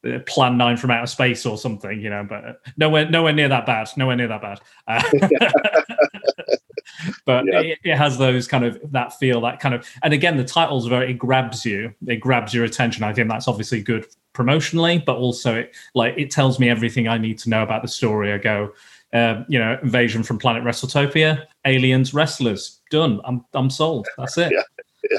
Uh, 0.07 0.21
plan 0.27 0.57
9 0.57 0.77
from 0.77 0.93
outer 0.93 1.09
space 1.09 1.45
or 1.45 1.59
something 1.59 2.01
you 2.01 2.09
know 2.09 2.25
but 2.29 2.61
nowhere 2.77 3.11
nowhere 3.11 3.33
near 3.33 3.49
that 3.49 3.67
bad 3.67 3.89
nowhere 3.97 4.15
near 4.15 4.29
that 4.29 4.41
bad 4.41 4.61
uh, 4.87 5.03
but 7.27 7.45
yeah. 7.45 7.61
it, 7.61 7.79
it, 7.83 7.97
has 7.97 8.17
those 8.17 8.47
kind 8.47 8.65
of 8.65 8.79
that 8.93 9.13
feel 9.19 9.41
that 9.41 9.59
kind 9.59 9.75
of 9.75 9.85
and 10.05 10.15
again 10.15 10.37
the 10.37 10.45
title's 10.45 10.87
are 10.87 10.91
very 10.91 11.11
it 11.11 11.15
grabs 11.15 11.65
you 11.65 11.93
it 12.07 12.21
grabs 12.21 12.55
your 12.55 12.65
attention 12.65 13.03
i 13.03 13.13
think 13.13 13.29
that's 13.29 13.49
obviously 13.49 13.83
good 13.83 14.07
promotionally 14.35 15.05
but 15.05 15.17
also 15.17 15.57
it 15.57 15.75
like 15.97 16.15
it 16.17 16.31
tells 16.31 16.61
me 16.61 16.69
everything 16.69 17.09
i 17.09 17.19
need 17.19 17.37
to 17.37 17.51
know 17.51 17.65
about 17.65 17.83
the 17.83 17.89
story 17.89 18.33
i 18.33 18.39
go 18.39 18.73
uh, 19.13 19.43
you 19.49 19.59
know, 19.59 19.79
invasion 19.83 20.23
from 20.23 20.39
planet 20.39 20.63
WrestleTopia, 20.63 21.47
aliens, 21.65 22.13
wrestlers, 22.13 22.81
done. 22.91 23.21
I'm 23.25 23.43
I'm 23.55 23.71
sold. 23.71 24.07
That's 24.19 24.37
it. 24.37 24.53
Yeah. 24.53 24.61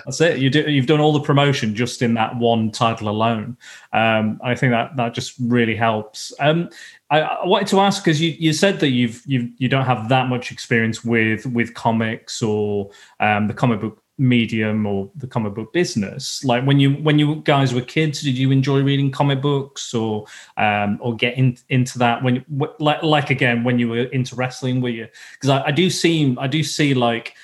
That's 0.06 0.22
it. 0.22 0.40
You 0.40 0.50
do, 0.50 0.62
you've 0.70 0.86
done 0.86 1.00
all 1.00 1.14
the 1.14 1.22
promotion 1.22 1.76
just 1.76 2.02
in 2.02 2.14
that 2.16 2.36
one 2.38 2.72
title 2.72 3.10
alone. 3.10 3.58
Um, 3.94 4.40
I 4.44 4.56
think 4.56 4.72
that 4.72 4.96
that 4.98 5.14
just 5.14 5.36
really 5.40 5.76
helps. 5.76 6.34
Um, 6.40 6.70
I, 7.10 7.22
I, 7.22 7.46
wanted 7.46 7.68
to 7.70 7.80
ask 7.80 8.04
because 8.04 8.22
you, 8.22 8.36
you 8.38 8.54
said 8.54 8.80
that 8.82 8.90
you've 8.90 9.24
you 9.26 9.52
you 9.58 9.68
don't 9.68 9.86
have 9.86 10.10
that 10.10 10.28
much 10.28 10.52
experience 10.52 11.04
with 11.04 11.46
with 11.48 11.74
comics 11.74 12.42
or 12.42 12.92
um, 13.20 13.48
the 13.48 13.54
comic 13.54 13.82
book 13.82 14.04
medium 14.20 14.86
or 14.86 15.10
the 15.16 15.26
comic 15.26 15.54
book 15.56 15.72
business 15.72 16.44
like 16.44 16.66
when 16.66 16.78
you 16.78 16.92
when 16.96 17.18
you 17.18 17.36
guys 17.46 17.74
were 17.74 17.82
kids 17.82 18.22
did 18.22 18.38
you 18.38 18.52
enjoy 18.52 18.84
reading 18.84 19.10
comic 19.10 19.42
books 19.42 19.94
or 19.94 20.26
um 20.58 21.00
or 21.02 21.16
get 21.16 21.38
in, 21.38 21.58
into 21.70 21.98
that 21.98 22.22
when 22.22 22.44
like 22.80 23.02
like 23.02 23.30
again 23.30 23.64
when 23.64 23.80
you 23.80 23.88
were 23.88 24.04
into 24.08 24.36
wrestling 24.36 24.82
were 24.82 24.90
you 24.90 25.08
because 25.36 25.50
I, 25.50 25.68
I 25.68 25.72
do 25.72 25.90
see 25.90 26.36
i 26.38 26.48
do 26.48 26.64
see 26.64 26.94
like 26.94 27.36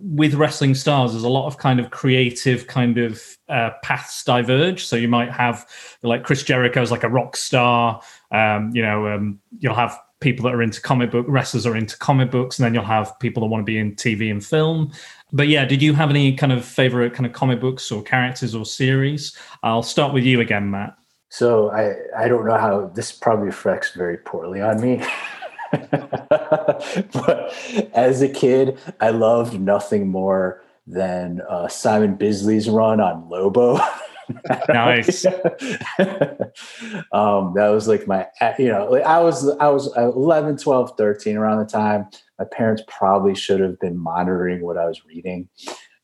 with 0.00 0.34
wrestling 0.34 0.74
stars 0.74 1.12
there's 1.12 1.24
a 1.24 1.28
lot 1.28 1.46
of 1.46 1.58
kind 1.58 1.78
of 1.78 1.90
creative 1.90 2.66
kind 2.66 2.96
of 2.96 3.22
uh, 3.48 3.70
paths 3.82 4.24
diverge 4.24 4.84
so 4.84 4.96
you 4.96 5.08
might 5.08 5.30
have 5.30 5.66
like 6.02 6.24
chris 6.24 6.42
jericho 6.42 6.80
is 6.80 6.90
like 6.90 7.04
a 7.04 7.08
rock 7.08 7.36
star 7.36 8.00
um 8.32 8.70
you 8.74 8.82
know 8.82 9.06
um 9.08 9.38
you'll 9.58 9.74
have 9.74 9.98
people 10.20 10.44
that 10.44 10.54
are 10.54 10.62
into 10.62 10.80
comic 10.80 11.10
book 11.10 11.26
wrestlers 11.28 11.66
are 11.66 11.76
into 11.76 11.96
comic 11.98 12.30
books 12.30 12.58
and 12.58 12.64
then 12.64 12.72
you'll 12.72 12.82
have 12.82 13.16
people 13.20 13.42
that 13.42 13.46
want 13.46 13.60
to 13.60 13.70
be 13.70 13.78
in 13.78 13.94
tv 13.94 14.30
and 14.30 14.44
film 14.44 14.90
but 15.32 15.48
yeah, 15.48 15.64
did 15.64 15.82
you 15.82 15.94
have 15.94 16.10
any 16.10 16.34
kind 16.34 16.52
of 16.52 16.64
favorite 16.64 17.12
kind 17.12 17.26
of 17.26 17.32
comic 17.32 17.60
books 17.60 17.90
or 17.92 18.02
characters 18.02 18.54
or 18.54 18.64
series? 18.64 19.36
I'll 19.62 19.82
start 19.82 20.14
with 20.14 20.24
you 20.24 20.40
again, 20.40 20.70
Matt. 20.70 20.96
So 21.28 21.70
I 21.70 21.94
I 22.16 22.28
don't 22.28 22.46
know 22.46 22.56
how 22.56 22.90
this 22.94 23.12
probably 23.12 23.46
reflects 23.46 23.92
very 23.92 24.16
poorly 24.18 24.60
on 24.60 24.80
me. 24.80 25.04
but 26.30 27.54
as 27.94 28.22
a 28.22 28.28
kid, 28.28 28.78
I 29.00 29.10
loved 29.10 29.60
nothing 29.60 30.08
more 30.08 30.62
than 30.86 31.42
uh, 31.48 31.68
Simon 31.68 32.16
Bisley's 32.16 32.68
run 32.68 33.00
on 33.00 33.28
Lobo. 33.28 33.78
nice. 34.68 35.24
um, 37.12 37.52
that 37.54 37.68
was 37.68 37.88
like 37.88 38.06
my, 38.06 38.26
you 38.58 38.68
know, 38.68 38.88
like 38.90 39.04
I 39.04 39.20
was, 39.20 39.48
I 39.58 39.68
was 39.68 39.94
11, 39.96 40.58
12, 40.58 40.96
13 40.96 41.36
around 41.36 41.58
the 41.58 41.66
time. 41.66 42.06
My 42.38 42.44
parents 42.46 42.82
probably 42.88 43.34
should 43.34 43.60
have 43.60 43.78
been 43.80 43.98
monitoring 43.98 44.62
what 44.62 44.78
I 44.78 44.86
was 44.86 45.04
reading. 45.04 45.48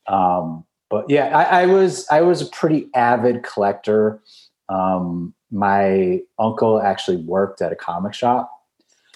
Um, 0.07 0.65
but 0.89 1.09
yeah, 1.09 1.35
I, 1.35 1.63
I, 1.63 1.65
was, 1.65 2.07
I 2.11 2.21
was 2.21 2.41
a 2.41 2.47
pretty 2.47 2.87
avid 2.93 3.43
collector. 3.43 4.21
Um, 4.69 5.33
my 5.51 6.21
uncle 6.37 6.81
actually 6.81 7.17
worked 7.17 7.61
at 7.61 7.71
a 7.71 7.75
comic 7.75 8.13
shop. 8.13 8.51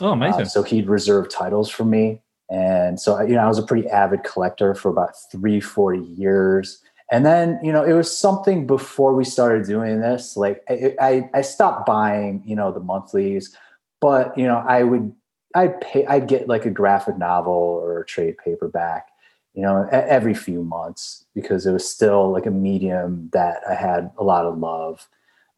Oh, 0.02 0.12
amazing. 0.12 0.42
Uh, 0.42 0.46
so 0.46 0.64
he'd 0.64 0.88
reserve 0.88 1.30
titles 1.30 1.70
for 1.70 1.86
me. 1.86 2.22
And 2.50 3.00
so, 3.00 3.22
you 3.22 3.36
know, 3.36 3.42
I 3.42 3.48
was 3.48 3.60
a 3.60 3.64
pretty 3.64 3.88
avid 3.90 4.24
collector 4.24 4.74
for 4.74 4.90
about 4.90 5.12
three, 5.32 5.60
four 5.60 5.94
years 5.94 6.82
and 7.12 7.26
then 7.26 7.60
you 7.64 7.72
know 7.72 7.84
it 7.84 7.94
was 7.94 8.16
something 8.16 8.68
before 8.68 9.14
we 9.14 9.26
started 9.26 9.66
doing 9.66 10.02
this 10.02 10.38
like 10.38 10.64
I, 10.70 10.96
I, 11.00 11.30
I 11.34 11.42
stopped 11.42 11.86
buying 11.86 12.42
you 12.46 12.56
know 12.56 12.72
the 12.72 12.80
monthlies 12.80 13.56
but 14.00 14.38
you 14.38 14.46
know 14.46 14.64
i 14.68 14.84
would 14.84 15.14
i'd 15.56 15.80
pay 15.82 16.06
i'd 16.06 16.28
get 16.28 16.48
like 16.48 16.66
a 16.66 16.70
graphic 16.70 17.18
novel 17.18 17.54
or 17.54 18.02
a 18.02 18.06
trade 18.06 18.36
paperback 18.44 19.08
you 19.54 19.62
know 19.62 19.88
every 19.92 20.34
few 20.34 20.64
months 20.64 21.26
because 21.34 21.66
it 21.66 21.72
was 21.72 21.90
still 21.90 22.32
like 22.32 22.46
a 22.46 22.52
medium 22.52 23.30
that 23.34 23.62
i 23.68 23.74
had 23.74 24.12
a 24.18 24.24
lot 24.24 24.46
of 24.46 24.58
love 24.58 25.08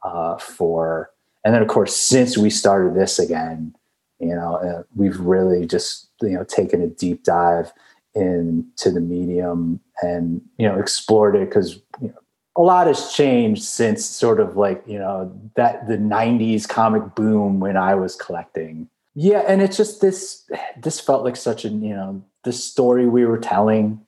uh, 0.04 0.38
for 0.38 1.12
and 1.44 1.54
then 1.54 1.62
of 1.62 1.68
course 1.68 1.96
since 1.96 2.38
we 2.38 2.50
started 2.50 2.96
this 2.96 3.20
again 3.20 3.76
you 4.22 4.36
know 4.36 4.56
uh, 4.56 4.84
we've 4.96 5.20
really 5.20 5.66
just 5.66 6.10
you 6.22 6.30
know 6.30 6.44
taken 6.44 6.82
a 6.82 6.88
deep 6.88 7.24
dive 7.24 7.74
into 8.14 8.92
the 8.92 9.02
medium 9.02 9.80
and 10.02 10.42
you 10.58 10.68
know 10.68 10.78
explored 10.78 11.36
it 11.36 11.50
because 11.50 11.76
you 12.02 12.10
know, 12.10 12.14
a 12.58 12.62
lot 12.62 12.88
has 12.88 13.14
changed 13.14 13.64
since 13.64 14.06
sort 14.06 14.40
of 14.40 14.56
like 14.58 14.84
you 14.86 15.00
know 15.00 15.34
that 15.56 15.88
the 15.88 15.98
90s 15.98 16.68
comic 16.68 17.16
boom 17.16 17.60
when 17.60 17.78
i 17.78 17.96
was 17.96 18.16
collecting. 18.16 18.88
Yeah 19.16 19.44
and 19.48 19.62
it's 19.62 19.78
just 19.78 20.02
this 20.02 20.50
this 20.78 21.00
felt 21.00 21.24
like 21.24 21.36
such 21.36 21.66
an 21.66 21.82
you 21.82 21.94
know 21.94 22.24
the 22.44 22.54
story 22.54 23.08
we 23.08 23.26
were 23.26 23.38
telling 23.38 24.02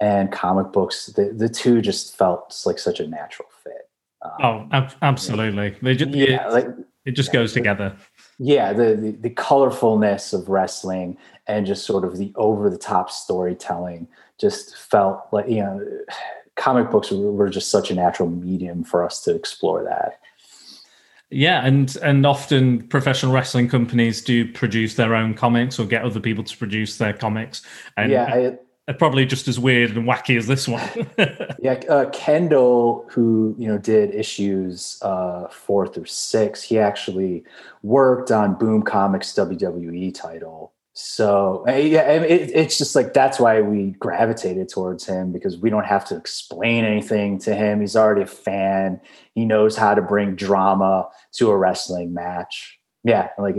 and 0.00 0.30
comic 0.30 0.72
books 0.72 1.06
the, 1.06 1.32
the 1.32 1.48
two 1.48 1.80
just 1.80 2.16
felt 2.16 2.62
like 2.66 2.78
such 2.78 3.00
a 3.00 3.06
natural 3.06 3.48
fit. 3.64 3.88
Um, 4.22 4.32
oh 4.42 4.68
ab- 4.72 4.94
absolutely. 5.02 5.76
They 5.80 5.94
just, 5.94 6.10
yeah, 6.10 6.48
it, 6.48 6.52
like, 6.52 6.66
it 7.04 7.12
just 7.12 7.28
yeah, 7.28 7.40
goes 7.40 7.52
together 7.52 7.96
yeah 8.38 8.72
the, 8.72 8.94
the, 8.94 9.10
the 9.12 9.30
colorfulness 9.30 10.32
of 10.32 10.48
wrestling 10.48 11.16
and 11.46 11.66
just 11.66 11.84
sort 11.84 12.04
of 12.04 12.18
the 12.18 12.32
over 12.36 12.70
the 12.70 12.78
top 12.78 13.10
storytelling 13.10 14.06
just 14.38 14.76
felt 14.76 15.26
like 15.32 15.48
you 15.48 15.60
know 15.60 15.84
comic 16.58 16.90
books 16.90 17.10
were 17.10 17.48
just 17.48 17.70
such 17.70 17.90
a 17.90 17.94
natural 17.94 18.28
medium 18.28 18.84
for 18.84 19.04
us 19.04 19.22
to 19.22 19.34
explore 19.34 19.82
that. 19.84 20.20
Yeah 21.30 21.64
and 21.64 21.96
and 22.02 22.26
often 22.26 22.86
professional 22.88 23.32
wrestling 23.32 23.68
companies 23.68 24.22
do 24.22 24.50
produce 24.52 24.94
their 24.94 25.14
own 25.14 25.34
comics 25.34 25.78
or 25.78 25.86
get 25.86 26.02
other 26.02 26.20
people 26.20 26.44
to 26.44 26.56
produce 26.56 26.98
their 26.98 27.12
comics. 27.12 27.62
And 27.96 28.10
yeah 28.10 28.24
I, 28.24 28.58
probably 28.94 29.26
just 29.26 29.48
as 29.48 29.58
weird 29.58 29.96
and 29.96 30.06
wacky 30.06 30.36
as 30.36 30.46
this 30.46 30.66
one. 30.66 30.82
yeah, 31.60 31.80
uh, 31.88 32.08
Kendall, 32.10 33.06
who 33.10 33.54
you 33.58 33.68
know 33.68 33.78
did 33.78 34.14
issues 34.14 34.98
uh, 35.02 35.48
four 35.48 35.86
through 35.86 36.06
six, 36.06 36.62
he 36.62 36.78
actually 36.78 37.44
worked 37.82 38.30
on 38.30 38.54
Boom 38.54 38.82
Comics 38.82 39.32
WWE 39.34 40.14
title. 40.14 40.72
So 41.00 41.62
yeah, 41.68 42.10
it, 42.10 42.50
it's 42.52 42.76
just 42.76 42.96
like 42.96 43.12
that's 43.12 43.38
why 43.38 43.60
we 43.60 43.92
gravitated 44.00 44.68
towards 44.68 45.06
him 45.06 45.30
because 45.30 45.56
we 45.56 45.70
don't 45.70 45.86
have 45.86 46.04
to 46.06 46.16
explain 46.16 46.84
anything 46.84 47.38
to 47.40 47.54
him. 47.54 47.80
He's 47.80 47.94
already 47.94 48.22
a 48.22 48.26
fan. 48.26 49.00
He 49.34 49.44
knows 49.44 49.76
how 49.76 49.94
to 49.94 50.02
bring 50.02 50.34
drama 50.34 51.08
to 51.34 51.50
a 51.50 51.56
wrestling 51.56 52.14
match. 52.14 52.80
Yeah, 53.04 53.28
like 53.38 53.54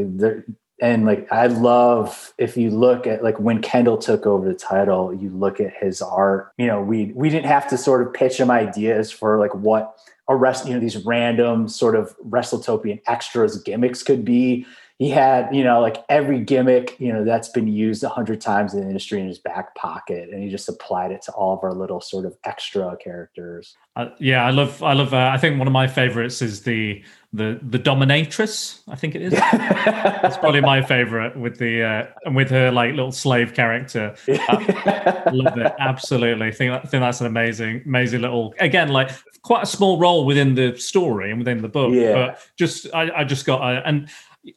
and 0.81 1.05
like 1.05 1.31
I 1.31 1.47
love 1.47 2.33
if 2.37 2.57
you 2.57 2.69
look 2.69 3.05
at 3.07 3.23
like 3.23 3.39
when 3.39 3.61
Kendall 3.61 3.97
took 3.97 4.25
over 4.25 4.47
the 4.47 4.53
title, 4.53 5.13
you 5.13 5.29
look 5.29 5.59
at 5.59 5.73
his 5.73 6.01
art. 6.01 6.51
You 6.57 6.67
know, 6.67 6.81
we 6.81 7.11
we 7.15 7.29
didn't 7.29 7.47
have 7.47 7.67
to 7.69 7.77
sort 7.77 8.05
of 8.05 8.13
pitch 8.13 8.39
him 8.39 8.49
ideas 8.49 9.11
for 9.11 9.39
like 9.39 9.53
what 9.55 9.97
a 10.29 10.35
rest, 10.35 10.67
you 10.67 10.73
know, 10.73 10.79
these 10.79 11.03
random 11.05 11.67
sort 11.67 11.95
of 11.95 12.15
WrestleTopian 12.19 13.01
extras 13.07 13.61
gimmicks 13.63 14.03
could 14.03 14.23
be. 14.23 14.65
He 14.99 15.09
had, 15.09 15.55
you 15.55 15.63
know, 15.63 15.79
like 15.79 16.03
every 16.09 16.41
gimmick, 16.41 16.99
you 16.99 17.13
know, 17.13 17.23
that's 17.23 17.47
been 17.47 17.69
used 17.69 18.03
a 18.03 18.09
hundred 18.09 18.41
times 18.41 18.73
in 18.73 18.81
the 18.81 18.85
industry 18.85 19.21
in 19.21 19.27
his 19.27 19.39
back 19.39 19.73
pocket, 19.73 20.29
and 20.29 20.43
he 20.43 20.49
just 20.49 20.67
applied 20.67 21.11
it 21.11 21.21
to 21.23 21.31
all 21.31 21.57
of 21.57 21.63
our 21.63 21.73
little 21.73 22.01
sort 22.01 22.25
of 22.25 22.35
extra 22.43 22.97
characters. 22.97 23.77
Uh, 23.95 24.09
yeah, 24.19 24.45
I 24.45 24.51
love, 24.51 24.83
I 24.83 24.91
love. 24.91 25.13
Uh, 25.13 25.31
I 25.33 25.37
think 25.37 25.57
one 25.57 25.67
of 25.67 25.73
my 25.73 25.87
favorites 25.87 26.41
is 26.41 26.63
the 26.63 27.01
the 27.31 27.59
the 27.61 27.77
dominatrix 27.77 28.79
i 28.87 28.95
think 28.95 29.13
it 29.13 29.21
is 29.21 29.33
it's 29.37 30.37
probably 30.37 30.61
my 30.61 30.81
favorite 30.81 31.37
with 31.37 31.59
the 31.59 31.83
uh 31.83 32.07
and 32.25 32.35
with 32.35 32.49
her 32.49 32.71
like 32.71 32.89
little 32.95 33.11
slave 33.11 33.53
character 33.53 34.15
uh, 34.27 35.29
love 35.31 35.55
it 35.55 35.71
absolutely 35.79 36.47
I 36.47 36.51
think, 36.51 36.71
I 36.71 36.79
think 36.79 37.01
that's 37.01 37.21
an 37.21 37.27
amazing 37.27 37.83
amazing 37.85 38.21
little 38.21 38.55
again 38.59 38.89
like 38.89 39.11
quite 39.43 39.61
a 39.61 39.67
small 39.67 39.99
role 39.99 40.25
within 40.25 40.55
the 40.55 40.75
story 40.77 41.29
and 41.29 41.37
within 41.37 41.61
the 41.61 41.69
book 41.69 41.93
yeah. 41.93 42.13
but 42.13 42.41
just 42.57 42.87
i, 42.95 43.11
I 43.17 43.23
just 43.25 43.45
got 43.45 43.61
uh, 43.61 43.83
and 43.85 44.09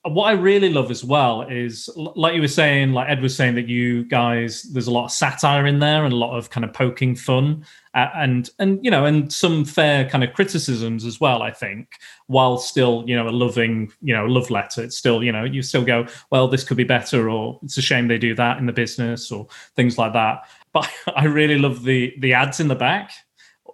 what 0.05 0.27
I 0.27 0.33
really 0.33 0.73
love 0.73 0.91
as 0.91 1.05
well 1.05 1.43
is, 1.43 1.91
like 1.97 2.35
you 2.35 2.41
were 2.41 2.49
saying, 2.49 2.93
like 2.93 3.09
Ed 3.09 3.21
was 3.21 3.35
saying, 3.35 3.57
that 3.57 3.69
you 3.69 4.05
guys, 4.05 4.63
there's 4.63 4.87
a 4.87 4.93
lot 4.93 5.07
of 5.07 5.11
satire 5.11 5.67
in 5.67 5.81
there 5.81 6.05
and 6.05 6.13
a 6.13 6.17
lot 6.17 6.37
of 6.37 6.51
kind 6.51 6.65
of 6.65 6.73
poking 6.73 7.17
fun, 7.17 7.65
uh, 7.95 8.09
and 8.15 8.51
and 8.61 8.83
you 8.85 8.91
know, 8.91 9.05
and 9.05 9.33
some 9.33 9.65
fair 9.65 10.09
kind 10.09 10.23
of 10.23 10.33
criticisms 10.35 11.05
as 11.05 11.21
well. 11.21 11.43
I 11.43 11.51
think, 11.51 11.89
while 12.29 12.59
still, 12.59 13.05
you 13.07 13.17
know, 13.17 13.29
a 13.29 13.31
loving, 13.31 13.93
you 14.03 14.15
know, 14.15 14.25
love 14.27 14.51
letter. 14.51 14.85
It's 14.85 14.97
still, 14.97 15.23
you 15.23 15.33
know, 15.33 15.45
you 15.45 15.63
still 15.63 15.85
go, 15.85 16.07
well, 16.31 16.47
this 16.47 16.63
could 16.63 16.77
be 16.77 16.85
better, 16.85 17.29
or 17.29 17.59
it's 17.65 17.77
a 17.77 17.83
shame 17.83 18.07
they 18.07 18.19
do 18.19 18.37
that 18.37 18.59
in 18.59 18.67
the 18.67 18.73
business, 18.73 19.33
or 19.33 19.49
things 19.75 19.99
like 19.99 20.13
that. 20.13 20.49
But 20.73 20.91
I 21.15 21.25
really 21.25 21.59
love 21.59 21.83
the 21.83 22.15
the 22.21 22.33
ads 22.33 22.59
in 22.59 22.69
the 22.69 22.75
back. 22.75 23.13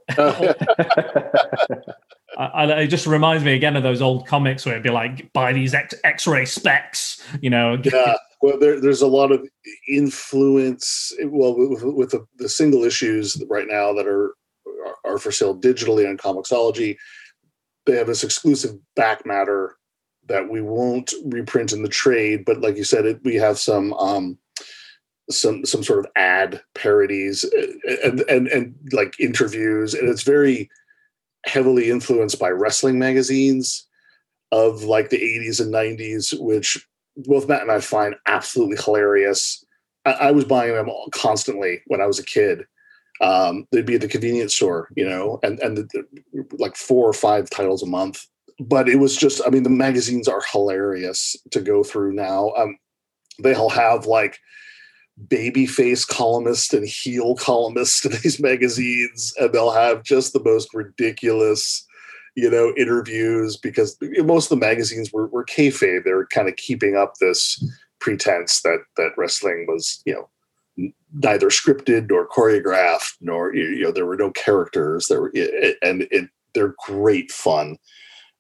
I, 2.38 2.44
I, 2.44 2.80
it 2.82 2.86
just 2.86 3.06
reminds 3.06 3.44
me 3.44 3.54
again 3.54 3.76
of 3.76 3.82
those 3.82 4.00
old 4.00 4.26
comics 4.26 4.64
where 4.64 4.74
it'd 4.74 4.84
be 4.84 4.90
like, 4.90 5.32
buy 5.32 5.52
these 5.52 5.74
X, 5.74 6.26
ray 6.26 6.44
specs, 6.44 7.20
you 7.42 7.50
know. 7.50 7.76
Yeah, 7.82 8.14
well, 8.40 8.58
there, 8.58 8.80
there's 8.80 9.02
a 9.02 9.08
lot 9.08 9.32
of 9.32 9.46
influence. 9.88 11.12
Well, 11.24 11.56
with, 11.56 11.82
with 11.82 12.10
the, 12.10 12.24
the, 12.36 12.48
single 12.48 12.84
issues 12.84 13.42
right 13.48 13.66
now 13.68 13.92
that 13.92 14.06
are 14.06 14.34
are 15.04 15.18
for 15.18 15.32
sale 15.32 15.58
digitally 15.58 16.08
on 16.08 16.16
Comixology, 16.16 16.96
they 17.86 17.96
have 17.96 18.06
this 18.06 18.22
exclusive 18.22 18.76
back 18.94 19.26
matter 19.26 19.76
that 20.28 20.48
we 20.48 20.62
won't 20.62 21.12
reprint 21.24 21.72
in 21.72 21.82
the 21.82 21.88
trade. 21.88 22.44
But 22.44 22.60
like 22.60 22.76
you 22.76 22.84
said, 22.84 23.04
it, 23.04 23.20
we 23.24 23.34
have 23.34 23.58
some. 23.58 23.92
Um, 23.94 24.38
some 25.30 25.62
some 25.66 25.82
sort 25.82 25.98
of 25.98 26.06
ad 26.16 26.62
parodies 26.74 27.44
and 28.02 28.20
and 28.30 28.48
and 28.48 28.74
like 28.92 29.12
interviews 29.20 29.92
and 29.92 30.08
it's 30.08 30.22
very 30.22 30.70
heavily 31.48 31.90
influenced 31.90 32.38
by 32.38 32.50
wrestling 32.50 32.98
magazines 32.98 33.86
of 34.52 34.84
like 34.84 35.10
the 35.10 35.18
80s 35.18 35.60
and 35.60 35.72
90s 35.72 36.38
which 36.40 36.78
both 37.26 37.48
Matt 37.48 37.62
and 37.62 37.72
I 37.72 37.80
find 37.80 38.14
absolutely 38.26 38.76
hilarious. 38.76 39.64
I, 40.04 40.12
I 40.12 40.30
was 40.30 40.44
buying 40.44 40.74
them 40.74 40.88
constantly 41.12 41.80
when 41.86 42.00
I 42.00 42.06
was 42.06 42.18
a 42.18 42.24
kid. 42.24 42.64
Um, 43.20 43.66
they'd 43.72 43.86
be 43.86 43.96
at 43.96 44.00
the 44.00 44.08
convenience 44.08 44.54
store, 44.54 44.88
you 44.94 45.08
know, 45.08 45.40
and 45.42 45.58
and 45.58 45.76
the, 45.76 45.88
the, 46.32 46.46
like 46.58 46.76
four 46.76 47.08
or 47.08 47.12
five 47.12 47.50
titles 47.50 47.82
a 47.82 47.86
month. 47.86 48.24
But 48.60 48.88
it 48.88 48.96
was 48.96 49.16
just, 49.16 49.40
I 49.44 49.50
mean, 49.50 49.64
the 49.64 49.70
magazines 49.70 50.28
are 50.28 50.42
hilarious 50.52 51.36
to 51.50 51.60
go 51.60 51.82
through 51.82 52.12
now. 52.12 52.52
Um, 52.56 52.76
they'll 53.40 53.68
have 53.68 54.06
like 54.06 54.38
babyface 55.26 56.06
columnist 56.06 56.72
and 56.74 56.86
heel 56.86 57.34
columnist 57.34 58.04
in 58.04 58.12
these 58.22 58.40
magazines, 58.40 59.34
and 59.38 59.52
they'll 59.52 59.72
have 59.72 60.02
just 60.02 60.32
the 60.32 60.42
most 60.42 60.72
ridiculous, 60.74 61.86
you 62.36 62.50
know, 62.50 62.72
interviews 62.76 63.56
because 63.56 63.96
most 64.18 64.50
of 64.50 64.58
the 64.58 64.66
magazines 64.66 65.12
were, 65.12 65.26
were 65.28 65.44
kayfabe. 65.44 66.04
They 66.04 66.12
were 66.12 66.26
kind 66.26 66.48
of 66.48 66.56
keeping 66.56 66.96
up 66.96 67.14
this 67.20 67.62
pretense 68.00 68.62
that 68.62 68.78
that 68.96 69.10
wrestling 69.16 69.66
was, 69.68 70.02
you 70.06 70.14
know, 70.14 70.92
neither 71.12 71.48
scripted 71.48 72.08
nor 72.08 72.28
choreographed, 72.28 73.14
nor 73.20 73.54
you 73.54 73.82
know, 73.82 73.92
there 73.92 74.06
were 74.06 74.16
no 74.16 74.30
characters. 74.30 75.06
There 75.06 75.22
were, 75.22 75.32
and 75.82 76.06
it, 76.10 76.30
they're 76.54 76.74
great 76.86 77.30
fun, 77.30 77.76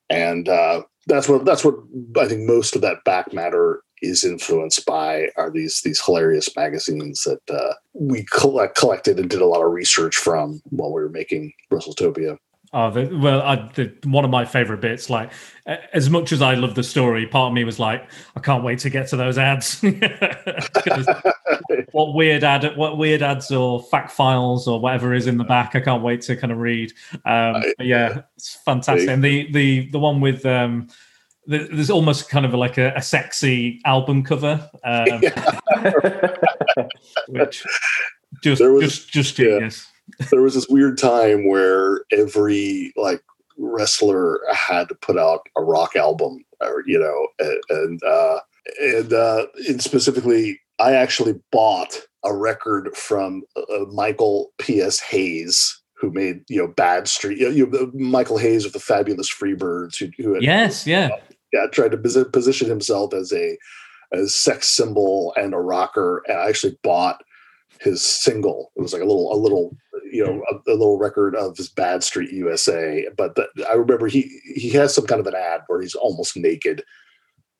and 0.08 0.48
uh, 0.48 0.82
that's 1.06 1.28
what 1.28 1.44
that's 1.44 1.64
what 1.64 1.74
I 2.16 2.26
think 2.26 2.42
most 2.42 2.76
of 2.76 2.82
that 2.82 3.04
back 3.04 3.32
matter 3.32 3.82
is 4.02 4.24
influenced 4.24 4.84
by 4.86 5.28
are 5.36 5.50
these 5.50 5.82
these 5.82 6.00
hilarious 6.00 6.54
magazines 6.56 7.24
that 7.24 7.50
uh, 7.50 7.74
we 7.92 8.24
collect, 8.24 8.76
collected 8.76 9.18
and 9.18 9.30
did 9.30 9.40
a 9.40 9.46
lot 9.46 9.64
of 9.64 9.72
research 9.72 10.16
from 10.16 10.60
while 10.70 10.92
we 10.92 11.02
were 11.02 11.08
making 11.08 11.52
WrestleTopia. 11.70 12.38
Oh, 12.70 12.90
the, 12.90 13.06
well, 13.16 13.40
I, 13.40 13.70
the, 13.74 13.94
one 14.04 14.26
of 14.26 14.30
my 14.30 14.44
favorite 14.44 14.82
bits, 14.82 15.08
like 15.08 15.32
as 15.94 16.10
much 16.10 16.32
as 16.32 16.42
I 16.42 16.52
love 16.52 16.74
the 16.74 16.82
story, 16.82 17.26
part 17.26 17.48
of 17.48 17.54
me 17.54 17.64
was 17.64 17.78
like, 17.78 18.06
I 18.36 18.40
can't 18.40 18.62
wait 18.62 18.80
to 18.80 18.90
get 18.90 19.08
to 19.08 19.16
those 19.16 19.38
ads. 19.38 19.80
what 21.92 22.14
weird 22.14 22.44
ad, 22.44 22.76
what 22.76 22.98
weird 22.98 23.22
ads 23.22 23.50
or 23.50 23.82
fact 23.84 24.10
files 24.10 24.68
or 24.68 24.80
whatever 24.80 25.14
is 25.14 25.26
in 25.26 25.38
the 25.38 25.44
back, 25.44 25.74
I 25.76 25.80
can't 25.80 26.02
wait 26.02 26.20
to 26.22 26.36
kind 26.36 26.52
of 26.52 26.58
read. 26.58 26.92
Um, 27.24 27.62
yeah, 27.78 28.20
it's 28.36 28.56
fantastic. 28.56 29.08
And 29.08 29.24
the 29.24 29.50
the 29.50 29.88
the 29.90 29.98
one 29.98 30.20
with 30.20 30.44
um, 30.44 30.88
there's 31.48 31.90
almost 31.90 32.28
kind 32.28 32.44
of 32.44 32.52
like 32.52 32.76
a, 32.76 32.92
a 32.94 33.02
sexy 33.02 33.80
album 33.86 34.22
cover, 34.22 34.68
um, 34.84 35.06
which 37.28 37.64
just 38.42 38.62
was, 38.62 38.82
just 38.82 39.10
just 39.10 39.36
genius. 39.36 39.86
Yeah. 40.20 40.26
There 40.30 40.42
was 40.42 40.54
this 40.54 40.68
weird 40.68 40.98
time 40.98 41.48
where 41.48 42.02
every 42.12 42.92
like 42.96 43.22
wrestler 43.56 44.40
had 44.52 44.88
to 44.90 44.94
put 44.94 45.18
out 45.18 45.48
a 45.56 45.62
rock 45.62 45.96
album, 45.96 46.44
or 46.60 46.84
you 46.86 46.98
know, 46.98 47.28
and 47.38 47.62
and, 47.70 48.02
uh, 48.04 48.40
and, 48.80 49.12
uh, 49.12 49.46
and 49.68 49.82
specifically, 49.82 50.60
I 50.78 50.92
actually 50.92 51.40
bought 51.50 51.98
a 52.24 52.34
record 52.34 52.94
from 52.94 53.42
uh, 53.56 53.84
Michael 53.90 54.52
P.S. 54.58 55.00
Hayes, 55.00 55.80
who 55.94 56.10
made 56.10 56.42
you 56.48 56.58
know 56.58 56.68
Bad 56.68 57.08
Street, 57.08 57.38
you 57.38 57.66
know, 57.66 57.90
Michael 57.94 58.38
Hayes 58.38 58.64
of 58.64 58.72
the 58.72 58.80
Fabulous 58.80 59.32
Freebirds, 59.32 59.96
who, 59.98 60.10
who 60.22 60.34
had, 60.34 60.42
yes, 60.42 60.86
yeah, 60.86 61.08
yeah, 61.52 61.66
tried 61.72 61.92
to 61.92 62.24
position 62.24 62.68
himself 62.68 63.14
as 63.14 63.32
a 63.32 63.56
as 64.12 64.34
sex 64.34 64.68
symbol 64.68 65.34
and 65.36 65.54
a 65.54 65.58
rocker. 65.58 66.22
And 66.26 66.38
I 66.38 66.48
actually 66.48 66.78
bought 66.82 67.22
his 67.80 68.04
single. 68.04 68.72
It 68.76 68.82
was 68.82 68.92
like 68.92 69.02
a 69.02 69.06
little, 69.06 69.32
a 69.32 69.36
little, 69.36 69.76
you 70.10 70.24
know, 70.24 70.42
a, 70.50 70.70
a 70.70 70.74
little 70.74 70.98
record 70.98 71.36
of 71.36 71.56
his 71.56 71.68
Bad 71.68 72.02
Street 72.02 72.32
USA. 72.32 73.06
But 73.16 73.34
the, 73.36 73.48
I 73.68 73.74
remember 73.74 74.08
he 74.08 74.40
he 74.54 74.70
has 74.70 74.94
some 74.94 75.06
kind 75.06 75.20
of 75.20 75.26
an 75.26 75.34
ad 75.34 75.62
where 75.66 75.80
he's 75.80 75.94
almost 75.94 76.36
naked, 76.36 76.82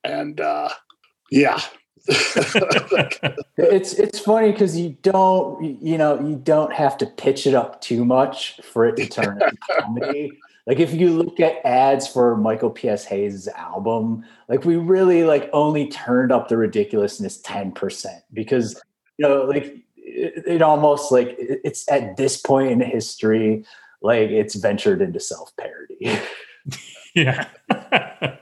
and 0.03 0.39
uh, 0.41 0.69
yeah. 1.31 1.61
it's 3.57 3.93
it's 3.93 4.19
funny 4.19 4.51
because 4.51 4.75
you 4.75 4.97
don't 5.03 5.61
you 5.83 5.97
know 5.97 6.19
you 6.25 6.37
don't 6.37 6.73
have 6.73 6.97
to 6.97 7.05
pitch 7.05 7.45
it 7.45 7.53
up 7.53 7.81
too 7.81 8.05
much 8.05 8.59
for 8.63 8.87
it 8.87 8.95
to 8.95 9.05
turn 9.05 9.33
into 9.33 9.57
comedy 9.79 10.31
like 10.69 10.79
if 10.79 10.93
you 10.93 11.09
look 11.09 11.39
at 11.39 11.65
ads 11.65 12.07
for 12.07 12.37
Michael 12.37 12.69
P.S. 12.69 13.03
Hayes' 13.05 13.47
album, 13.47 14.23
like 14.47 14.65
we 14.65 14.75
really 14.75 15.23
like 15.23 15.49
only 15.51 15.87
turned 15.87 16.31
up 16.31 16.47
the 16.47 16.57
ridiculousness 16.57 17.41
10% 17.41 18.05
because 18.33 18.79
you 19.17 19.27
know, 19.27 19.45
like 19.45 19.83
it, 19.97 20.43
it 20.45 20.61
almost 20.61 21.11
like 21.11 21.35
it's 21.39 21.91
at 21.91 22.17
this 22.17 22.37
point 22.37 22.71
in 22.71 22.81
history, 22.81 23.65
like 24.03 24.29
it's 24.29 24.53
ventured 24.53 25.01
into 25.01 25.19
self-parody. 25.19 26.19
yeah. 27.15 27.47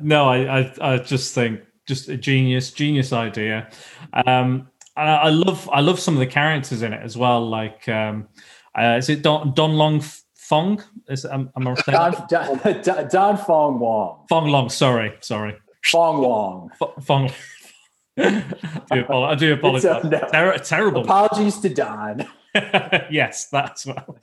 no, 0.00 0.28
I, 0.28 0.60
I 0.60 0.72
I 0.80 0.98
just 0.98 1.34
think 1.34 1.62
just 1.84 2.08
a 2.08 2.16
genius, 2.16 2.70
genius 2.70 3.12
idea. 3.12 3.68
Um 4.24 4.68
I, 4.96 5.28
love 5.30 5.68
I 5.72 5.80
love 5.80 5.98
some 5.98 6.14
of 6.14 6.20
the 6.20 6.28
characters 6.28 6.82
in 6.82 6.92
it 6.92 7.02
as 7.02 7.16
well. 7.16 7.44
Like 7.44 7.88
um 7.88 8.28
uh, 8.78 8.94
is 8.98 9.08
it 9.08 9.22
Don 9.22 9.52
Don 9.52 9.72
Long 9.72 10.00
Fong? 10.46 10.80
Is 11.08 11.24
am, 11.24 11.50
am 11.56 11.66
I 11.66 11.74
Don, 11.74 12.14
Don, 12.28 13.08
Don, 13.08 13.36
Fong 13.36 13.80
Wong. 13.80 14.26
Fong 14.28 14.46
Long. 14.48 14.68
Sorry, 14.68 15.12
sorry. 15.18 15.56
Fong 15.84 16.20
Wong. 16.20 16.70
F- 16.80 17.04
Fong. 17.04 17.30
I 18.16 19.34
do 19.36 19.54
apologize. 19.54 20.04
No. 20.04 20.20
Ter- 20.32 20.58
terrible. 20.58 21.02
Apologies 21.02 21.58
to 21.58 21.68
Don. 21.68 22.28
yes, 23.10 23.48
that's 23.48 23.86
well. 23.86 24.18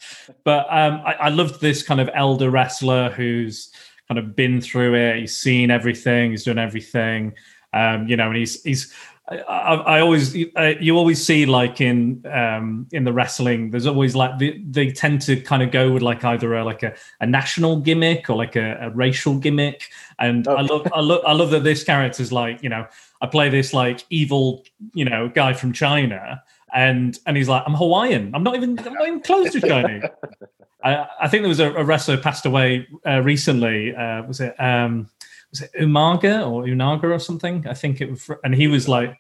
But 0.46 0.66
um, 0.70 1.02
I, 1.06 1.14
I 1.14 1.30
loved 1.30 1.60
this 1.60 1.84
kind 1.84 2.00
of 2.00 2.10
elder 2.14 2.50
wrestler 2.50 3.10
who's 3.10 3.74
kind 4.08 4.18
of 4.18 4.34
been 4.34 4.62
through 4.62 4.96
it. 4.96 5.20
He's 5.20 5.36
seen 5.36 5.72
everything. 5.72 6.32
He's 6.32 6.46
done 6.46 6.58
everything. 6.58 7.34
Um, 7.74 8.08
you 8.08 8.16
know, 8.16 8.28
and 8.28 8.38
he's 8.38 8.64
he's 8.64 8.94
I, 9.42 9.76
I, 9.76 10.00
always 10.02 10.36
you 10.36 10.98
always 10.98 11.24
see 11.24 11.46
like 11.46 11.82
in 11.82 12.26
um, 12.32 12.88
in 12.92 13.04
the 13.04 13.14
wrestling 13.14 13.72
there's 13.72 13.88
always 13.88 14.16
like 14.16 14.38
the, 14.38 14.62
they 14.70 14.92
tend 14.92 15.22
to 15.24 15.40
kind 15.40 15.64
of 15.64 15.72
go 15.72 15.92
with 15.92 16.02
like 16.02 16.24
either 16.24 16.54
a 16.56 16.64
like 16.64 16.84
a, 16.84 16.96
a 17.22 17.26
national 17.26 17.78
gimmick 17.78 18.30
or 18.30 18.36
like 18.36 18.56
a, 18.56 18.78
a 18.82 18.90
racial 18.92 19.38
gimmick. 19.38 19.90
And 20.20 20.48
I 20.48 20.62
love 20.62 20.88
I 20.94 21.00
love 21.02 21.22
I 21.26 21.34
love 21.34 21.52
that 21.52 21.64
this 21.64 21.84
character's 21.84 22.32
like 22.32 22.64
you 22.64 22.70
know 22.70 22.86
I 23.22 23.28
play 23.28 23.50
this 23.50 23.74
like 23.74 24.06
evil 24.10 24.66
you 24.94 25.06
know 25.06 25.30
guy 25.30 25.54
from 25.54 25.74
China 25.74 26.42
and 26.74 27.18
and 27.26 27.38
he's 27.38 27.50
like 27.50 27.64
I'm 27.66 27.76
Hawaiian. 27.76 28.34
I'm 28.34 28.44
not 28.44 28.56
even 28.56 28.80
I'm 28.80 28.94
not 28.94 29.08
even 29.08 29.22
close 29.22 29.52
to 29.54 29.62
Chinese. 29.62 30.04
I, 30.84 31.08
I 31.22 31.28
think 31.30 31.44
there 31.44 31.50
was 31.50 31.62
a, 31.62 31.74
a 31.74 31.84
wrestler 31.84 32.18
passed 32.18 32.46
away 32.46 32.88
uh, 33.08 33.22
recently 33.22 33.96
uh, 33.96 34.24
was 34.24 34.42
it 34.42 34.60
um, 34.60 35.10
was 35.54 35.62
it 35.62 35.72
Umaga 35.80 36.50
or 36.50 36.64
Unaga 36.64 37.04
or 37.04 37.20
something? 37.20 37.68
I 37.68 37.74
think 37.74 38.02
it 38.02 38.10
was, 38.10 38.30
and 38.44 38.56
he 38.56 38.68
was 38.68 38.88
like, 38.88 39.16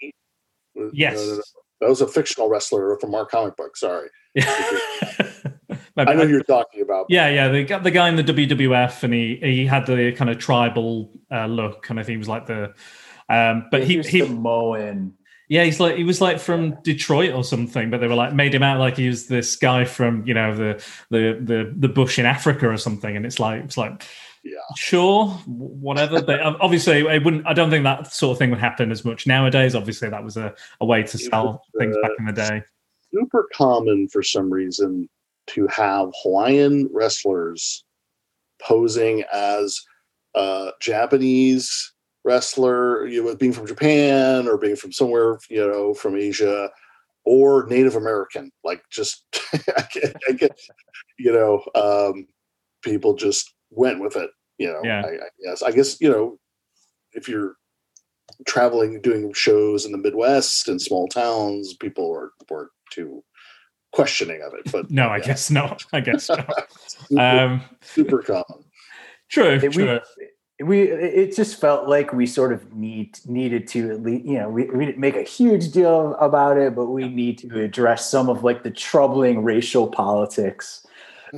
yes, 0.91 1.15
no, 1.15 1.26
no, 1.26 1.36
no. 1.36 1.41
that 1.82 1.89
was 1.89 2.02
a 2.02 2.08
fictional 2.08 2.50
wrestler 2.50 2.98
from 3.00 3.13
our 3.13 3.26
comic 3.26 3.56
book. 3.56 3.78
Sorry. 3.78 4.10
I 5.96 6.13
know 6.15 6.24
you're 6.24 6.43
talking 6.43 6.82
about. 6.82 7.06
Yeah, 7.10 7.30
yeah, 7.30 7.50
the 7.50 7.80
the 7.80 7.91
guy 7.91 8.10
in 8.10 8.15
the 8.15 8.24
WWF, 8.24 9.04
and 9.04 9.13
he 9.13 9.36
he 9.41 9.65
had 9.67 9.86
the 9.86 10.12
kind 10.13 10.32
of 10.32 10.39
tribal 10.39 11.12
uh, 11.32 11.46
look, 11.46 11.89
and 11.89 12.00
I 12.00 12.04
think 12.04 12.13
he 12.13 12.17
was 12.17 12.28
like 12.28 12.48
the, 12.48 12.74
um, 13.30 13.67
but 13.69 13.84
he 13.84 14.02
he 14.02 14.24
Moen. 14.24 15.13
Yeah, 15.50 15.65
he's 15.65 15.80
like 15.80 15.98
he 15.98 16.04
was 16.04 16.19
like 16.19 16.39
from 16.39 16.82
Detroit 16.82 17.34
or 17.34 17.43
something, 17.43 17.91
but 17.91 18.00
they 18.00 18.08
were 18.08 18.15
like 18.15 18.34
made 18.34 18.56
him 18.56 18.63
out 18.63 18.80
like 18.80 18.98
he 18.98 19.08
was 19.08 19.28
this 19.28 19.56
guy 19.56 19.86
from 19.86 20.26
you 20.26 20.34
know 20.34 20.56
the 20.56 20.84
the 21.12 21.39
the 21.39 21.74
the 21.78 21.89
bush 21.89 22.17
in 22.17 22.26
Africa 22.26 22.67
or 22.67 22.78
something, 22.78 23.15
and 23.15 23.24
it's 23.24 23.39
like 23.39 23.63
it's 23.63 23.78
like 23.78 24.04
yeah. 24.43 24.60
Sure 24.75 25.27
whatever 25.47 26.21
but 26.21 26.41
obviously 26.41 26.99
it 26.99 27.23
wouldn't 27.23 27.47
i 27.47 27.53
don't 27.53 27.69
think 27.69 27.84
that 27.84 28.12
sort 28.13 28.34
of 28.34 28.38
thing 28.38 28.49
would 28.49 28.60
happen 28.60 28.91
as 28.91 29.06
much 29.06 29.25
nowadays. 29.25 29.73
Obviously 29.73 30.10
that 30.10 30.23
was 30.23 30.36
a, 30.38 30.53
a 30.82 30.86
way 30.86 31.03
to 31.03 31.17
sell 31.17 31.63
was, 31.73 31.79
things 31.79 31.95
uh, 31.95 32.01
back 32.01 32.12
in 32.19 32.25
the 32.25 32.34
day. 32.34 32.63
super 33.13 33.47
common 33.53 34.08
for 34.10 34.21
some 34.21 34.51
reason 34.51 35.10
to 35.47 35.67
have 35.67 36.12
hawaiian 36.23 36.89
wrestlers 36.91 37.86
posing 38.62 39.23
as 39.32 39.82
a 40.36 40.71
japanese 40.82 41.93
wrestler 42.25 43.06
you 43.08 43.23
know 43.23 43.36
being 43.36 43.53
from 43.53 43.67
japan 43.67 44.47
or 44.47 44.58
being 44.58 44.75
from 44.75 44.91
somewhere 44.91 45.39
you 45.49 45.65
know 45.65 45.93
from 45.93 46.17
asia 46.17 46.69
or 47.25 47.65
native 47.67 47.95
american 47.95 48.51
like 48.63 48.84
just 48.89 49.23
I, 49.53 49.88
get, 49.93 50.15
I 50.27 50.32
get 50.34 50.60
you 51.17 51.32
know 51.32 51.63
um 51.75 52.27
people 52.82 53.15
just 53.15 53.53
went 53.76 54.00
with 54.00 54.16
it. 54.16 54.30
You 54.58 54.68
know, 54.68 54.82
yeah. 54.84 55.02
I, 55.06 55.10
I 55.10 55.30
guess 55.44 55.64
I 55.64 55.72
guess 55.72 56.00
you 56.00 56.10
know 56.10 56.40
if 57.14 57.28
you're 57.28 57.56
traveling 58.46 59.02
doing 59.02 59.34
shows 59.34 59.86
in 59.86 59.92
the 59.92 59.98
Midwest 59.98 60.68
and 60.68 60.82
small 60.82 61.08
towns, 61.08 61.74
people 61.74 62.10
were 62.10 62.32
were 62.50 62.72
too 62.92 63.24
questioning 63.92 64.42
of 64.42 64.54
it. 64.54 64.72
But 64.72 64.92
no, 64.92 65.10
I 65.10 65.20
guess 65.20 65.50
not. 65.50 65.84
I 65.94 66.02
guess 66.02 66.30
not. 66.30 66.50
super, 66.88 67.22
um, 67.22 67.62
super 67.82 68.22
common. 68.22 68.66
True. 69.30 69.50
It, 69.50 69.72
true. 69.72 70.00
We, 70.60 70.64
we 70.64 70.82
it 70.84 71.36
just 71.36 71.60
felt 71.60 71.90
like 71.90 72.14
we 72.14 72.26
sort 72.26 72.54
of 72.54 72.74
need 72.74 73.18
needed 73.26 73.68
to 73.68 73.92
at 73.92 74.04
least 74.04 74.26
you 74.26 74.38
know 74.38 74.50
we, 74.50 74.66
we 74.66 74.86
didn't 74.86 75.00
make 75.00 75.16
a 75.16 75.24
huge 75.24 75.72
deal 75.72 76.16
about 76.16 76.58
it 76.58 76.76
but 76.76 76.86
we 76.86 77.10
need 77.10 77.40
to 77.40 77.62
address 77.62 78.10
some 78.10 78.30
of 78.30 78.44
like 78.44 78.62
the 78.64 78.70
troubling 78.70 79.44
racial 79.44 79.88
politics 79.88 80.86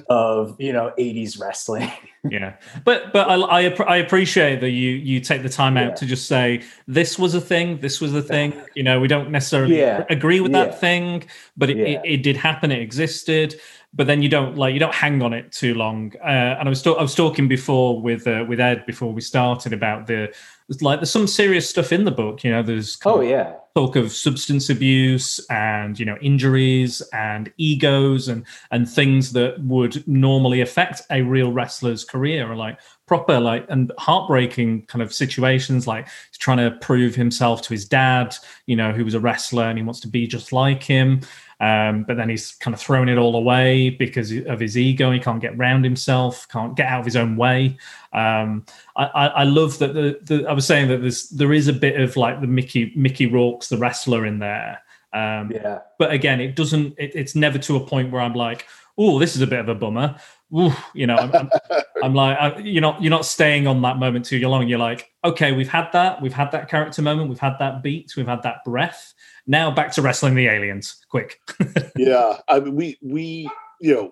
of 0.10 0.56
you 0.60 0.74
know 0.74 0.92
80s 0.98 1.40
wrestling. 1.40 1.92
yeah, 2.30 2.56
but 2.84 3.14
but 3.14 3.30
I, 3.30 3.36
I, 3.36 3.70
I 3.88 3.98
appreciate 3.98 4.60
that 4.62 4.72
you 4.72 4.90
you 4.92 5.20
take 5.20 5.44
the 5.44 5.50
time 5.50 5.78
out 5.78 5.90
Yeah. 5.90 5.96
to 5.96 6.06
just 6.06 6.28
say 6.28 6.64
this 6.88 7.18
was 7.20 7.34
a 7.36 7.42
thing, 7.42 7.80
this 7.80 8.02
was 8.02 8.14
a 8.14 8.22
thing. 8.22 8.54
You 8.76 8.84
know, 8.84 9.00
we 9.00 9.08
don't 9.08 9.32
necessarily 9.32 9.80
Yeah. 9.80 10.06
agree 10.10 10.40
with 10.40 10.52
Yeah. 10.52 10.66
that 10.66 10.80
thing, 10.80 11.24
but 11.58 11.70
it, 11.70 11.78
it, 11.78 12.02
it 12.04 12.18
did 12.24 12.38
happen, 12.38 12.72
it 12.72 12.80
existed. 12.82 13.60
But 13.94 14.08
then 14.08 14.22
you 14.22 14.28
don't 14.28 14.58
like 14.58 14.74
you 14.74 14.80
don't 14.80 14.94
hang 14.94 15.22
on 15.22 15.32
it 15.34 15.54
too 15.54 15.74
long. 15.74 16.12
Uh, 16.22 16.58
and 16.60 16.68
I 16.68 16.70
was 16.70 16.82
ta- 16.82 16.96
I 17.00 17.02
was 17.02 17.16
talking 17.16 17.48
before 17.48 18.02
with 18.02 18.28
uh, 18.28 18.44
with 18.46 18.60
Ed 18.60 18.86
before 18.86 19.14
we 19.14 19.22
started 19.22 19.72
about 19.72 20.08
the 20.08 20.34
like 20.82 21.00
there's 21.00 21.12
some 21.12 21.28
serious 21.28 21.70
stuff 21.70 21.94
in 21.94 22.04
the 22.04 22.12
book. 22.12 22.44
You 22.44 22.52
know, 22.52 22.62
there's 22.62 22.98
Oh 23.06 23.22
yeah, 23.22 23.54
talk 23.76 23.98
of 23.98 24.12
substance 24.12 24.70
abuse 24.70 25.38
and 25.50 26.00
you 26.00 26.06
know 26.06 26.18
injuries 26.22 27.02
and 27.12 27.52
egos 27.58 28.30
and 28.30 28.46
and 28.72 28.90
things 28.90 29.34
that 29.34 29.62
would 29.64 30.08
normally 30.08 30.62
affect 30.62 31.02
a 31.12 31.22
real 31.22 31.52
wrestler's 31.52 32.06
career 32.06 32.50
or 32.50 32.56
like 32.56 32.80
proper 33.08 33.40
like 33.40 33.66
and 33.70 33.92
heartbreaking 33.98 34.84
kind 34.88 35.02
of 35.02 35.14
situations 35.14 35.86
like 35.86 36.08
he's 36.32 36.38
trying 36.38 36.58
to 36.58 36.76
prove 36.82 37.14
himself 37.16 37.62
to 37.62 37.70
his 37.70 37.86
dad 37.88 38.36
you 38.66 38.76
know 38.76 38.92
who 38.92 39.06
was 39.06 39.14
a 39.14 39.20
wrestler 39.20 39.66
and 39.66 39.78
he 39.78 39.84
wants 39.84 40.00
to 40.00 40.08
be 40.08 40.26
just 40.26 40.52
like 40.52 40.84
him 40.84 41.22
um, 41.62 42.04
but 42.04 42.18
then 42.18 42.28
he's 42.28 42.52
kind 42.54 42.74
of 42.74 42.82
thrown 42.82 43.08
it 43.08 43.18
all 43.18 43.36
away 43.36 43.90
because 43.90 44.32
of 44.48 44.60
his 44.60 44.78
ego 44.78 45.12
he 45.12 45.20
can't 45.20 45.42
get 45.42 45.58
round 45.58 45.86
himself 45.86 46.48
can't 46.50 46.76
get 46.76 46.88
out 46.88 47.00
of 47.00 47.06
his 47.06 47.16
own 47.16 47.38
way 47.38 47.78
um, 48.16 48.66
I, 48.96 49.06
I, 49.06 49.28
I 49.28 49.44
love 49.44 49.78
that 49.80 49.94
the, 49.94 50.18
the 50.24 50.48
I 50.48 50.54
was 50.54 50.66
saying 50.66 50.88
that 50.88 51.02
there's 51.02 51.30
there 51.30 51.52
is 51.52 51.68
a 51.68 51.74
bit 51.74 52.00
of 52.00 52.16
like 52.16 52.40
the 52.40 52.48
Mickey 52.48 52.94
Mickey 52.96 53.28
Rourke's 53.28 53.68
the 53.68 53.78
wrestler 53.78 54.26
in 54.26 54.40
there. 54.40 54.82
Um, 55.12 55.52
yeah, 55.52 55.80
but 56.00 56.12
again, 56.12 56.40
it 56.40 56.56
doesn't. 56.56 56.96
It, 56.98 57.12
it's 57.14 57.36
never 57.36 57.58
to 57.60 57.76
a 57.76 57.86
point 57.86 58.12
where 58.12 58.22
I'm 58.22 58.34
like, 58.34 58.68
oh, 58.98 59.20
this 59.20 59.36
is 59.36 59.42
a 59.42 59.48
bit 59.48 59.60
of 59.60 59.68
a 59.68 59.76
bummer. 59.76 60.18
You 60.52 61.08
know, 61.08 61.16
I'm, 61.16 61.34
I'm, 61.34 61.50
I'm 62.04 62.14
like, 62.14 62.38
I, 62.40 62.60
you're 62.60 62.82
not 62.82 63.02
you're 63.02 63.10
not 63.10 63.26
staying 63.26 63.68
on 63.68 63.82
that 63.82 63.98
moment 63.98 64.26
too 64.26 64.40
long. 64.48 64.68
You're 64.68 64.80
like, 64.80 65.10
okay, 65.24 65.52
we've 65.52 65.70
had 65.70 65.90
that, 65.94 66.22
we've 66.22 66.34
had 66.34 66.52
that 66.52 66.70
character 66.70 67.02
moment, 67.02 67.30
we've 67.30 67.40
had 67.40 67.56
that 67.60 67.82
beat, 67.84 68.14
we've 68.16 68.28
had 68.28 68.44
that 68.44 68.64
breath. 68.64 69.14
Now 69.48 69.72
back 69.72 69.92
to 69.94 70.02
wrestling 70.02 70.36
the 70.36 70.48
aliens, 70.48 70.98
quick. 71.10 71.40
yeah 71.96 72.40
i 72.48 72.60
mean 72.60 72.76
we 72.76 72.98
we 73.02 73.50
you 73.80 73.94
know 73.94 74.12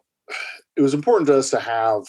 it 0.76 0.82
was 0.82 0.94
important 0.94 1.28
to 1.28 1.38
us 1.38 1.50
to 1.50 1.60
have 1.60 2.06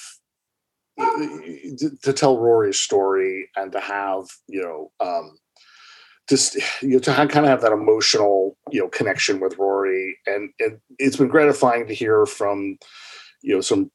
to, 0.98 1.90
to 2.02 2.12
tell 2.12 2.38
rory's 2.38 2.78
story 2.78 3.48
and 3.56 3.72
to 3.72 3.80
have 3.80 4.24
you 4.48 4.62
know 4.62 4.90
um 5.00 5.36
just 6.28 6.54
you 6.80 6.90
know 6.90 6.98
to 6.98 7.12
kind 7.12 7.36
of 7.38 7.46
have 7.46 7.60
that 7.60 7.72
emotional 7.72 8.56
you 8.70 8.80
know 8.80 8.88
connection 8.88 9.40
with 9.40 9.58
rory 9.58 10.16
and 10.26 10.50
and 10.60 10.78
it's 10.98 11.16
been 11.16 11.28
gratifying 11.28 11.86
to 11.86 11.94
hear 11.94 12.24
from 12.26 12.78
you 13.42 13.54
know 13.54 13.60
some 13.60 13.90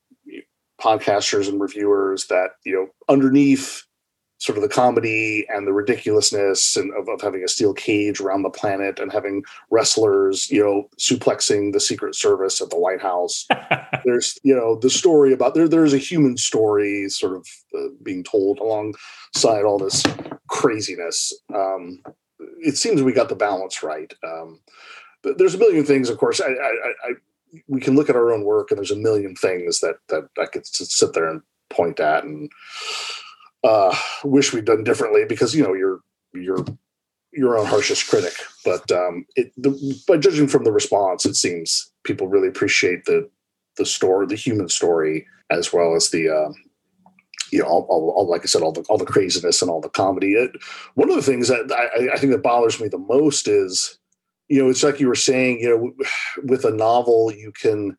podcasters 0.80 1.48
and 1.48 1.62
reviewers 1.62 2.28
that 2.28 2.52
you 2.66 2.74
know 2.74 2.88
underneath 3.08 3.84
sort 4.40 4.58
of 4.58 4.62
the 4.62 4.70
comedy 4.70 5.46
and 5.50 5.68
the 5.68 5.74
ridiculousness 5.74 6.78
and 6.78 6.94
of, 6.96 7.10
of 7.10 7.22
having 7.22 7.44
a 7.44 7.48
steel 7.48 7.74
cage 7.74 8.22
around 8.22 8.42
the 8.42 8.50
planet 8.50 8.98
and 8.98 9.12
having 9.12 9.44
wrestlers, 9.70 10.50
you 10.50 10.64
know, 10.64 10.90
suplexing 10.98 11.74
the 11.74 11.80
Secret 11.80 12.16
Service 12.16 12.62
at 12.62 12.70
the 12.70 12.80
White 12.80 13.02
House. 13.02 13.46
there's, 14.06 14.40
you 14.44 14.56
know, 14.56 14.78
the 14.78 14.90
story 14.90 15.34
about 15.34 15.56
there. 15.56 15.68
There's 15.68 15.94
a 15.94 15.98
human 15.98 16.38
story 16.38 17.10
sort 17.10 17.36
of 17.36 17.48
uh, 17.78 17.90
being 18.02 18.24
told 18.24 18.60
alongside 18.60 19.66
all 19.66 19.78
this 19.78 20.04
craziness. 20.48 21.34
Um, 21.54 22.02
it 22.62 22.78
seems 22.78 23.04
we 23.04 23.12
got 23.12 23.28
the 23.28 23.36
balance 23.36 23.84
right. 23.84 24.14
Um, 24.24 24.62
there's 25.24 25.56
a 25.56 25.60
million 25.60 25.84
things, 25.84 26.10
of 26.10 26.18
course. 26.18 26.40
I, 26.40 26.46
I, 26.46 26.50
I, 26.50 26.94
I 27.04 27.12
we 27.68 27.82
can 27.82 27.96
look 27.96 28.10
at 28.10 28.16
our 28.16 28.32
own 28.32 28.44
work, 28.44 28.72
and 28.72 28.78
there's 28.78 28.92
a 28.92 28.96
million 28.96 29.36
things 29.36 29.80
that 29.80 29.96
that 30.10 30.30
I 30.40 30.46
could 30.46 30.66
sit 30.66 31.14
there 31.14 31.30
and 31.30 31.42
point 31.70 32.00
at 32.00 32.24
and 32.24 32.50
uh, 33.64 33.96
wish 34.24 34.54
we'd 34.54 34.66
done 34.66 34.84
differently 34.84 35.26
because 35.28 35.56
you 35.56 35.64
know 35.64 35.74
you're 35.74 36.00
you're 36.34 36.66
your 37.32 37.58
own 37.58 37.66
harshest 37.66 38.10
critic. 38.10 38.34
But 38.66 38.92
um, 38.92 39.26
it, 39.36 39.52
the, 39.56 40.02
by 40.08 40.18
judging 40.18 40.48
from 40.48 40.64
the 40.64 40.72
response, 40.72 41.26
it 41.26 41.36
seems 41.36 41.92
people 42.04 42.28
really 42.28 42.48
appreciate 42.48 43.06
the 43.06 43.30
the 43.78 43.86
story, 43.86 44.26
the 44.26 44.36
human 44.36 44.68
story, 44.68 45.28
as 45.50 45.72
well 45.72 45.96
as 45.96 46.10
the 46.10 46.30
um, 46.30 46.56
you 47.52 47.60
know, 47.60 47.66
all, 47.66 47.86
all, 47.90 48.10
all, 48.12 48.30
like 48.30 48.42
I 48.42 48.46
said, 48.46 48.62
all 48.62 48.72
the 48.72 48.82
all 48.90 48.98
the 48.98 49.06
craziness 49.06 49.62
and 49.62 49.70
all 49.70 49.82
the 49.82 49.90
comedy. 49.90 50.34
It, 50.34 50.52
one 50.96 51.10
of 51.10 51.16
the 51.16 51.22
things 51.22 51.48
that 51.48 51.72
I, 51.72 52.14
I 52.14 52.18
think 52.18 52.32
that 52.32 52.44
bothers 52.44 52.80
me 52.80 52.88
the 52.88 52.98
most 52.98 53.48
is, 53.48 53.99
you 54.50 54.64
know, 54.64 54.70
it's 54.70 54.84
like 54.84 55.00
you 55.00 55.08
were 55.10 55.16
saying, 55.16 55.62
you 55.62 55.70
know, 55.70 56.06
with 56.44 56.66
a 56.66 56.72
novel, 56.72 57.32
you 57.34 57.54
can 57.54 57.98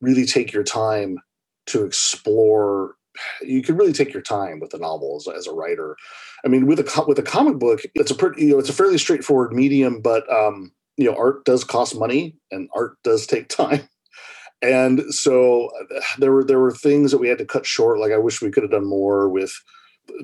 really 0.00 0.26
take 0.26 0.52
your 0.52 0.64
time 0.64 1.18
to 1.68 1.84
explore 1.84 2.96
you 3.42 3.62
can 3.62 3.76
really 3.76 3.92
take 3.92 4.12
your 4.12 4.22
time 4.22 4.60
with 4.60 4.70
the 4.70 4.78
novels 4.78 5.28
as 5.28 5.36
as 5.38 5.46
a 5.48 5.52
writer. 5.52 5.96
I 6.44 6.48
mean, 6.48 6.66
with 6.66 6.80
a 6.80 7.04
with 7.06 7.18
a 7.18 7.22
comic 7.22 7.58
book, 7.58 7.82
it's 7.94 8.10
a 8.10 8.14
pretty 8.14 8.42
you 8.44 8.52
know 8.52 8.58
it's 8.60 8.68
a 8.70 8.74
fairly 8.74 8.98
straightforward 8.98 9.52
medium, 9.54 10.00
but 10.02 10.30
um, 10.32 10.72
you 10.96 11.06
know, 11.10 11.16
art 11.16 11.44
does 11.44 11.64
cost 11.64 11.96
money 11.98 12.36
and 12.50 12.68
art 12.74 12.96
does 13.04 13.26
take 13.26 13.48
time. 13.48 13.88
And 14.62 15.14
so 15.14 15.70
there 16.18 16.32
were 16.32 16.44
there 16.44 16.58
were 16.58 16.72
things 16.72 17.12
that 17.12 17.18
we 17.18 17.28
had 17.28 17.38
to 17.38 17.44
cut 17.44 17.66
short. 17.66 18.00
Like 18.00 18.12
I 18.12 18.18
wish 18.18 18.42
we 18.42 18.50
could 18.50 18.64
have 18.64 18.72
done 18.72 18.88
more 18.88 19.28
with 19.28 19.52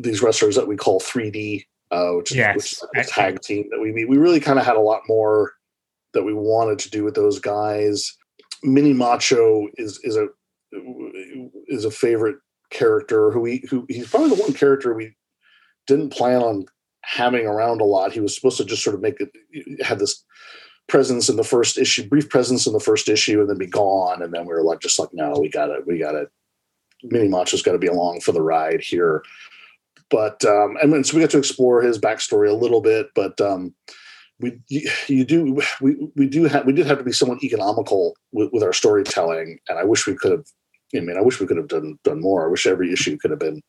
these 0.00 0.22
wrestlers 0.22 0.56
that 0.56 0.68
we 0.68 0.76
call 0.76 1.00
3D, 1.00 1.64
uh, 1.94 2.16
which 2.16 2.32
is 2.32 2.36
Yes, 2.36 2.56
which 2.56 2.72
is 2.72 2.84
a 2.96 3.04
tag 3.04 3.40
team 3.40 3.66
that 3.70 3.80
we 3.80 3.92
meet. 3.92 4.08
We 4.08 4.18
really 4.18 4.40
kind 4.40 4.58
of 4.58 4.66
had 4.66 4.76
a 4.76 4.80
lot 4.80 5.02
more 5.08 5.52
that 6.12 6.24
we 6.24 6.34
wanted 6.34 6.78
to 6.80 6.90
do 6.90 7.04
with 7.04 7.14
those 7.14 7.38
guys. 7.38 8.16
Mini 8.62 8.92
Macho 8.92 9.68
is 9.76 10.00
is 10.02 10.16
a 10.16 10.26
is 11.68 11.84
a 11.84 11.90
favorite 11.90 12.36
character 12.70 13.30
who 13.30 13.40
we 13.40 13.64
who 13.70 13.86
he's 13.88 14.08
probably 14.08 14.30
the 14.30 14.42
one 14.42 14.52
character 14.52 14.94
we 14.94 15.14
didn't 15.86 16.10
plan 16.10 16.42
on 16.42 16.66
having 17.02 17.46
around 17.46 17.80
a 17.80 17.84
lot. 17.84 18.12
He 18.12 18.20
was 18.20 18.34
supposed 18.34 18.56
to 18.56 18.64
just 18.64 18.82
sort 18.82 18.96
of 18.96 19.02
make 19.02 19.16
it 19.20 19.30
had 19.84 19.98
this 19.98 20.24
presence 20.88 21.28
in 21.28 21.36
the 21.36 21.44
first 21.44 21.78
issue, 21.78 22.08
brief 22.08 22.28
presence 22.28 22.66
in 22.66 22.72
the 22.72 22.80
first 22.80 23.08
issue, 23.08 23.40
and 23.40 23.48
then 23.48 23.58
be 23.58 23.66
gone. 23.66 24.22
And 24.22 24.32
then 24.32 24.42
we 24.42 24.52
were 24.52 24.62
like, 24.62 24.80
just 24.80 24.98
like, 24.98 25.10
no, 25.12 25.34
we 25.38 25.48
got 25.48 25.70
it, 25.70 25.86
we 25.86 25.98
got 25.98 26.14
it. 26.14 26.28
Mini 27.02 27.28
Macho's 27.28 27.62
got 27.62 27.72
to 27.72 27.78
be 27.78 27.86
along 27.86 28.20
for 28.20 28.32
the 28.32 28.42
ride 28.42 28.80
here. 28.80 29.22
But 30.14 30.44
um, 30.44 30.76
and 30.80 30.92
then, 30.92 31.02
so 31.02 31.16
we 31.16 31.22
got 31.22 31.30
to 31.30 31.38
explore 31.38 31.82
his 31.82 31.98
backstory 31.98 32.48
a 32.48 32.54
little 32.54 32.80
bit, 32.80 33.08
but 33.16 33.40
um, 33.40 33.74
we 34.38 34.60
you, 34.68 34.88
you 35.08 35.24
do 35.24 35.60
we 35.80 36.08
we 36.14 36.28
do 36.28 36.44
have 36.44 36.64
we 36.66 36.72
did 36.72 36.86
have 36.86 36.98
to 36.98 37.04
be 37.04 37.10
somewhat 37.10 37.42
economical 37.42 38.14
with, 38.30 38.50
with 38.52 38.62
our 38.62 38.72
storytelling, 38.72 39.58
and 39.68 39.76
I 39.76 39.82
wish 39.82 40.06
we 40.06 40.14
could 40.14 40.30
have 40.30 40.44
I 40.96 41.00
mean, 41.00 41.16
I 41.16 41.20
wish 41.20 41.40
we 41.40 41.48
could 41.48 41.56
have 41.56 41.66
done 41.66 41.98
done 42.04 42.20
more. 42.20 42.46
I 42.46 42.48
wish 42.48 42.64
every 42.64 42.92
issue 42.92 43.16
could 43.16 43.32
have 43.32 43.40
been 43.40 43.60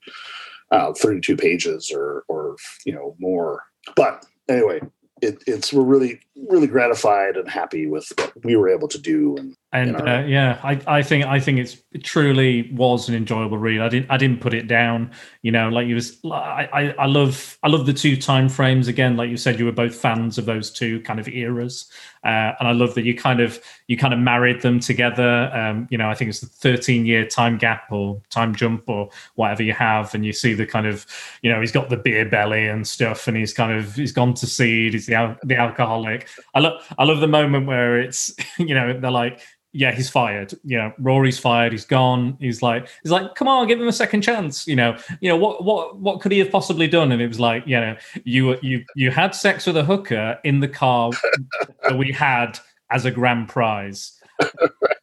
uh, 0.70 0.94
32 0.94 1.36
pages 1.36 1.92
or 1.92 2.26
or 2.28 2.58
you 2.86 2.94
know 2.94 3.16
more. 3.18 3.64
But 3.96 4.24
anyway, 4.48 4.82
it, 5.24 5.44
it's 5.48 5.74
we're 5.74 5.82
really 5.82 6.20
really 6.48 6.68
gratified 6.68 7.38
and 7.38 7.50
happy 7.50 7.88
with 7.88 8.12
what 8.20 8.46
we 8.46 8.56
were 8.56 8.70
able 8.70 8.88
to 8.90 9.00
do. 9.00 9.36
And 9.38 9.56
And 9.76 9.98
uh, 9.98 10.24
yeah, 10.26 10.58
I, 10.64 10.80
I 10.88 11.02
think 11.02 11.26
I 11.26 11.38
think 11.38 11.60
it's 11.60 11.78
it 11.92 12.02
truly 12.02 12.72
was 12.72 13.10
an 13.10 13.16
enjoyable 13.16 13.58
read. 13.58 13.82
I 13.82 13.90
didn't 13.90 14.10
I 14.10 14.16
didn't 14.16 14.40
put 14.40 14.54
it 14.54 14.68
down. 14.68 15.12
You 15.42 15.52
know, 15.52 15.68
like 15.68 15.86
you 15.86 15.96
was 15.96 16.18
I, 16.24 16.70
I 16.72 16.96
I 16.98 17.06
love 17.08 17.58
I 17.62 17.68
love 17.68 17.86
the 17.86 17.94
two 17.94 18.16
time 18.16 18.48
frames 18.48 18.88
again. 18.88 19.18
Like 19.18 19.30
you 19.30 19.36
said, 19.36 19.60
you 19.60 19.66
were 19.66 19.74
both 19.74 19.94
fans 19.94 20.38
of 20.38 20.46
those 20.46 20.72
two 20.72 21.02
kind 21.02 21.20
of 21.20 21.28
eras, 21.28 21.92
uh, 22.24 22.54
and 22.58 22.70
I 22.70 22.72
love 22.72 22.96
that 22.96 23.04
you 23.04 23.16
kind 23.16 23.42
of 23.42 23.60
you 23.88 23.98
kind 23.98 24.14
of 24.14 24.20
married 24.22 24.62
them 24.62 24.80
together. 24.80 25.52
Um, 25.54 25.90
you 25.92 25.98
know, 25.98 26.10
I 26.10 26.14
think 26.14 26.30
it's 26.30 26.40
the 26.40 26.48
13 26.48 27.06
year 27.06 27.26
time 27.28 27.58
gap 27.58 27.92
or 27.92 28.22
time 28.30 28.56
jump 28.56 28.88
or 28.88 29.10
whatever 29.36 29.62
you 29.62 29.74
have, 29.74 30.16
and 30.16 30.26
you 30.26 30.32
see 30.32 30.54
the 30.54 30.66
kind 30.66 30.88
of 30.88 31.06
you 31.42 31.52
know 31.52 31.60
he's 31.60 31.74
got 31.74 31.90
the 31.90 31.98
beer 31.98 32.24
belly 32.24 32.66
and 32.66 32.88
stuff, 32.88 33.28
and 33.28 33.36
he's 33.36 33.54
kind 33.54 33.74
of 33.74 33.94
he's 33.96 34.14
gone 34.14 34.34
to 34.36 34.48
seed. 34.48 34.94
He's 34.94 35.08
the 35.08 35.38
the 35.44 35.58
alcoholic. 35.58 36.30
I 36.54 36.62
love 36.62 36.96
I 36.98 37.04
love 37.04 37.20
the 37.20 37.28
moment 37.28 37.68
where 37.68 38.00
it's 38.00 38.34
you 38.58 38.74
know 38.74 38.98
they're 38.98 39.12
like 39.12 39.42
yeah, 39.76 39.92
he's 39.92 40.10
fired. 40.10 40.54
You 40.64 40.78
know, 40.78 40.94
Rory's 41.00 41.38
fired. 41.38 41.74
He's 41.74 41.84
gone. 41.84 42.38
He's 42.40 42.62
like, 42.62 42.88
he's 43.04 43.12
like, 43.12 43.36
come 43.36 43.50
on, 43.50 43.68
give 43.68 43.80
him 43.80 43.90
a 43.90 43.94
second 43.94 44.22
chance. 44.22 44.66
You 44.66 44.78
know, 44.78 44.98
you 45.20 45.28
know 45.28 45.36
what, 45.36 45.66
what, 45.66 45.98
what 46.00 46.22
could 46.22 46.32
he 46.32 46.40
have 46.40 46.50
possibly 46.50 46.88
done? 46.88 47.12
And 47.12 47.22
it 47.22 47.28
was 47.28 47.42
like, 47.42 47.68
you 47.68 47.78
know, 47.80 47.98
you, 48.24 48.58
you, 48.62 48.86
you 48.96 49.12
had 49.12 49.36
sex 49.36 49.66
with 49.66 49.76
a 49.76 49.84
hooker 49.84 50.40
in 50.46 50.62
the 50.62 50.70
car 50.70 51.12
that 51.84 51.98
we 51.98 52.14
had 52.14 52.58
as 52.90 53.04
a 53.04 53.12
grand 53.12 53.50
prize. 53.50 54.18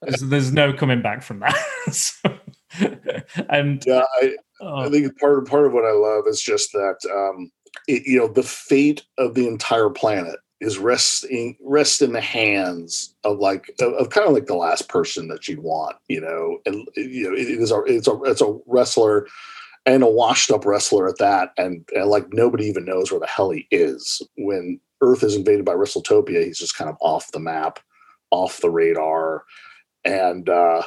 There's, 0.00 0.20
there's 0.22 0.52
no 0.52 0.72
coming 0.72 1.02
back 1.02 1.22
from 1.22 1.40
that. 1.40 1.56
So- 1.92 2.38
and 3.50 3.84
yeah, 3.86 4.04
I, 4.22 4.24
I 4.62 4.86
oh, 4.86 4.90
think 4.90 5.18
part 5.18 5.38
of 5.40 5.44
part 5.44 5.66
of 5.66 5.74
what 5.74 5.84
I 5.84 5.92
love 5.92 6.24
is 6.26 6.40
just 6.40 6.72
that 6.72 6.96
um, 7.12 7.52
it, 7.86 8.06
you 8.06 8.18
know 8.18 8.28
the 8.28 8.42
fate 8.42 9.04
of 9.18 9.34
the 9.34 9.46
entire 9.46 9.90
planet 9.90 10.38
is 10.62 10.78
resting 10.78 11.56
rest 11.60 12.00
in 12.00 12.12
the 12.12 12.20
hands 12.20 13.14
of 13.24 13.38
like 13.38 13.74
of, 13.80 13.92
of 13.94 14.10
kind 14.10 14.28
of 14.28 14.32
like 14.32 14.46
the 14.46 14.54
last 14.54 14.88
person 14.88 15.26
that 15.26 15.48
you'd 15.48 15.58
want, 15.58 15.96
you 16.08 16.20
know, 16.20 16.58
and 16.64 16.86
you 16.96 17.28
know 17.28 17.36
it, 17.36 17.48
it 17.48 17.60
is 17.60 17.72
a 17.72 17.82
it's 17.84 18.06
a 18.06 18.16
it's 18.22 18.40
a 18.40 18.58
wrestler 18.66 19.26
and 19.84 20.04
a 20.04 20.06
washed 20.06 20.52
up 20.52 20.64
wrestler 20.64 21.08
at 21.08 21.18
that, 21.18 21.50
and, 21.58 21.84
and 21.94 22.08
like 22.08 22.32
nobody 22.32 22.66
even 22.66 22.84
knows 22.84 23.10
where 23.10 23.18
the 23.18 23.26
hell 23.26 23.50
he 23.50 23.66
is 23.72 24.22
when 24.38 24.78
Earth 25.00 25.24
is 25.24 25.34
invaded 25.34 25.64
by 25.64 25.74
WrestleTopia. 25.74 26.44
He's 26.44 26.60
just 26.60 26.76
kind 26.76 26.88
of 26.88 26.96
off 27.00 27.32
the 27.32 27.40
map, 27.40 27.80
off 28.30 28.60
the 28.60 28.70
radar, 28.70 29.42
and 30.04 30.48
uh, 30.48 30.82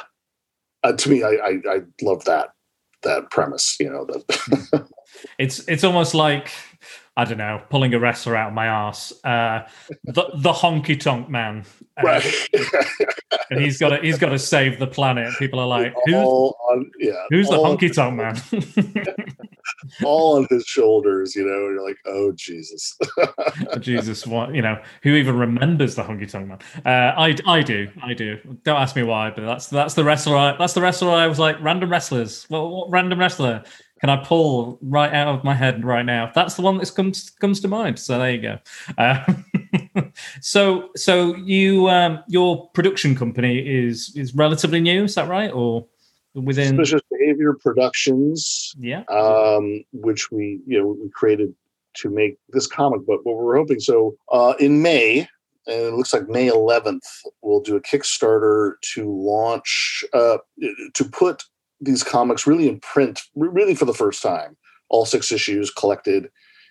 uh, 0.82 0.92
to 0.92 1.10
me, 1.10 1.22
I, 1.22 1.32
I 1.32 1.60
I 1.68 1.80
love 2.00 2.24
that 2.24 2.54
that 3.02 3.30
premise. 3.30 3.76
You 3.78 3.90
know 3.90 4.06
that 4.06 4.88
it's 5.38 5.58
it's 5.68 5.84
almost 5.84 6.14
like 6.14 6.50
I 7.18 7.24
don't 7.24 7.38
know, 7.38 7.62
pulling 7.70 7.94
a 7.94 7.98
wrestler 7.98 8.36
out 8.36 8.48
of 8.48 8.54
my 8.54 8.66
ass. 8.66 9.12
Uh, 9.24 9.66
the 10.04 10.24
the 10.34 10.52
honky 10.52 11.00
tonk 11.00 11.30
man, 11.30 11.64
uh, 11.96 12.02
right. 12.02 12.48
and 13.50 13.60
he's 13.60 13.78
got 13.78 13.88
to 13.90 13.98
he's 13.98 14.18
got 14.18 14.28
to 14.28 14.38
save 14.38 14.78
the 14.78 14.86
planet. 14.86 15.32
People 15.38 15.58
are 15.58 15.66
like, 15.66 15.94
who's 16.04 16.14
on 16.14 16.90
yeah, 16.98 17.12
who's 17.30 17.48
the 17.48 17.56
honky 17.56 17.92
tonk 17.92 18.16
man? 18.16 18.36
all 20.04 20.36
on 20.36 20.46
his 20.50 20.66
shoulders. 20.66 21.34
You 21.34 21.46
know, 21.46 21.66
and 21.66 21.74
you're 21.74 21.86
like, 21.86 21.96
oh 22.04 22.32
Jesus. 22.32 22.98
Jesus, 23.80 24.26
what 24.26 24.54
you 24.54 24.60
know? 24.60 24.78
Who 25.02 25.14
even 25.14 25.38
remembers 25.38 25.94
the 25.94 26.02
honky 26.02 26.30
tonk 26.30 26.48
man? 26.48 26.58
Uh, 26.84 27.14
I 27.18 27.34
I 27.46 27.62
do, 27.62 27.88
I 28.02 28.12
do. 28.12 28.38
Don't 28.64 28.76
ask 28.76 28.94
me 28.94 29.04
why, 29.04 29.30
but 29.30 29.46
that's 29.46 29.68
that's 29.68 29.94
the 29.94 30.04
wrestler. 30.04 30.36
I, 30.36 30.56
that's 30.58 30.74
the 30.74 30.82
wrestler. 30.82 31.12
I 31.12 31.26
was 31.28 31.38
like 31.38 31.56
random 31.62 31.90
wrestlers. 31.90 32.46
Well, 32.50 32.68
what 32.68 32.90
random 32.90 33.18
wrestler 33.18 33.64
can 34.00 34.10
I 34.10 34.22
pull 34.22 34.78
right 34.82 35.12
out 35.12 35.28
of 35.28 35.44
my 35.44 35.54
head 35.54 35.84
right 35.84 36.04
now? 36.04 36.30
That's 36.34 36.54
the 36.54 36.62
one 36.62 36.78
that 36.78 36.94
comes 36.94 37.30
comes 37.30 37.60
to 37.60 37.68
mind. 37.68 37.98
So 37.98 38.18
there 38.18 38.30
you 38.30 38.42
go. 38.42 38.58
Uh, 38.98 39.24
so 40.40 40.90
so 40.96 41.34
you 41.36 41.88
um, 41.88 42.22
your 42.28 42.68
production 42.70 43.14
company 43.14 43.58
is 43.58 44.12
is 44.14 44.34
relatively 44.34 44.80
new. 44.80 45.04
Is 45.04 45.14
that 45.14 45.28
right? 45.28 45.50
Or 45.50 45.86
within? 46.34 46.76
Suspicious 46.76 47.00
Behavior 47.10 47.54
Productions, 47.54 48.74
Yeah. 48.78 49.02
um, 49.08 49.82
which 49.92 50.30
we 50.30 50.60
you 50.66 50.78
know 50.78 50.96
we 51.02 51.08
created 51.10 51.54
to 51.94 52.10
make 52.10 52.36
this 52.50 52.66
comic 52.66 53.06
book. 53.06 53.20
What 53.24 53.36
we're 53.36 53.56
hoping 53.56 53.80
so 53.80 54.14
uh, 54.30 54.52
in 54.60 54.82
May, 54.82 55.20
and 55.66 55.80
it 55.80 55.94
looks 55.94 56.12
like 56.12 56.28
May 56.28 56.48
11th, 56.48 57.00
we'll 57.40 57.60
do 57.62 57.76
a 57.76 57.80
Kickstarter 57.80 58.74
to 58.94 59.10
launch 59.10 60.04
uh, 60.12 60.36
to 60.92 61.04
put 61.04 61.44
these 61.80 62.02
comics 62.02 62.46
really 62.46 62.68
in 62.68 62.80
print, 62.80 63.20
really 63.34 63.74
for 63.74 63.84
the 63.84 63.94
first 63.94 64.22
time. 64.22 64.56
All 64.88 65.04
six 65.04 65.32
issues 65.32 65.70
collected 65.70 66.28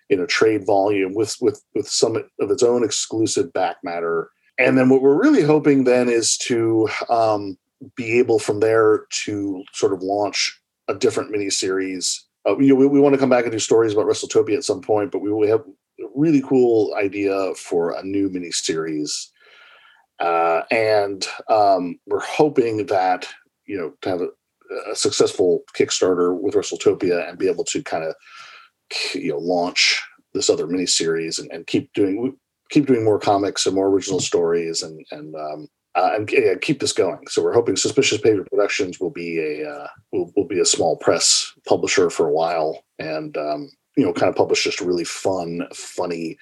in 0.08 0.20
a 0.20 0.26
trade 0.26 0.64
volume 0.66 1.14
with 1.14 1.36
with 1.40 1.62
with 1.74 1.88
some 1.88 2.16
of 2.16 2.50
its 2.50 2.62
own 2.62 2.84
exclusive 2.84 3.52
back 3.52 3.76
matter. 3.82 4.30
And 4.58 4.78
then 4.78 4.88
what 4.88 5.02
we're 5.02 5.20
really 5.20 5.42
hoping 5.42 5.84
then 5.84 6.08
is 6.08 6.38
to 6.38 6.88
um, 7.10 7.58
be 7.94 8.18
able 8.18 8.38
from 8.38 8.60
there 8.60 9.06
to 9.24 9.62
sort 9.72 9.92
of 9.92 10.02
launch 10.02 10.60
a 10.88 10.94
different 10.94 11.32
miniseries. 11.32 12.20
Uh, 12.48 12.54
we, 12.54 12.72
we, 12.72 13.00
want 13.00 13.12
to 13.12 13.18
come 13.18 13.28
back 13.28 13.44
and 13.44 13.52
do 13.52 13.58
stories 13.58 13.92
about 13.92 14.06
WrestleTopia 14.06 14.56
at 14.56 14.64
some 14.64 14.80
point, 14.80 15.10
but 15.10 15.18
we, 15.18 15.32
we 15.32 15.48
have 15.48 15.60
a 15.60 16.06
really 16.14 16.40
cool 16.40 16.94
idea 16.96 17.52
for 17.54 17.90
a 17.90 18.02
new 18.02 18.30
miniseries. 18.30 19.28
Uh, 20.20 20.62
and 20.70 21.26
um, 21.50 21.98
we're 22.06 22.20
hoping 22.20 22.86
that, 22.86 23.28
you 23.66 23.76
know, 23.76 23.92
to 24.00 24.08
have 24.08 24.20
a, 24.22 24.28
a 24.90 24.94
successful 24.94 25.62
Kickstarter 25.76 26.38
with 26.38 26.54
WrestleTopia 26.54 27.28
and 27.28 27.38
be 27.38 27.48
able 27.48 27.64
to 27.64 27.82
kind 27.82 28.04
of, 28.04 28.14
you 29.14 29.32
know, 29.32 29.38
launch 29.38 30.02
this 30.34 30.50
other 30.50 30.66
miniseries 30.66 31.38
and, 31.38 31.50
and 31.50 31.66
keep 31.66 31.92
doing 31.92 32.36
keep 32.70 32.86
doing 32.86 33.04
more 33.04 33.18
comics 33.18 33.64
and 33.64 33.74
more 33.74 33.88
original 33.88 34.20
stories 34.20 34.82
and 34.82 35.04
and 35.10 35.34
um, 35.34 35.68
uh, 35.94 36.10
and 36.14 36.30
yeah, 36.30 36.54
keep 36.60 36.78
this 36.80 36.92
going. 36.92 37.26
So 37.28 37.42
we're 37.42 37.54
hoping 37.54 37.74
Suspicious 37.76 38.20
Paper 38.20 38.44
Productions 38.50 39.00
will 39.00 39.10
be 39.10 39.38
a 39.38 39.68
uh, 39.68 39.88
will, 40.12 40.30
will 40.36 40.46
be 40.46 40.60
a 40.60 40.66
small 40.66 40.96
press 40.96 41.52
publisher 41.66 42.10
for 42.10 42.26
a 42.26 42.32
while, 42.32 42.84
and 42.98 43.36
um, 43.36 43.70
you 43.96 44.04
know, 44.04 44.12
kind 44.12 44.28
of 44.28 44.36
publish 44.36 44.62
just 44.62 44.80
really 44.80 45.04
fun, 45.04 45.66
funny 45.74 46.36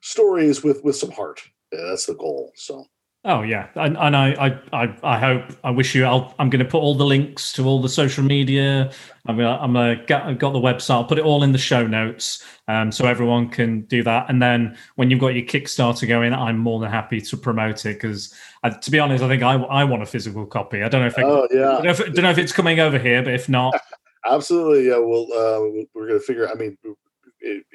stories 0.00 0.62
with 0.62 0.82
with 0.84 0.96
some 0.96 1.10
heart. 1.10 1.42
Yeah, 1.72 1.86
that's 1.88 2.06
the 2.06 2.14
goal. 2.14 2.52
So 2.54 2.86
Oh 3.22 3.42
yeah, 3.42 3.68
and, 3.74 3.98
and 3.98 4.16
I, 4.16 4.32
I, 4.32 4.84
I, 4.84 4.96
I 5.02 5.18
hope 5.18 5.42
I 5.62 5.70
wish 5.70 5.94
you. 5.94 6.06
I'll, 6.06 6.34
I'm 6.38 6.48
going 6.48 6.64
to 6.64 6.70
put 6.70 6.78
all 6.78 6.94
the 6.94 7.04
links 7.04 7.52
to 7.52 7.66
all 7.66 7.82
the 7.82 7.88
social 7.88 8.24
media. 8.24 8.90
I'm 9.26 9.36
gonna, 9.36 9.58
I'm 9.58 9.74
gonna 9.74 10.02
get, 10.06 10.22
I've 10.22 10.38
got 10.38 10.54
the 10.54 10.58
website. 10.58 10.94
I'll 10.94 11.04
put 11.04 11.18
it 11.18 11.24
all 11.24 11.42
in 11.42 11.52
the 11.52 11.58
show 11.58 11.86
notes, 11.86 12.42
um, 12.66 12.90
so 12.90 13.04
everyone 13.04 13.50
can 13.50 13.82
do 13.82 14.02
that. 14.04 14.30
And 14.30 14.40
then 14.40 14.74
when 14.96 15.10
you've 15.10 15.20
got 15.20 15.34
your 15.34 15.44
Kickstarter 15.44 16.08
going, 16.08 16.32
I'm 16.32 16.56
more 16.56 16.80
than 16.80 16.90
happy 16.90 17.20
to 17.20 17.36
promote 17.36 17.84
it 17.84 18.00
because, 18.00 18.34
to 18.80 18.90
be 18.90 18.98
honest, 18.98 19.22
I 19.22 19.28
think 19.28 19.42
I, 19.42 19.56
I 19.56 19.84
want 19.84 20.02
a 20.02 20.06
physical 20.06 20.46
copy. 20.46 20.82
I 20.82 20.88
don't 20.88 21.02
know 21.02 21.08
if, 21.08 21.18
it, 21.18 21.24
oh 21.24 21.42
I 21.42 21.54
yeah, 21.54 21.60
don't 21.60 21.84
know 21.84 21.90
if, 21.90 21.98
don't 21.98 22.22
know 22.22 22.30
if 22.30 22.38
it's 22.38 22.52
coming 22.52 22.80
over 22.80 22.98
here, 22.98 23.22
but 23.22 23.34
if 23.34 23.50
not, 23.50 23.78
absolutely. 24.26 24.88
Yeah, 24.88 24.96
we'll 24.96 25.24
uh, 25.24 25.84
we're 25.92 26.06
gonna 26.06 26.20
figure. 26.20 26.48
I 26.48 26.54
mean, 26.54 26.78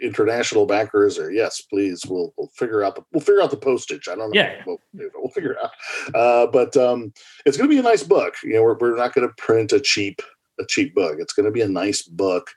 international 0.02 0.66
backers 0.66 1.18
or 1.18 1.32
yes, 1.32 1.62
please. 1.62 2.04
We'll 2.08 2.34
we'll 2.38 2.50
figure 2.56 2.84
out 2.84 2.96
the 2.96 3.04
we'll 3.12 3.22
figure 3.22 3.42
out 3.42 3.52
the 3.52 3.58
postage. 3.58 4.08
I 4.08 4.16
don't 4.16 4.32
know. 4.32 4.42
Yeah. 4.42 4.64
We'll, 4.66 4.80
we'll 5.26 5.32
figure 5.32 5.54
it 5.54 5.58
out. 5.64 5.72
Uh, 6.14 6.48
but 6.48 6.78
um, 6.78 7.12
it's 7.46 7.58
gonna 7.58 7.70
be 7.70 7.80
a 7.80 7.84
nice 7.84 8.04
book. 8.04 8.36
You 8.44 8.54
know, 8.54 8.64
we're 8.64 8.78
we're 8.78 8.96
not 8.96 9.14
gonna 9.14 9.34
print 9.38 9.72
a 9.72 9.80
cheap 9.80 10.22
a 10.60 10.66
cheap 10.66 10.94
book. 10.94 11.18
It's 11.20 11.34
gonna 11.34 11.52
be 11.52 11.62
a 11.62 11.68
nice 11.68 12.04
book. 12.04 12.52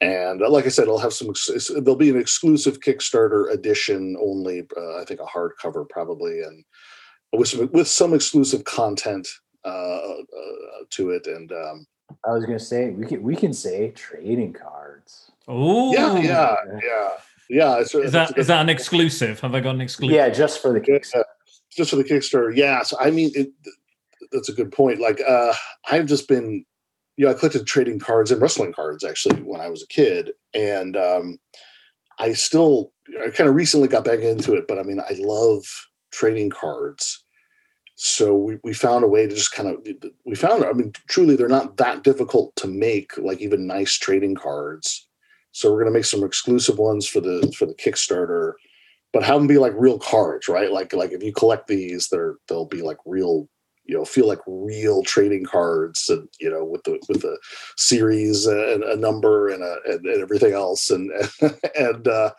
And 0.00 0.42
uh, 0.42 0.48
like 0.48 0.64
I 0.64 0.68
said, 0.68 0.82
it'll 0.82 1.00
have 1.00 1.12
some. 1.12 1.32
There'll 1.82 1.96
be 1.96 2.10
an 2.10 2.20
exclusive 2.20 2.78
Kickstarter 2.78 3.52
edition 3.52 4.16
only. 4.20 4.62
Uh, 4.76 4.98
I 5.00 5.04
think 5.04 5.20
a 5.20 5.24
hardcover 5.24 5.88
probably, 5.88 6.40
and 6.42 6.64
with 7.32 7.48
some 7.48 7.68
with 7.72 7.88
some 7.88 8.14
exclusive 8.14 8.62
content 8.64 9.26
uh, 9.64 9.68
uh, 9.68 10.84
to 10.90 11.10
it. 11.10 11.26
And 11.26 11.50
um, 11.50 11.86
I 12.24 12.30
was 12.30 12.44
gonna 12.44 12.60
say 12.60 12.90
we 12.90 13.06
can 13.06 13.22
we 13.24 13.34
can 13.34 13.52
say 13.52 13.90
trading 13.90 14.52
cards. 14.52 15.32
oh 15.48 15.92
yeah, 15.92 16.16
yeah, 16.20 16.56
yeah, 16.80 17.08
yeah. 17.50 17.80
It's, 17.80 17.92
Is 17.92 18.12
that 18.12 18.38
is 18.38 18.46
that 18.46 18.60
an 18.60 18.68
exclusive? 18.68 19.40
Have 19.40 19.56
I 19.56 19.60
got 19.60 19.74
an 19.74 19.80
exclusive? 19.80 20.14
Yeah, 20.14 20.28
just 20.28 20.62
for 20.62 20.72
the 20.72 20.78
Yeah, 20.78 20.98
kicks. 20.98 21.12
Just 21.78 21.90
for 21.90 21.96
the 21.96 22.04
Kickstarter. 22.04 22.54
Yeah, 22.54 22.82
so 22.82 22.96
I 23.00 23.10
mean, 23.10 23.30
it, 23.34 23.48
that's 24.32 24.50
a 24.50 24.54
good 24.54 24.70
point. 24.72 25.00
Like, 25.00 25.20
uh, 25.26 25.54
I've 25.90 26.06
just 26.06 26.28
been, 26.28 26.66
you 27.16 27.24
know, 27.24 27.30
I 27.30 27.34
collected 27.34 27.66
trading 27.66 28.00
cards 28.00 28.30
and 28.30 28.42
wrestling 28.42 28.72
cards 28.74 29.04
actually 29.04 29.40
when 29.42 29.60
I 29.60 29.68
was 29.68 29.82
a 29.82 29.86
kid, 29.86 30.32
and 30.52 30.96
um, 30.96 31.38
I 32.18 32.32
still, 32.32 32.92
I 33.24 33.30
kind 33.30 33.48
of 33.48 33.54
recently 33.54 33.88
got 33.88 34.04
back 34.04 34.18
into 34.18 34.54
it. 34.54 34.66
But 34.68 34.78
I 34.78 34.82
mean, 34.82 35.00
I 35.00 35.14
love 35.18 35.64
trading 36.10 36.50
cards. 36.50 37.24
So 37.94 38.36
we, 38.36 38.58
we 38.62 38.74
found 38.74 39.04
a 39.04 39.08
way 39.08 39.26
to 39.26 39.34
just 39.34 39.52
kind 39.52 39.68
of 39.68 39.86
we 40.24 40.36
found 40.36 40.64
I 40.64 40.72
mean 40.72 40.92
truly 41.08 41.34
they're 41.34 41.48
not 41.48 41.78
that 41.78 42.04
difficult 42.04 42.54
to 42.56 42.68
make 42.68 43.16
like 43.18 43.40
even 43.40 43.66
nice 43.66 43.94
trading 43.94 44.36
cards. 44.36 45.08
So 45.50 45.72
we're 45.72 45.80
gonna 45.80 45.94
make 45.94 46.04
some 46.04 46.22
exclusive 46.22 46.78
ones 46.78 47.08
for 47.08 47.20
the 47.20 47.52
for 47.58 47.66
the 47.66 47.74
Kickstarter 47.74 48.52
but 49.12 49.22
have 49.22 49.36
them 49.38 49.46
be 49.46 49.58
like 49.58 49.72
real 49.76 49.98
cards, 49.98 50.48
right? 50.48 50.70
Like 50.72 50.92
like 50.92 51.12
if 51.12 51.22
you 51.22 51.32
collect 51.32 51.66
these, 51.66 52.08
they're 52.08 52.36
they'll 52.48 52.66
be 52.66 52.82
like 52.82 52.98
real, 53.06 53.48
you 53.84 53.96
know, 53.96 54.04
feel 54.04 54.26
like 54.28 54.40
real 54.46 55.02
trading 55.02 55.44
cards, 55.44 56.08
and 56.08 56.28
you 56.40 56.50
know, 56.50 56.64
with 56.64 56.82
the 56.84 56.98
with 57.08 57.22
the 57.22 57.38
series 57.76 58.46
and 58.46 58.82
a 58.84 58.96
number 58.96 59.48
and 59.48 59.62
a 59.62 59.76
and, 59.86 60.04
and 60.06 60.22
everything 60.22 60.52
else, 60.52 60.90
and 60.90 61.10
and 61.78 62.06
uh, 62.08 62.30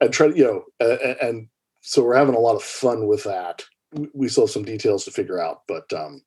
and 0.00 0.12
try 0.12 0.28
to 0.28 0.36
you 0.36 0.44
know, 0.44 0.64
and, 0.80 1.16
and 1.20 1.48
so 1.80 2.02
we're 2.04 2.14
having 2.16 2.34
a 2.36 2.38
lot 2.40 2.54
of 2.56 2.62
fun 2.62 3.06
with 3.08 3.24
that. 3.24 3.62
We- 3.92 4.10
We 4.14 4.28
still 4.28 4.44
have 4.46 4.50
some 4.52 4.64
details 4.64 5.04
to 5.04 5.10
figure 5.10 5.38
out, 5.40 5.62
but 5.68 5.92
um, 5.92 6.22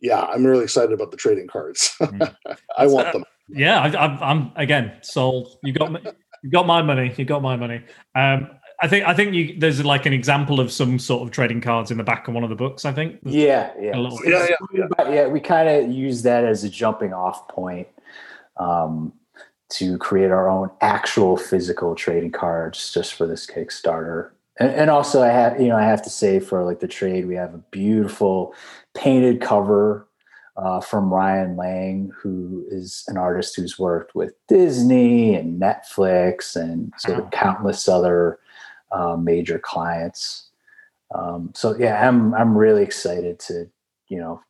yeah, 0.00 0.20
I'm 0.20 0.44
really 0.46 0.64
excited 0.64 0.92
about 0.92 1.10
the 1.10 1.16
trading 1.16 1.48
cards. 1.48 1.96
I 2.78 2.86
want 2.86 3.12
them. 3.12 3.24
Yeah, 3.48 3.80
I, 3.80 3.88
I, 3.88 4.30
I'm 4.30 4.52
again 4.56 4.92
sold. 5.02 5.58
You 5.62 5.72
got 5.72 5.92
me. 5.92 6.00
You 6.42 6.50
got 6.50 6.66
my 6.66 6.82
money. 6.82 7.12
You 7.16 7.24
got 7.24 7.40
my 7.42 7.56
money. 7.56 7.82
Um, 8.14 8.48
I 8.84 8.88
think. 8.88 9.06
I 9.08 9.14
think 9.14 9.32
you. 9.34 9.54
There's 9.58 9.82
like 9.84 10.04
an 10.06 10.12
example 10.12 10.60
of 10.60 10.70
some 10.70 10.98
sort 10.98 11.22
of 11.22 11.30
trading 11.30 11.60
cards 11.60 11.90
in 11.90 11.96
the 11.96 12.04
back 12.04 12.28
of 12.28 12.34
one 12.34 12.44
of 12.44 12.50
the 12.50 12.56
books. 12.56 12.84
I 12.84 12.92
think. 12.92 13.18
Yeah, 13.24 13.72
yeah. 13.80 13.96
A 13.96 13.98
little- 13.98 14.20
Yeah, 14.24 14.46
yeah, 14.50 14.56
yeah. 14.74 14.84
But 14.96 15.12
yeah, 15.12 15.26
we 15.26 15.40
kind 15.40 15.68
of 15.68 15.90
use 15.90 16.22
that 16.22 16.44
as 16.44 16.64
a 16.64 16.68
jumping 16.68 17.12
off 17.14 17.48
point 17.48 17.88
um, 18.58 19.12
to 19.70 19.96
create 19.98 20.30
our 20.30 20.48
own 20.48 20.70
actual 20.80 21.36
physical 21.36 21.94
trading 21.94 22.30
cards 22.32 22.92
just 22.92 23.14
for 23.14 23.26
this 23.26 23.46
Kickstarter. 23.46 24.30
And, 24.60 24.70
and 24.70 24.90
also, 24.90 25.22
I 25.22 25.28
have 25.28 25.60
you 25.60 25.68
know 25.68 25.76
I 25.76 25.84
have 25.84 26.02
to 26.02 26.10
say 26.10 26.38
for 26.38 26.62
like 26.64 26.80
the 26.80 26.88
trade, 26.88 27.26
we 27.26 27.34
have 27.36 27.54
a 27.54 27.62
beautiful 27.70 28.54
painted 28.94 29.40
cover 29.40 30.06
uh, 30.56 30.80
from 30.80 31.12
Ryan 31.12 31.56
Lang, 31.56 32.12
who 32.16 32.64
is 32.70 33.02
an 33.08 33.16
artist 33.16 33.56
who's 33.56 33.78
worked 33.78 34.14
with 34.14 34.34
Disney 34.46 35.34
and 35.34 35.60
Netflix 35.60 36.54
and 36.54 36.92
sort 36.98 37.18
of 37.18 37.24
Wow. 37.24 37.30
countless 37.32 37.88
other 37.88 38.38
uh, 38.94 39.16
major 39.16 39.58
clients. 39.58 40.50
Um, 41.14 41.52
so 41.54 41.76
yeah, 41.76 42.06
I'm 42.08 42.34
I'm 42.34 42.56
really 42.56 42.82
excited 42.82 43.38
to 43.40 43.68
you 44.08 44.18
know 44.18 44.40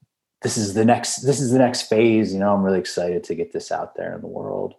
this 0.43 0.57
is 0.57 0.75
the 0.75 0.85
next 0.85 1.21
this 1.21 1.41
is 1.41 1.51
the 1.51 1.59
next 1.59 1.83
phase. 1.83 2.33
You 2.33 2.41
know, 2.41 2.55
I'm 2.55 2.63
really 2.63 2.79
excited 2.79 3.25
to 3.25 3.35
get 3.35 3.53
this 3.53 3.73
out 3.73 3.97
there 3.97 4.15
in 4.15 4.21
the 4.21 4.29
world. 4.29 4.75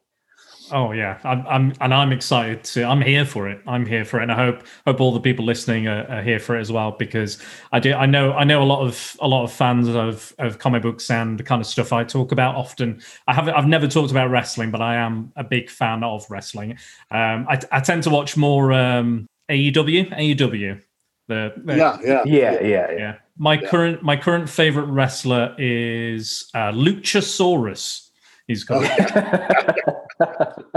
Oh 0.71 0.91
yeah, 0.91 1.19
I'm, 1.23 1.45
I'm 1.47 1.73
and 1.79 1.93
I'm 1.93 2.11
excited 2.11 2.63
to. 2.65 2.83
I'm 2.85 3.01
here 3.01 3.25
for 3.25 3.47
it. 3.49 3.61
I'm 3.67 3.85
here 3.85 4.03
for 4.03 4.19
it, 4.19 4.23
and 4.23 4.31
I 4.31 4.35
hope 4.35 4.63
hope 4.85 4.99
all 4.99 5.11
the 5.11 5.19
people 5.19 5.45
listening 5.45 5.87
are, 5.87 6.07
are 6.09 6.23
here 6.23 6.39
for 6.39 6.55
it 6.57 6.61
as 6.61 6.71
well 6.71 6.91
because 6.97 7.37
I 7.71 7.79
do. 7.79 7.93
I 7.93 8.05
know 8.05 8.33
I 8.33 8.43
know 8.43 8.63
a 8.63 8.65
lot 8.65 8.85
of 8.85 9.15
a 9.19 9.27
lot 9.27 9.43
of 9.43 9.51
fans 9.51 9.87
of 9.87 10.33
of 10.39 10.57
comic 10.57 10.81
books 10.81 11.09
and 11.11 11.37
the 11.37 11.43
kind 11.43 11.61
of 11.61 11.67
stuff 11.67 11.93
I 11.93 12.03
talk 12.03 12.31
about 12.31 12.55
often. 12.55 13.01
I 13.27 13.33
haven't. 13.33 13.53
I've 13.53 13.67
never 13.67 13.87
talked 13.87 14.11
about 14.11 14.31
wrestling, 14.31 14.71
but 14.71 14.81
I 14.81 14.95
am 14.95 15.31
a 15.35 15.43
big 15.43 15.69
fan 15.69 16.03
of 16.03 16.25
wrestling. 16.29 16.77
Um, 17.11 17.45
I, 17.47 17.59
I 17.71 17.79
tend 17.79 18.03
to 18.03 18.09
watch 18.09 18.35
more 18.35 18.73
um, 18.73 19.27
AEW. 19.49 20.09
AEW. 20.15 20.81
The, 21.27 21.53
the 21.63 21.75
Yeah, 21.77 21.97
yeah, 22.03 22.21
Yeah, 22.25 22.51
yeah, 22.53 22.61
yeah. 22.61 22.91
yeah 22.97 23.15
my 23.37 23.55
Yeah. 23.59 23.67
current 23.69 24.03
my 24.03 24.15
current 24.15 24.49
favorite 24.49 24.85
wrestler 24.85 25.55
is 25.57 26.49
uh, 26.53 26.71
Luchasaurus. 26.71 28.09
He's 28.47 28.63
called. 28.63 28.85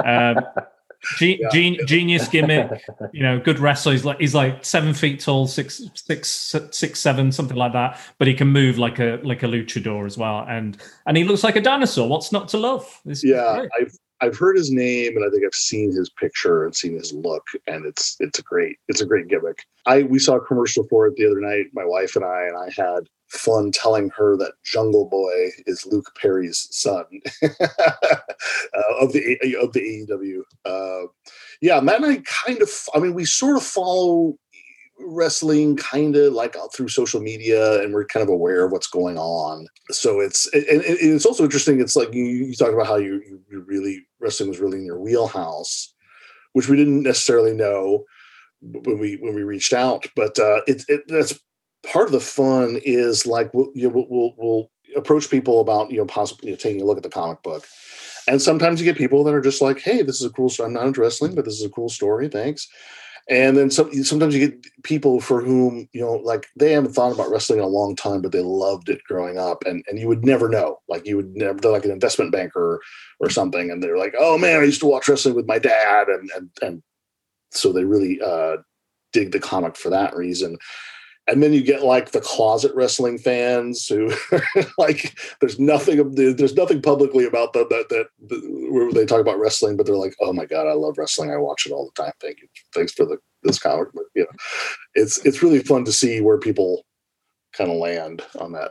um, 0.04 0.36
ge- 1.18 1.38
Yeah. 1.40 1.48
gen- 1.52 1.86
genius 1.86 2.28
gimmick, 2.28 2.82
you 3.12 3.22
know, 3.22 3.38
good 3.38 3.58
wrestler. 3.58 3.92
He's 3.92 4.04
like 4.04 4.18
he's 4.18 4.34
like 4.34 4.64
seven 4.64 4.94
feet 4.94 5.20
tall, 5.20 5.46
six 5.46 5.82
six 5.94 6.30
six 6.72 6.98
seven, 7.00 7.30
something 7.30 7.56
like 7.56 7.72
that. 7.74 7.98
But 8.18 8.26
he 8.28 8.34
can 8.34 8.48
move 8.48 8.78
like 8.78 8.98
a 8.98 9.20
like 9.22 9.42
a 9.42 9.46
luchador 9.46 10.06
as 10.06 10.16
well, 10.18 10.44
and 10.48 10.76
and 11.06 11.16
he 11.16 11.24
looks 11.24 11.44
like 11.44 11.56
a 11.56 11.60
dinosaur. 11.60 12.08
What's 12.08 12.32
not 12.32 12.48
to 12.48 12.58
love? 12.58 13.00
It's 13.04 13.22
Yeah, 13.24 13.56
great. 13.58 13.70
I've 13.80 13.96
I've 14.20 14.36
heard 14.36 14.56
his 14.56 14.70
name 14.70 15.16
and 15.16 15.24
I 15.24 15.30
think 15.30 15.44
I've 15.44 15.54
seen 15.54 15.92
his 15.92 16.10
picture 16.10 16.64
and 16.64 16.74
seen 16.74 16.94
his 16.94 17.12
look, 17.12 17.46
and 17.66 17.86
it's 17.86 18.16
it's 18.20 18.38
a 18.38 18.42
great 18.42 18.76
it's 18.88 19.00
a 19.00 19.06
great 19.06 19.28
gimmick. 19.28 19.64
I 19.86 20.02
we 20.02 20.18
saw 20.18 20.36
a 20.36 20.44
commercial 20.44 20.86
for 20.88 21.06
it 21.06 21.16
the 21.16 21.26
other 21.26 21.40
night, 21.40 21.66
my 21.72 21.84
wife 21.84 22.16
and 22.16 22.24
I, 22.24 22.42
and 22.42 22.56
I 22.56 22.70
had 22.76 23.08
fun 23.28 23.70
telling 23.70 24.10
her 24.16 24.36
that 24.36 24.52
Jungle 24.64 25.08
Boy 25.08 25.50
is 25.66 25.86
Luke 25.86 26.10
Perry's 26.20 26.66
son 26.70 27.04
uh, 27.42 27.48
of 29.00 29.12
the 29.12 29.38
of 29.60 29.72
the 29.72 30.06
AEW. 30.08 30.42
Uh, 30.64 31.06
yeah, 31.60 31.80
Matt 31.80 32.02
and 32.02 32.06
I 32.06 32.22
kind 32.24 32.62
of, 32.62 32.70
I 32.94 32.98
mean, 33.00 33.14
we 33.14 33.24
sort 33.24 33.56
of 33.56 33.62
follow 33.62 34.36
wrestling 35.00 35.76
kind 35.76 36.16
of 36.16 36.32
like 36.32 36.56
uh, 36.56 36.68
through 36.74 36.88
social 36.88 37.20
media 37.20 37.80
and 37.82 37.94
we're 37.94 38.04
kind 38.04 38.22
of 38.22 38.28
aware 38.28 38.64
of 38.64 38.72
what's 38.72 38.88
going 38.88 39.16
on. 39.18 39.66
So 39.90 40.20
it's 40.20 40.46
and, 40.52 40.64
and 40.64 40.84
it's 40.84 41.26
also 41.26 41.44
interesting 41.44 41.80
it's 41.80 41.96
like 41.96 42.12
you, 42.12 42.24
you 42.24 42.54
talked 42.54 42.74
about 42.74 42.86
how 42.86 42.96
you, 42.96 43.22
you 43.26 43.40
you 43.50 43.64
really 43.66 44.06
wrestling 44.20 44.48
was 44.48 44.60
really 44.60 44.78
in 44.78 44.84
your 44.84 44.98
wheelhouse 44.98 45.94
which 46.52 46.68
we 46.68 46.76
didn't 46.76 47.02
necessarily 47.02 47.52
know 47.52 48.04
when 48.60 48.98
we 48.98 49.16
when 49.16 49.34
we 49.34 49.42
reached 49.42 49.72
out 49.72 50.06
but 50.16 50.38
uh 50.38 50.60
it, 50.66 50.84
it 50.88 51.02
that's 51.06 51.38
part 51.86 52.06
of 52.06 52.12
the 52.12 52.20
fun 52.20 52.80
is 52.84 53.26
like 53.26 53.52
we'll, 53.54 53.70
you 53.74 53.88
know, 53.88 54.06
we'll, 54.08 54.34
we'll 54.36 54.70
approach 54.96 55.30
people 55.30 55.60
about 55.60 55.90
you 55.90 55.98
know 55.98 56.06
possibly 56.06 56.56
taking 56.56 56.82
a 56.82 56.84
look 56.84 56.96
at 56.96 57.02
the 57.02 57.08
comic 57.08 57.42
book. 57.42 57.66
And 58.26 58.42
sometimes 58.42 58.80
you 58.80 58.84
get 58.84 58.98
people 58.98 59.24
that 59.24 59.34
are 59.34 59.40
just 59.40 59.62
like 59.62 59.80
hey 59.80 60.02
this 60.02 60.20
is 60.20 60.26
a 60.26 60.30
cool 60.30 60.50
story 60.50 60.66
i'm 60.66 60.74
not 60.74 60.86
into 60.86 61.00
wrestling 61.00 61.34
but 61.34 61.44
this 61.44 61.54
is 61.54 61.64
a 61.64 61.70
cool 61.70 61.88
story 61.88 62.28
thanks 62.28 62.68
and 63.28 63.56
then 63.56 63.70
some, 63.70 63.92
sometimes 64.04 64.34
you 64.34 64.48
get 64.48 64.82
people 64.84 65.20
for 65.20 65.42
whom 65.42 65.88
you 65.92 66.00
know 66.00 66.14
like 66.14 66.46
they 66.56 66.72
haven't 66.72 66.92
thought 66.92 67.12
about 67.12 67.30
wrestling 67.30 67.58
in 67.58 67.64
a 67.64 67.68
long 67.68 67.94
time 67.94 68.22
but 68.22 68.32
they 68.32 68.40
loved 68.40 68.88
it 68.88 69.02
growing 69.04 69.38
up 69.38 69.64
and 69.66 69.84
and 69.88 69.98
you 69.98 70.08
would 70.08 70.24
never 70.24 70.48
know. 70.48 70.78
Like 70.88 71.06
you 71.06 71.16
would 71.16 71.36
never 71.36 71.58
they're 71.58 71.72
like 71.72 71.84
an 71.84 71.90
investment 71.90 72.32
banker 72.32 72.80
or 73.20 73.30
something 73.30 73.70
and 73.70 73.82
they're 73.82 73.98
like 73.98 74.14
oh 74.18 74.38
man 74.38 74.60
i 74.60 74.64
used 74.64 74.80
to 74.80 74.86
watch 74.86 75.08
wrestling 75.08 75.34
with 75.34 75.46
my 75.46 75.58
dad 75.58 76.08
and 76.08 76.30
and 76.36 76.50
and 76.62 76.82
so 77.50 77.72
they 77.72 77.84
really 77.84 78.20
uh 78.20 78.56
dig 79.12 79.32
the 79.32 79.40
comic 79.40 79.76
for 79.76 79.90
that 79.90 80.14
reason 80.16 80.56
and 81.28 81.42
then 81.42 81.52
you 81.52 81.62
get 81.62 81.82
like 81.82 82.10
the 82.10 82.20
closet 82.20 82.74
wrestling 82.74 83.18
fans 83.18 83.86
who 83.86 84.12
like 84.78 85.16
there's 85.40 85.60
nothing 85.60 86.14
there's 86.14 86.54
nothing 86.54 86.82
publicly 86.82 87.24
about 87.24 87.52
them 87.52 87.66
that, 87.70 87.88
that 87.90 88.06
that 88.28 88.68
where 88.70 88.90
they 88.92 89.06
talk 89.06 89.20
about 89.20 89.38
wrestling 89.38 89.76
but 89.76 89.86
they're 89.86 89.96
like 89.96 90.16
oh 90.20 90.32
my 90.32 90.46
god 90.46 90.66
i 90.66 90.72
love 90.72 90.98
wrestling. 90.98 91.30
I 91.30 91.36
watch 91.36 91.66
it 91.66 91.72
all 91.72 91.90
the 91.94 92.02
time. 92.02 92.12
Thank 92.20 92.40
you. 92.40 92.48
Thanks 92.74 92.92
for 92.92 93.04
the 93.04 93.18
this 93.42 93.58
comic 93.58 93.88
but 93.94 94.04
you 94.14 94.22
know. 94.22 94.38
It's 94.94 95.24
it's 95.24 95.42
really 95.42 95.60
fun 95.60 95.84
to 95.84 95.92
see 95.92 96.20
where 96.20 96.38
people 96.38 96.84
kind 97.58 97.70
of 97.70 97.76
land 97.76 98.22
on 98.38 98.52
that 98.52 98.70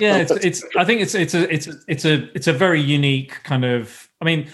yeah, 0.00 0.18
it's, 0.18 0.30
it's. 0.42 0.64
I 0.76 0.84
think 0.84 1.00
it's 1.00 1.14
it's 1.14 1.34
a 1.34 1.52
it's 1.52 1.66
a- 1.66 1.78
it's 1.88 2.04
a 2.04 2.28
it's 2.34 2.46
a 2.46 2.52
very 2.52 2.80
unique 2.80 3.42
kind 3.44 3.64
of. 3.64 4.08
I 4.20 4.24
mean, 4.24 4.48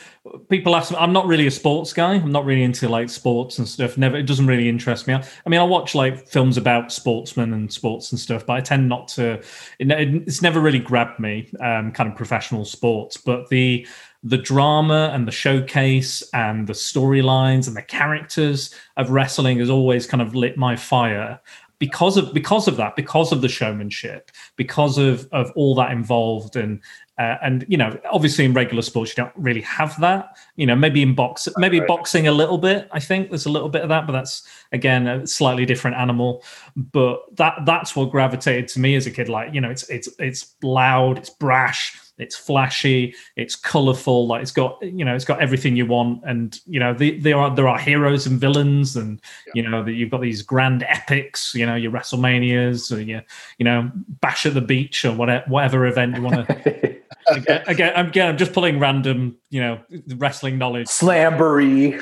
people 0.48 0.74
ask 0.74 0.90
me. 0.90 0.96
I'm 0.98 1.12
not 1.12 1.26
really 1.26 1.46
a 1.46 1.50
sports 1.50 1.92
guy. 1.92 2.14
I'm 2.14 2.32
not 2.32 2.44
really 2.44 2.62
into 2.62 2.88
like 2.88 3.08
sports 3.08 3.58
and 3.58 3.68
stuff. 3.68 3.96
Never. 3.96 4.16
It 4.16 4.24
doesn't 4.26 4.46
really 4.46 4.68
interest 4.68 5.06
me. 5.06 5.14
I 5.14 5.48
mean, 5.48 5.60
I 5.60 5.64
watch 5.64 5.94
like 5.94 6.28
films 6.28 6.56
about 6.56 6.92
sportsmen 6.92 7.52
and 7.52 7.72
sports 7.72 8.10
and 8.12 8.20
stuff, 8.20 8.46
but 8.46 8.54
I 8.54 8.60
tend 8.60 8.88
not 8.88 9.08
to. 9.08 9.34
It, 9.78 9.90
it's 9.90 10.42
never 10.42 10.60
really 10.60 10.80
grabbed 10.80 11.20
me. 11.20 11.50
Um, 11.60 11.92
kind 11.92 12.10
of 12.10 12.16
professional 12.16 12.64
sports, 12.64 13.16
but 13.16 13.48
the 13.48 13.86
the 14.22 14.38
drama 14.38 15.10
and 15.14 15.26
the 15.26 15.32
showcase 15.32 16.22
and 16.34 16.66
the 16.66 16.74
storylines 16.74 17.66
and 17.66 17.74
the 17.74 17.82
characters 17.82 18.74
of 18.98 19.08
wrestling 19.08 19.58
has 19.60 19.70
always 19.70 20.06
kind 20.06 20.20
of 20.20 20.34
lit 20.34 20.58
my 20.58 20.76
fire 20.76 21.40
because 21.80 22.16
of 22.16 22.32
because 22.32 22.68
of 22.68 22.76
that 22.76 22.94
because 22.94 23.32
of 23.32 23.40
the 23.40 23.48
showmanship 23.48 24.30
because 24.54 24.98
of 24.98 25.26
of 25.32 25.50
all 25.56 25.74
that 25.74 25.90
involved 25.90 26.54
and 26.54 26.80
uh, 27.18 27.36
and 27.42 27.64
you 27.68 27.76
know 27.76 27.98
obviously 28.12 28.44
in 28.44 28.52
regular 28.54 28.82
sports 28.82 29.10
you 29.10 29.22
don't 29.24 29.34
really 29.36 29.60
have 29.62 29.98
that. 30.00 30.36
You 30.56 30.66
know 30.66 30.76
maybe 30.76 31.02
in 31.02 31.14
box 31.14 31.48
maybe 31.56 31.80
Right. 31.80 31.88
boxing 31.88 32.28
a 32.28 32.32
little 32.32 32.58
bit 32.58 32.88
i 32.92 33.00
think 33.00 33.28
there's 33.30 33.46
a 33.46 33.50
little 33.50 33.68
bit 33.68 33.82
of 33.82 33.88
that 33.88 34.06
but 34.06 34.12
that's 34.12 34.46
again 34.72 35.06
a 35.06 35.26
slightly 35.26 35.66
different 35.66 35.96
animal. 35.96 36.44
But 36.76 37.20
that 37.36 37.62
that's 37.66 37.96
what 37.96 38.10
gravitated 38.10 38.68
to 38.68 38.80
me 38.80 38.94
as 38.94 39.06
a 39.06 39.10
kid. 39.10 39.28
Like 39.28 39.54
you 39.54 39.60
know 39.60 39.70
it's 39.70 39.88
it's 39.88 40.08
it's 40.18 40.54
loud 40.62 41.18
it's 41.18 41.30
brash 41.30 41.98
it's 42.20 42.36
flashy 42.36 43.14
it's 43.36 43.56
colorful 43.56 44.26
like 44.26 44.42
it's 44.42 44.52
got 44.52 44.80
you 44.82 45.04
know 45.04 45.14
it's 45.14 45.24
got 45.24 45.40
everything 45.40 45.76
you 45.76 45.86
want. 45.86 46.22
And 46.24 46.58
you 46.66 46.80
know 46.80 46.94
the, 46.94 47.18
there 47.18 47.38
are 47.38 47.54
there 47.54 47.68
are 47.68 47.78
heroes 47.78 48.26
and 48.26 48.40
villains 48.40 48.96
and 48.96 49.20
you 49.54 49.62
know 49.62 49.82
that 49.82 49.92
you've 49.92 50.10
got 50.10 50.20
these 50.20 50.42
grand 50.42 50.82
epics 50.84 51.54
you 51.54 51.66
know 51.66 51.74
your 51.74 51.90
wrestlemanias 51.90 52.94
or 52.94 53.00
your 53.00 53.22
you 53.58 53.64
know 53.64 53.90
bash 54.20 54.46
at 54.46 54.54
the 54.54 54.60
beach 54.60 55.04
or 55.04 55.12
whatever 55.12 55.44
whatever 55.48 55.86
event 55.86 56.16
you 56.16 56.22
want 56.22 56.46
to 56.46 57.00
again, 57.28 57.62
again 57.66 57.92
i'm 57.96 58.08
again 58.08 58.28
i'm 58.28 58.36
just 58.36 58.52
pulling 58.52 58.78
random 58.78 59.36
you 59.50 59.60
know 59.60 59.78
wrestling 60.16 60.58
knowledge. 60.58 60.86
Slamboree. 60.86 62.00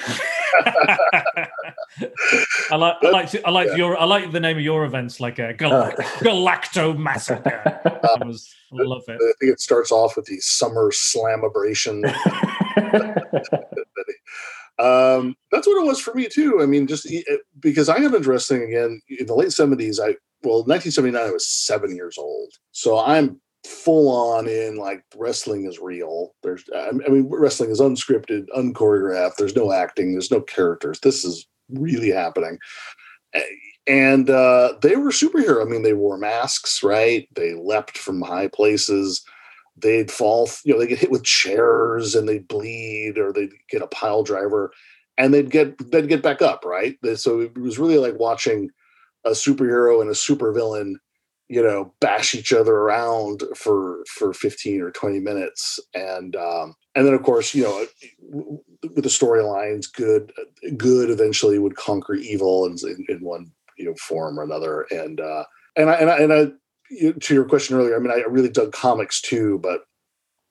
I 2.71 2.77
like 2.77 2.97
I 3.03 3.11
like 3.11 3.31
to, 3.31 3.47
I 3.47 3.51
like 3.51 3.69
Yeah. 3.69 3.77
your 3.77 3.99
I 3.99 4.05
like 4.05 4.33
the 4.33 4.41
name 4.41 4.57
of 4.57 4.63
your 4.63 4.85
events 4.85 5.21
like 5.21 5.39
a 5.39 5.53
Gal- 5.55 5.73
Uh. 5.73 5.91
Galacto 6.21 6.97
Massacre. 6.97 7.81
I 7.85 8.25
was 8.25 8.49
I 8.73 8.83
love 8.83 9.03
it. 9.09 9.15
i 9.21 9.33
think 9.41 9.53
it 9.53 9.61
starts 9.61 9.91
off 9.91 10.17
with 10.17 10.27
the 10.27 10.39
summer 10.41 10.91
slamabration 10.93 12.05
um, 14.79 15.35
that's 15.51 15.67
what 15.67 15.83
it 15.83 15.87
was 15.87 16.01
for 16.01 16.15
me 16.15 16.29
too. 16.29 16.61
I 16.63 16.67
mean, 16.67 16.87
just 16.87 17.11
e- 17.11 17.25
it- 17.27 17.41
because 17.61 17.89
I 17.89 18.01
got 18.01 18.27
wrestling 18.27 18.63
again 18.63 19.01
in 19.09 19.27
the 19.27 19.35
late 19.35 19.53
seventies. 19.53 19.99
I 20.01 20.17
well, 20.43 20.65
nineteen 20.67 20.93
seventy 20.93 21.17
nine. 21.17 21.29
I 21.29 21.33
was 21.33 21.49
seven 21.49 21.95
years 21.97 22.17
old, 22.19 22.53
so 22.73 22.99
I'm 22.99 23.41
full 23.67 24.09
on 24.09 24.47
in 24.49 24.77
like 24.77 25.03
wrestling 25.17 25.65
is 25.67 25.81
real. 25.81 26.33
There's, 26.45 26.65
I 26.75 26.93
mean, 26.93 27.27
wrestling 27.29 27.71
is 27.71 27.81
unscripted, 27.81 28.47
unchoreographed. 28.57 29.35
There's 29.37 29.57
no 29.57 29.73
acting. 29.73 30.13
There's 30.13 30.31
no 30.31 30.41
characters. 30.41 31.01
This 31.01 31.25
is 31.25 31.47
really 31.71 32.11
happening. 32.11 32.59
And 33.87 34.29
uh, 34.29 34.75
they 34.83 34.97
were 34.97 35.11
superhero. 35.11 35.65
I 35.65 35.69
mean, 35.69 35.83
they 35.83 35.95
wore 35.95 36.19
masks, 36.19 36.83
right? 36.83 37.29
They 37.35 37.55
leapt 37.55 37.97
from 37.97 38.21
high 38.21 38.49
places 38.49 39.25
they'd 39.81 40.11
fall, 40.11 40.49
you 40.65 40.73
know, 40.73 40.81
they 40.81 40.87
get 40.87 40.99
hit 40.99 41.11
with 41.11 41.25
chairs 41.25 42.15
and 42.15 42.29
they'd 42.29 42.49
bleed 42.49 43.19
or 43.19 43.33
they'd 43.33 43.53
get 43.71 43.83
a 43.83 43.87
pile 43.89 44.23
driver 44.23 44.73
and 45.17 45.33
they'd 45.33 45.51
get 45.51 45.77
they'd 45.91 46.09
get 46.09 46.23
back 46.23 46.43
up, 46.43 46.65
right? 46.65 46.97
So 47.17 47.41
it 47.41 47.57
was 47.59 47.79
really 47.79 47.99
like 47.99 48.19
watching 48.19 48.71
a 49.25 49.31
superhero 49.31 50.01
and 50.01 50.11
a 50.11 50.15
supervillain, 50.15 50.95
you 51.49 51.63
know, 51.63 51.95
bash 52.01 52.35
each 52.35 52.53
other 52.53 52.75
around 52.75 53.43
for 53.57 54.05
for 54.09 54.33
15 54.33 54.81
or 54.81 54.91
20 54.91 55.21
minutes. 55.21 55.79
And 55.95 56.37
um 56.37 56.75
and 56.99 57.07
then 57.07 57.15
of 57.15 57.23
course, 57.23 57.55
you 57.55 57.63
know, 57.63 57.87
with 58.83 59.05
the 59.05 59.09
storylines, 59.09 59.87
good 59.93 60.33
good 60.77 61.11
eventually 61.11 61.61
would 61.61 61.77
conquer 61.77 62.15
evil 62.15 62.67
in, 62.67 62.77
in, 63.09 63.21
one, 63.21 63.53
you 63.77 63.85
know, 63.85 63.95
form 63.95 64.39
or 64.39 64.43
another. 64.43 64.83
And 64.91 65.21
uh 65.21 65.45
and 65.77 65.91
I 65.91 65.95
and 65.95 66.11
I 66.11 66.19
and 66.19 66.33
I 66.33 66.47
to 67.21 67.35
your 67.35 67.45
question 67.45 67.77
earlier, 67.77 67.95
I 67.95 68.01
mean, 68.01 68.11
I 68.11 68.25
really 68.29 68.49
dug 68.49 68.73
comics 68.73 69.21
too, 69.21 69.61
but 69.63 69.83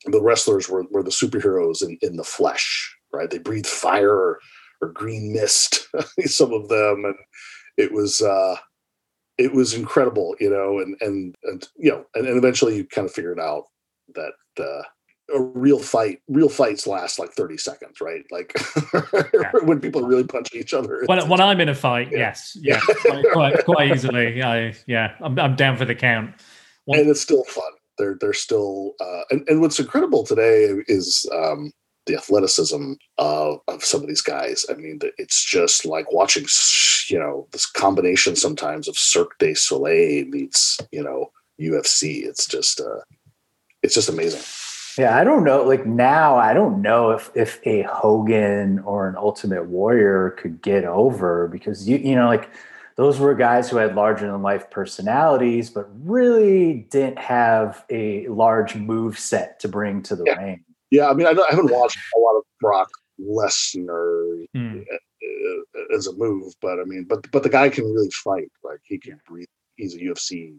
the 0.05 0.21
wrestlers 0.21 0.69
were, 0.69 0.85
were 0.89 1.03
the 1.03 1.09
superheroes 1.09 1.83
in, 1.83 1.97
in 2.01 2.15
the 2.15 2.23
flesh, 2.23 2.95
right? 3.11 3.29
They 3.29 3.39
breathed 3.39 3.67
fire 3.67 4.13
or, 4.13 4.39
or 4.81 4.93
green 4.93 5.33
mist, 5.33 5.89
some 6.25 6.53
of 6.53 6.69
them, 6.69 7.03
and 7.03 7.15
it 7.75 7.91
was 7.91 8.21
uh, 8.21 8.55
it 9.37 9.51
was 9.51 9.73
incredible, 9.73 10.33
you 10.39 10.49
know, 10.49 10.79
and 10.79 10.95
and 11.01 11.35
and 11.43 11.67
you 11.75 11.91
know, 11.91 12.05
and, 12.15 12.25
and 12.25 12.37
eventually 12.37 12.77
you 12.77 12.85
kind 12.85 13.05
of 13.05 13.13
figured 13.13 13.39
out 13.39 13.65
that 14.15 14.33
uh, 14.59 14.83
a 15.33 15.41
real 15.41 15.79
fight, 15.79 16.21
real 16.27 16.49
fights 16.49 16.87
last 16.87 17.19
like 17.19 17.31
thirty 17.33 17.57
seconds, 17.57 17.99
right? 18.01 18.23
Like 18.31 18.53
when 19.63 19.79
people 19.79 20.01
really 20.01 20.23
punch 20.23 20.53
each 20.53 20.73
other. 20.73 21.03
When, 21.05 21.27
when 21.29 21.41
I'm 21.41 21.59
in 21.59 21.69
a 21.69 21.75
fight, 21.75 22.11
Yeah. 22.11 22.17
yes, 22.19 22.57
yeah, 22.61 22.79
quite, 22.79 23.25
quite, 23.33 23.65
quite 23.65 23.91
easily. 23.91 24.41
I 24.41 24.73
yeah, 24.87 25.15
I'm, 25.21 25.37
I'm 25.39 25.55
down 25.55 25.77
for 25.77 25.85
the 25.85 25.95
count. 25.95 26.33
And 26.87 27.09
it's 27.09 27.21
still 27.21 27.43
fun. 27.45 27.71
They're 27.97 28.17
they're 28.19 28.33
still 28.33 28.93
uh, 29.01 29.23
and 29.31 29.47
and 29.49 29.59
what's 29.61 29.79
incredible 29.79 30.23
today 30.23 30.69
is 30.87 31.29
um, 31.33 31.71
the 32.05 32.15
athleticism 32.15 32.93
of 33.17 33.59
of 33.67 33.83
some 33.83 34.01
of 34.01 34.07
these 34.07 34.21
guys. 34.21 34.65
I 34.69 34.73
mean, 34.75 34.99
it's 35.17 35.43
just 35.43 35.85
like 35.85 36.11
watching 36.11 36.45
you 37.09 37.19
know 37.19 37.47
this 37.51 37.65
combination 37.65 38.35
sometimes 38.35 38.87
of 38.87 38.97
Cirque 38.97 39.37
du 39.39 39.55
Soleil 39.55 40.25
meets 40.27 40.79
you 40.91 41.03
know 41.03 41.31
UFC. 41.59 42.23
It's 42.23 42.45
just 42.45 42.79
uh, 42.79 43.01
it's 43.83 43.95
just 43.95 44.09
amazing. 44.09 44.41
Yeah, 44.97 45.17
I 45.17 45.23
don't 45.23 45.43
know. 45.43 45.63
Like 45.63 45.85
now, 45.85 46.35
I 46.37 46.53
don't 46.53 46.81
know 46.81 47.11
if 47.11 47.29
if 47.35 47.59
a 47.65 47.83
Hogan 47.83 48.79
or 48.79 49.07
an 49.07 49.15
Ultimate 49.15 49.65
Warrior 49.65 50.31
could 50.31 50.61
get 50.61 50.85
over 50.85 51.47
because 51.47 51.87
you 51.87 51.97
you 51.97 52.15
know 52.15 52.27
like 52.27 52.49
those 52.95 53.19
were 53.19 53.35
guys 53.35 53.69
who 53.69 53.77
had 53.77 53.93
larger 53.95 54.25
than 54.31 54.41
life 54.41 54.71
personalities, 54.71 55.69
but 55.69 55.87
really 56.03 56.87
didn't 56.89 57.19
have 57.19 57.85
a 57.91 58.27
large 58.27 58.75
move 58.75 59.19
set 59.19 59.59
to 59.59 59.67
bring 59.67 60.01
to 60.03 60.15
the 60.15 60.23
Yeah. 60.25 60.43
ring. 60.43 60.63
Yeah, 60.89 61.09
I 61.09 61.13
mean, 61.13 61.27
I, 61.27 61.33
don't, 61.33 61.45
I 61.51 61.53
haven't 61.53 61.71
watched 61.71 61.99
a 62.15 62.19
lot 62.19 62.37
of 62.37 62.43
Brock 62.61 62.89
Lesnar 63.21 64.45
uh, 64.55 65.95
as 65.95 66.07
a 66.07 66.13
move, 66.15 66.53
but 66.61 66.79
I 66.79 66.85
mean, 66.85 67.03
but 67.07 67.29
but 67.31 67.43
the 67.43 67.49
guy 67.49 67.69
can 67.69 67.83
really 67.85 68.09
fight. 68.11 68.49
Like 68.63 68.79
he 68.83 68.97
can 68.97 69.19
breathe. 69.27 69.47
He's 69.75 69.95
a 69.95 69.99
UFC. 69.99 70.57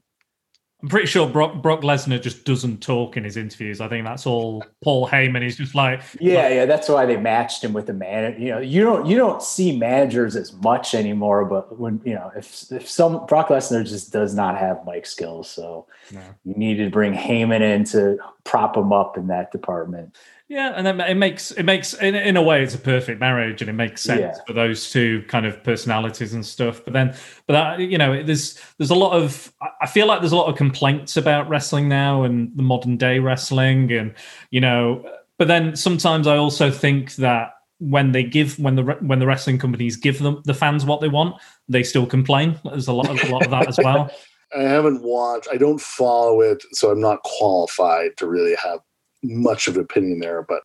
I'm 0.80 0.88
pretty 0.88 1.08
sure 1.08 1.28
Brock, 1.28 1.60
Brock 1.60 1.80
Lesnar 1.80 2.22
just 2.22 2.44
doesn't 2.44 2.80
talk 2.80 3.16
in 3.16 3.24
his 3.24 3.36
interviews. 3.36 3.80
I 3.80 3.88
think 3.88 4.04
that's 4.06 4.26
all 4.26 4.64
Paul 4.84 5.08
Heyman. 5.08 5.42
He's 5.42 5.56
just 5.56 5.74
like, 5.74 6.02
Yeah, 6.20 6.48
yeah, 6.48 6.66
that's 6.66 6.88
why 6.88 7.04
they 7.04 7.16
matched 7.16 7.64
him 7.64 7.72
with 7.72 7.86
the 7.86 7.92
man. 7.94 8.40
You 8.40 8.50
know, 8.50 8.58
you 8.60 8.82
don't 8.84 9.04
you 9.04 9.16
don't 9.16 9.42
see 9.42 9.76
managers 9.76 10.36
as 10.36 10.52
much 10.52 10.94
anymore, 10.94 11.44
but 11.46 11.76
when 11.80 12.00
you 12.04 12.14
know 12.14 12.30
if 12.36 12.70
if 12.70 12.88
some 12.88 13.26
Brock 13.26 13.48
Lesnar 13.48 13.84
just 13.84 14.12
does 14.12 14.34
not 14.36 14.56
have 14.56 14.86
mic 14.86 15.04
skills, 15.06 15.50
so 15.50 15.86
No. 16.12 16.20
you 16.44 16.54
needed 16.54 16.84
to 16.84 16.90
bring 16.90 17.12
Heyman 17.12 17.60
in 17.60 17.82
to 17.86 18.18
prop 18.44 18.76
him 18.76 18.92
up 18.92 19.18
in 19.18 19.26
that 19.26 19.50
department. 19.50 20.14
Yeah, 20.50 20.72
and 20.74 20.86
then 20.86 20.98
it 21.00 21.16
makes 21.16 21.50
it 21.50 21.64
makes 21.64 21.92
in, 21.92 22.14
in 22.14 22.36
a 22.38 22.42
way 22.42 22.62
it's 22.62 22.74
a 22.74 22.78
perfect 22.78 23.20
marriage, 23.20 23.60
and 23.60 23.68
it 23.68 23.74
makes 23.74 24.00
sense 24.00 24.20
Yeah. 24.20 24.34
for 24.46 24.54
those 24.54 24.90
two 24.90 25.22
kind 25.28 25.44
of 25.44 25.62
personalities 25.62 26.32
and 26.32 26.44
stuff. 26.44 26.82
But 26.84 26.94
then, 26.94 27.14
but 27.46 27.52
that, 27.52 27.80
you 27.80 27.98
know, 27.98 28.22
there's 28.22 28.58
there's 28.78 28.90
a 28.90 28.94
lot 28.94 29.12
of 29.12 29.52
I- 29.60 29.68
I 29.82 29.86
feel 29.86 30.06
like 30.06 30.20
there's 30.20 30.32
a 30.32 30.36
lot 30.36 30.48
of 30.48 30.56
complaints 30.56 31.18
about 31.18 31.48
wrestling 31.50 31.86
now 31.88 32.22
and 32.22 32.50
the 32.56 32.62
modern 32.62 32.96
day 32.96 33.18
wrestling, 33.18 33.92
and 33.92 34.14
you 34.50 34.60
know, 34.62 35.04
but 35.36 35.48
then 35.48 35.76
sometimes 35.76 36.26
I 36.26 36.38
also 36.38 36.70
think 36.70 37.16
that 37.16 37.52
when 37.80 38.12
they 38.12 38.24
give 38.24 38.58
when 38.58 38.74
the 38.74 38.82
when 39.02 39.18
the 39.18 39.26
wrestling 39.26 39.58
companies 39.58 39.96
give 39.96 40.18
them 40.18 40.40
the 40.46 40.54
fans 40.54 40.86
what 40.86 41.02
they 41.02 41.08
want, 41.08 41.36
they 41.68 41.82
still 41.82 42.06
complain. 42.06 42.58
There's 42.64 42.88
a 42.88 42.94
lot 42.94 43.10
of 43.10 43.22
a 43.28 43.32
lot 43.32 43.44
of 43.44 43.50
that 43.50 43.68
as 43.68 43.78
well. 43.84 44.10
I 44.58 44.62
haven't 44.62 45.02
watched. 45.02 45.46
I 45.52 45.58
don't 45.58 45.78
follow 45.80 46.40
it, 46.40 46.64
so 46.72 46.90
I'm 46.90 47.00
not 47.02 47.22
qualified 47.22 48.16
to 48.16 48.26
really 48.26 48.54
have 48.64 48.80
much 49.22 49.68
of 49.68 49.76
an 49.76 49.82
opinion 49.82 50.20
there. 50.20 50.42
But 50.42 50.62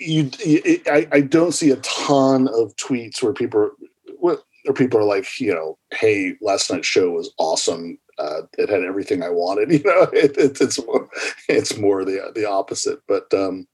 you, 0.00 0.30
you 0.44 0.80
I, 0.86 1.06
I 1.12 1.20
don't 1.20 1.52
see 1.52 1.70
a 1.70 1.76
ton 1.76 2.48
of 2.48 2.74
tweets 2.76 3.22
where 3.22 3.32
people, 3.32 3.60
are- 3.60 3.72
where 4.18 4.38
people 4.74 5.00
are 5.00 5.04
like, 5.04 5.26
you 5.40 5.52
know, 5.54 5.78
hey, 5.92 6.34
last 6.40 6.70
night's 6.70 6.86
show 6.86 7.10
was 7.10 7.32
awesome. 7.38 7.98
Uh, 8.18 8.42
it 8.58 8.68
had 8.68 8.84
everything 8.84 9.22
I 9.22 9.30
wanted. 9.30 9.70
You 9.72 9.82
know, 9.84 10.02
it, 10.12 10.36
it, 10.38 10.60
it's 10.60 10.84
more, 10.84 11.08
it's 11.48 11.76
more 11.78 12.04
the 12.04 12.30
the 12.34 12.48
opposite. 12.48 13.00
But 13.08 13.32
um, 13.34 13.66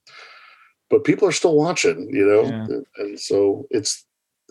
but 0.89 1.03
people 1.03 1.27
are 1.27 1.31
still 1.33 1.55
watching. 1.55 2.09
You 2.11 2.25
know, 2.25 2.43
Yeah. 2.43 3.03
and 3.03 3.19
so 3.19 3.67
it's 3.69 4.05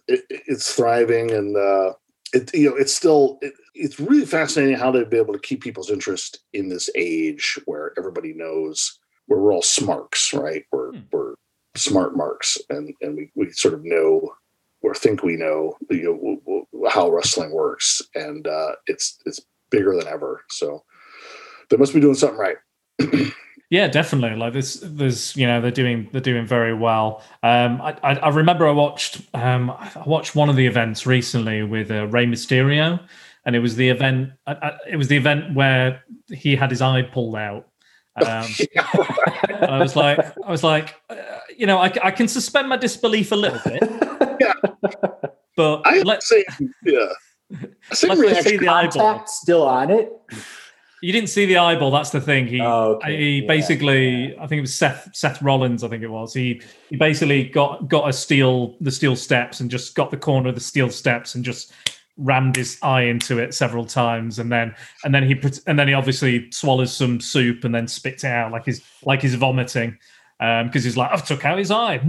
it, 0.06 0.24
it's 0.28 0.74
thriving 0.74 1.30
and. 1.30 1.56
uh 1.56 1.92
it 2.34 2.54
you 2.54 2.68
know 2.68 2.76
it's 2.76 2.94
still 2.94 3.38
it, 3.40 3.54
it's 3.74 3.98
really 3.98 4.26
fascinating 4.26 4.76
how 4.76 4.90
they've 4.90 5.08
been 5.08 5.18
able 5.22 5.32
to 5.32 5.38
keep 5.40 5.62
people's 5.62 5.88
interest 5.90 6.40
in 6.52 6.68
this 6.68 6.90
age 6.94 7.58
where 7.64 7.94
everybody 7.96 8.34
knows 8.34 8.98
where 9.28 9.38
we're 9.40 9.52
all 9.54 9.62
smarks 9.62 10.34
right 10.34 10.64
we're 10.72 10.92
Hmm. 10.92 11.00
we're 11.12 11.34
smart 11.76 12.16
marks 12.16 12.58
and 12.70 12.92
and 13.00 13.16
we, 13.16 13.30
we 13.36 13.50
sort 13.52 13.74
of 13.74 13.84
know 13.84 14.32
or 14.82 14.94
think 14.94 15.22
we 15.22 15.36
know 15.36 15.76
you 15.90 16.38
know 16.44 16.88
how 16.90 17.08
wrestling 17.10 17.52
works 17.52 18.02
and 18.14 18.46
uh 18.48 18.72
it's 18.88 19.18
it's 19.26 19.40
bigger 19.70 19.94
than 19.96 20.08
ever 20.08 20.42
so 20.50 20.82
they 21.70 21.76
must 21.76 21.94
be 21.94 22.00
doing 22.00 22.14
something 22.14 22.38
right 22.38 22.56
Yeah, 23.70 23.86
definitely. 23.86 24.34
Like 24.34 24.54
this, 24.54 24.80
there's 24.82 25.36
you 25.36 25.46
know 25.46 25.60
they're 25.60 25.70
doing 25.70 26.08
they're 26.10 26.22
doing 26.22 26.46
very 26.46 26.72
well. 26.72 27.22
Um, 27.42 27.82
I, 27.82 27.98
I 28.02 28.14
I 28.14 28.28
remember 28.30 28.66
I 28.66 28.70
watched 28.70 29.20
um 29.34 29.70
I 29.70 29.90
watched 30.06 30.34
one 30.34 30.48
of 30.48 30.56
the 30.56 30.66
events 30.66 31.06
recently 31.06 31.62
with 31.62 31.90
uh, 31.90 32.06
Rey 32.06 32.24
Mysterio, 32.24 32.98
and 33.44 33.54
it 33.54 33.58
was 33.58 33.76
the 33.76 33.90
event 33.90 34.30
I, 34.46 34.52
I, 34.54 34.78
it 34.88 34.96
was 34.96 35.08
the 35.08 35.18
event 35.18 35.54
where 35.54 36.02
he 36.32 36.56
had 36.56 36.70
his 36.70 36.80
eye 36.80 37.02
pulled 37.02 37.36
out. 37.36 37.68
Um, 38.28 38.46
and 39.62 39.70
I 39.70 39.78
was 39.78 39.96
like 39.96 40.18
I 40.46 40.50
was 40.50 40.62
like 40.62 40.94
uh, 41.10 41.16
you 41.56 41.66
know 41.66 41.78
I, 41.78 41.92
I 42.02 42.10
can 42.10 42.28
suspend 42.28 42.68
my 42.68 42.76
disbelief 42.76 43.32
a 43.32 43.36
little 43.36 43.60
bit, 43.64 43.82
Yeah. 44.40 44.52
but 45.56 45.82
i 45.84 46.00
let, 46.02 46.22
say 46.22 46.44
yeah 46.84 47.06
same 47.92 48.10
let 48.10 48.18
me 48.18 48.28
see 48.28 48.56
reaction 48.56 48.60
the 48.60 48.68
eyeball. 48.68 49.26
Still 49.26 49.62
on 49.66 49.90
it. 49.90 50.12
You 51.00 51.12
didn't 51.12 51.28
see 51.28 51.46
the 51.46 51.58
eyeball. 51.58 51.92
That's 51.92 52.10
the 52.10 52.20
thing. 52.20 52.48
He 52.48 52.60
Oh, 52.60 52.94
okay. 52.96 53.16
he 53.16 53.40
Yeah, 53.40 53.46
basically, 53.46 54.36
I 54.38 54.46
think 54.48 54.58
it 54.58 54.62
was 54.62 54.74
Seth 54.74 55.08
Seth 55.14 55.40
Rollins. 55.40 55.84
I 55.84 55.88
think 55.88 56.02
it 56.02 56.08
was. 56.10 56.34
He 56.34 56.60
he 56.90 56.96
basically 56.96 57.44
got 57.44 57.88
got 57.88 58.08
a 58.08 58.12
steel 58.12 58.76
the 58.80 58.90
steel 58.90 59.14
steps 59.16 59.60
and 59.60 59.70
just 59.70 59.94
got 59.94 60.10
the 60.10 60.16
corner 60.16 60.48
of 60.48 60.54
the 60.56 60.60
steel 60.60 60.90
steps 60.90 61.34
and 61.36 61.44
just 61.44 61.72
rammed 62.18 62.56
his 62.56 62.78
eye 62.82 63.02
into 63.02 63.38
it 63.38 63.54
several 63.54 63.84
times 63.86 64.38
and 64.40 64.50
then 64.50 64.74
and 65.04 65.14
then 65.14 65.22
he 65.22 65.40
and 65.66 65.78
then 65.78 65.86
he 65.88 65.94
obviously 65.94 66.50
swallows 66.50 66.92
some 66.94 67.20
soup 67.20 67.62
and 67.64 67.72
then 67.74 67.86
spits 67.86 68.24
it 68.24 68.28
out 68.28 68.50
like 68.52 68.64
he's 68.64 68.82
like 69.04 69.22
he's 69.22 69.36
vomiting 69.36 69.96
um 70.40 70.66
because 70.66 70.82
he's 70.84 70.96
like 70.96 71.10
I've 71.12 71.24
took 71.24 71.44
out 71.44 71.58
his 71.58 71.70
eye. 71.70 72.00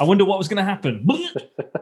I 0.00 0.04
wonder 0.04 0.24
what 0.24 0.38
was 0.38 0.46
going 0.46 0.58
to 0.58 0.62
happen. 0.64 1.06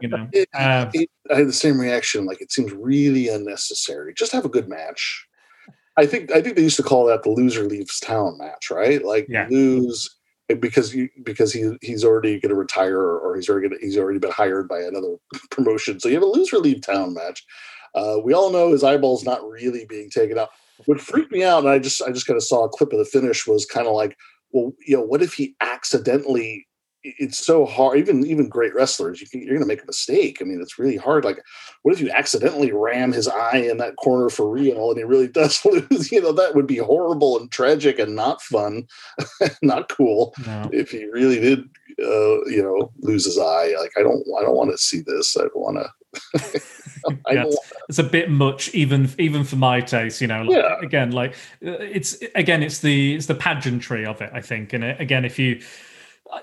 You 0.01 0.09
know. 0.09 0.27
It- 0.31 0.49
Uh, 0.53 0.89
it, 0.93 1.09
I 1.31 1.35
had 1.39 1.47
the 1.47 1.53
same 1.53 1.79
reaction. 1.79 2.25
Like 2.25 2.41
it 2.41 2.51
seems 2.51 2.71
really 2.73 3.29
unnecessary. 3.29 4.13
Just 4.15 4.31
have 4.31 4.45
a 4.45 4.49
good 4.49 4.67
match. 4.67 5.27
I 5.97 6.05
think 6.05 6.31
I 6.31 6.41
think 6.41 6.55
they 6.55 6.61
used 6.63 6.77
to 6.77 6.83
call 6.83 7.05
that 7.05 7.23
the 7.23 7.29
loser 7.31 7.63
leaves 7.63 7.99
town 7.99 8.37
match, 8.37 8.69
right? 8.69 9.03
Like 9.03 9.25
Yeah. 9.29 9.47
lose 9.49 10.16
because 10.55 10.95
because 11.23 11.51
he 11.51 11.77
he's 11.81 12.03
already 12.03 12.39
going 12.39 12.49
to 12.49 12.55
retire 12.55 13.01
or 13.01 13.35
he's 13.35 13.49
already 13.49 13.69
gonna, 13.69 13.81
he's 13.81 13.97
already 13.97 14.19
been 14.19 14.31
hired 14.31 14.67
by 14.67 14.79
another 14.79 15.15
promotion. 15.51 15.99
So 15.99 16.07
you 16.07 16.15
have 16.15 16.23
a 16.23 16.27
loser 16.27 16.57
leave 16.57 16.81
town 16.81 17.13
match. 17.13 17.45
Uh, 17.95 18.17
we 18.23 18.33
all 18.33 18.51
know 18.51 18.71
his 18.71 18.83
eyeball's 18.83 19.23
not 19.23 19.47
really 19.47 19.85
being 19.85 20.09
taken 20.09 20.37
out. 20.37 20.49
What 20.85 21.01
freaked 21.01 21.31
me 21.31 21.43
out, 21.43 21.59
and 21.59 21.69
I 21.69 21.79
just 21.79 22.01
I 22.01 22.11
just 22.11 22.27
kind 22.27 22.37
of 22.37 22.43
saw 22.43 22.63
a 22.63 22.69
clip 22.69 22.93
of 22.93 22.99
the 22.99 23.05
finish 23.05 23.47
was 23.47 23.65
kind 23.65 23.87
of 23.87 23.93
like, 23.93 24.15
well, 24.51 24.73
you 24.85 24.95
know, 24.95 25.03
what 25.03 25.21
if 25.21 25.33
he 25.33 25.55
accidentally 25.59 26.66
it's 27.19 27.37
so 27.45 27.65
hard. 27.65 27.97
Even 27.97 28.25
even 28.25 28.49
great 28.49 28.73
wrestlers, 28.75 29.21
you 29.21 29.27
can, 29.27 29.41
you're 29.41 29.55
going 29.55 29.61
to 29.61 29.67
make 29.67 29.83
a 29.83 29.85
mistake. 29.87 30.37
I 30.41 30.43
mean, 30.45 30.61
it's 30.61 30.79
really 30.79 30.97
hard. 30.97 31.23
Like, 31.25 31.41
what 31.83 31.93
if 31.93 32.01
you 32.01 32.09
accidentally 32.11 32.71
ram 32.71 33.11
his 33.13 33.27
eye 33.27 33.57
in 33.69 33.77
that 33.77 33.95
corner 33.97 34.29
for 34.29 34.49
real, 34.49 34.89
and 34.89 34.97
he 34.97 35.03
really 35.03 35.27
does 35.39 35.63
lose? 35.65 36.11
You 36.11 36.21
know, 36.21 36.31
that 36.33 36.55
would 36.55 36.67
be 36.67 36.77
horrible 36.77 37.39
and 37.39 37.51
tragic 37.51 37.99
and 37.99 38.15
not 38.15 38.41
fun, 38.41 38.87
not 39.61 39.89
cool. 39.89 40.33
no. 40.45 40.69
If 40.73 40.91
he 40.91 41.05
really 41.05 41.39
did, 41.39 41.59
uh, 42.01 42.45
you 42.45 42.61
know, 42.61 42.91
lose 42.99 43.25
his 43.25 43.37
eye, 43.37 43.73
like 43.79 43.91
I 43.97 44.01
don't, 44.03 44.23
I 44.39 44.43
don't 44.43 44.55
want 44.55 44.71
to 44.71 44.77
see 44.77 45.01
this. 45.01 45.35
I 45.37 45.41
don't 45.41 45.55
want 45.55 45.77
to. 45.77 46.61
Yeah. 47.31 47.43
don't. 47.43 47.55
it's 47.89 47.99
a 47.99 48.03
bit 48.03 48.29
much 48.31 48.73
even 48.73 49.09
even 49.19 49.43
for 49.43 49.55
my 49.55 49.81
taste 49.81 50.19
you 50.19 50.27
know 50.27 50.41
like, 50.43 50.57
Yeah. 50.57 50.79
again 50.81 51.11
like 51.11 51.33
uh, 51.65 51.71
it's 51.79 52.17
again 52.33 52.63
it's 52.63 52.79
the 52.79 53.15
it's 53.15 53.27
the 53.27 53.35
pageantry 53.35 54.05
of 54.05 54.19
it 54.21 54.31
i 54.33 54.41
think 54.41 54.73
and 54.73 54.83
it, 54.83 54.99
again 54.99 55.23
if 55.25 55.37
you 55.37 55.61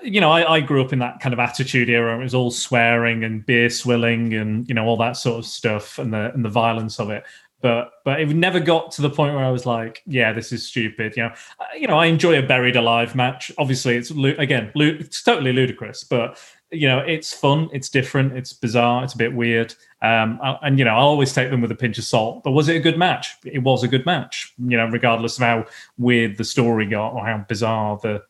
you 0.01 0.19
know 0.21 0.31
I, 0.31 0.55
I 0.55 0.59
grew 0.61 0.83
up 0.83 0.93
in 0.93 0.99
that 0.99 1.19
kind 1.19 1.33
of 1.33 1.39
attitude 1.39 1.89
era 1.89 2.17
it 2.19 2.23
was 2.23 2.33
all 2.35 2.51
swearing 2.51 3.23
and 3.23 3.45
beer 3.45 3.69
swilling 3.69 4.33
and 4.33 4.67
you 4.67 4.73
know 4.73 4.85
all 4.85 4.97
that 4.97 5.17
sort 5.17 5.39
of 5.39 5.45
stuff 5.45 5.99
and 5.99 6.13
the 6.13 6.33
and 6.33 6.43
the 6.43 6.49
violence 6.49 6.99
of 6.99 7.09
it 7.09 7.23
but 7.61 7.93
but 8.03 8.19
it 8.21 8.27
never 8.29 8.59
got 8.59 8.91
to 8.91 9.01
the 9.01 9.09
point 9.09 9.33
where 9.33 9.43
I 9.43 9.49
was 9.49 9.65
like, 9.65 10.03
yeah, 10.05 10.31
this 10.33 10.51
is 10.51 10.67
stupid. 10.67 11.17
You 11.17 11.23
know, 11.23 11.31
I- 11.59 11.75
you 11.77 11.87
know, 11.87 11.97
I 11.97 12.05
enjoy 12.05 12.37
a 12.37 12.43
buried 12.43 12.75
alive 12.75 13.15
match. 13.15 13.51
Obviously, 13.57 13.95
it's 13.95 14.11
again, 14.11 14.71
it's 14.75 15.23
totally 15.23 15.51
ludicrous, 15.51 16.03
but 16.03 16.37
you 16.69 16.87
know, 16.87 16.99
it's 16.99 17.33
fun, 17.33 17.69
it's 17.73 17.89
different, 17.89 18.33
it's 18.37 18.53
bizarre, 18.53 19.03
it's 19.03 19.15
a 19.15 19.17
bit 19.17 19.33
weird. 19.33 19.73
Um, 20.03 20.39
and 20.61 20.77
you 20.77 20.85
know, 20.85 20.91
I 20.91 20.99
always 20.99 21.33
take 21.33 21.49
them 21.49 21.61
with 21.61 21.71
a 21.71 21.75
pinch 21.75 21.97
of 21.97 22.03
salt. 22.03 22.43
But 22.43 22.51
was 22.51 22.69
it 22.69 22.75
a 22.75 22.79
good 22.79 22.99
match? 22.99 23.35
It 23.45 23.63
was 23.63 23.81
a 23.81 23.87
good 23.87 24.05
match. 24.05 24.53
You 24.59 24.77
know, 24.77 24.85
regardless 24.85 25.37
of 25.37 25.43
how 25.43 25.65
weird 25.97 26.37
the 26.37 26.43
story 26.43 26.85
got 26.85 27.13
or 27.13 27.25
how 27.25 27.45
bizarre 27.49 27.97
the 28.03 28.21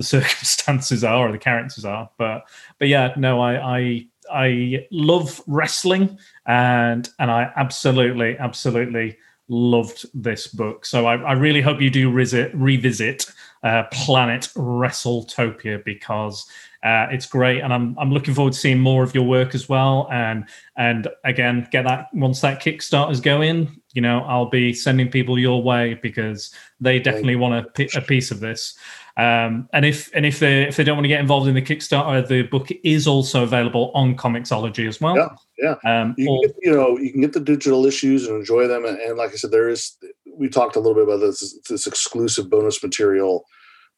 the 0.00 0.04
circumstances 0.18 1.04
are 1.04 1.28
or 1.28 1.32
the 1.32 1.38
characters 1.38 1.84
are. 1.84 2.10
But 2.16 2.44
but 2.78 2.88
yeah, 2.88 3.12
no, 3.16 3.40
I 3.40 3.78
I 3.78 4.06
I 4.32 4.86
love 4.90 5.42
wrestling 5.46 6.18
and 6.46 7.08
and 7.18 7.30
I 7.30 7.52
absolutely 7.56 8.38
absolutely 8.38 9.18
loved 9.48 10.06
this 10.14 10.46
book. 10.46 10.86
So 10.86 11.06
I, 11.06 11.16
I 11.16 11.32
really 11.32 11.60
hope 11.60 11.80
you 11.80 11.90
do 11.90 12.10
revisit 12.10 12.54
revisit 12.54 13.26
uh, 13.62 13.84
Planet 13.92 14.48
WrestleTopia 14.56 15.84
because 15.84 16.46
uh, 16.82 17.08
it's 17.10 17.26
great, 17.26 17.60
and 17.60 17.74
I'm 17.74 17.94
I'm 17.98 18.10
looking 18.10 18.32
forward 18.32 18.54
to 18.54 18.58
seeing 18.58 18.80
more 18.80 19.02
of 19.02 19.14
your 19.14 19.24
work 19.24 19.54
as 19.54 19.68
well. 19.68 20.08
And 20.10 20.46
and 20.76 21.08
again, 21.24 21.68
get 21.70 21.84
that 21.84 22.06
once 22.14 22.40
that 22.40 22.62
Kickstarter's 22.62 23.20
going, 23.20 23.80
you 23.92 24.00
know, 24.00 24.20
I'll 24.20 24.48
be 24.48 24.72
sending 24.72 25.10
people 25.10 25.38
your 25.38 25.62
way 25.62 25.98
because 26.00 26.54
they 26.80 26.98
definitely 26.98 27.36
want 27.36 27.66
a, 27.66 27.70
pi- 27.70 27.98
a 27.98 28.00
piece 28.00 28.30
of 28.30 28.40
this. 28.40 28.78
Um, 29.20 29.68
and 29.74 29.84
if 29.84 30.10
and 30.14 30.24
if 30.24 30.38
they 30.38 30.62
if 30.62 30.76
they 30.76 30.84
don't 30.84 30.96
want 30.96 31.04
to 31.04 31.08
get 31.08 31.20
involved 31.20 31.46
in 31.46 31.54
the 31.54 31.60
Kickstarter, 31.60 32.26
the 32.26 32.42
book 32.42 32.68
is 32.82 33.06
also 33.06 33.42
available 33.42 33.90
on 33.92 34.16
Comixology 34.16 34.88
as 34.88 34.98
well. 34.98 35.14
Yeah, 35.16 35.76
yeah. 35.84 36.00
Um, 36.00 36.14
you 36.16 36.26
can 36.26 36.40
get, 36.40 36.56
you 36.62 36.72
know 36.72 36.96
you 36.96 37.12
can 37.12 37.20
get 37.20 37.34
the 37.34 37.40
digital 37.40 37.84
issues 37.84 38.26
and 38.26 38.36
enjoy 38.36 38.66
them 38.66 38.86
and, 38.86 38.98
and 38.98 39.18
like 39.18 39.32
i 39.32 39.34
said 39.34 39.50
there 39.50 39.68
is 39.68 39.96
we 40.34 40.48
talked 40.48 40.76
a 40.76 40.80
little 40.80 40.94
bit 40.94 41.04
about 41.04 41.20
this 41.20 41.58
this 41.68 41.86
exclusive 41.86 42.48
bonus 42.48 42.82
material 42.82 43.44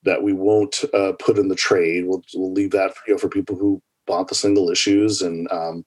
that 0.03 0.23
we 0.23 0.33
won't 0.33 0.85
uh, 0.93 1.13
put 1.21 1.39
in 1.39 1.47
the 1.47 1.55
trade 1.55 2.07
we'll, 2.07 2.23
we'll 2.35 2.53
leave 2.53 2.73
that 2.73 2.97
for 2.97 3.03
you 3.07 3.15
know, 3.15 3.19
for 3.19 3.29
people 3.29 3.57
who 3.57 3.81
bought 4.07 4.27
the 4.27 4.35
single 4.35 4.71
issues 4.71 5.23
and 5.23 5.51
um 5.53 5.85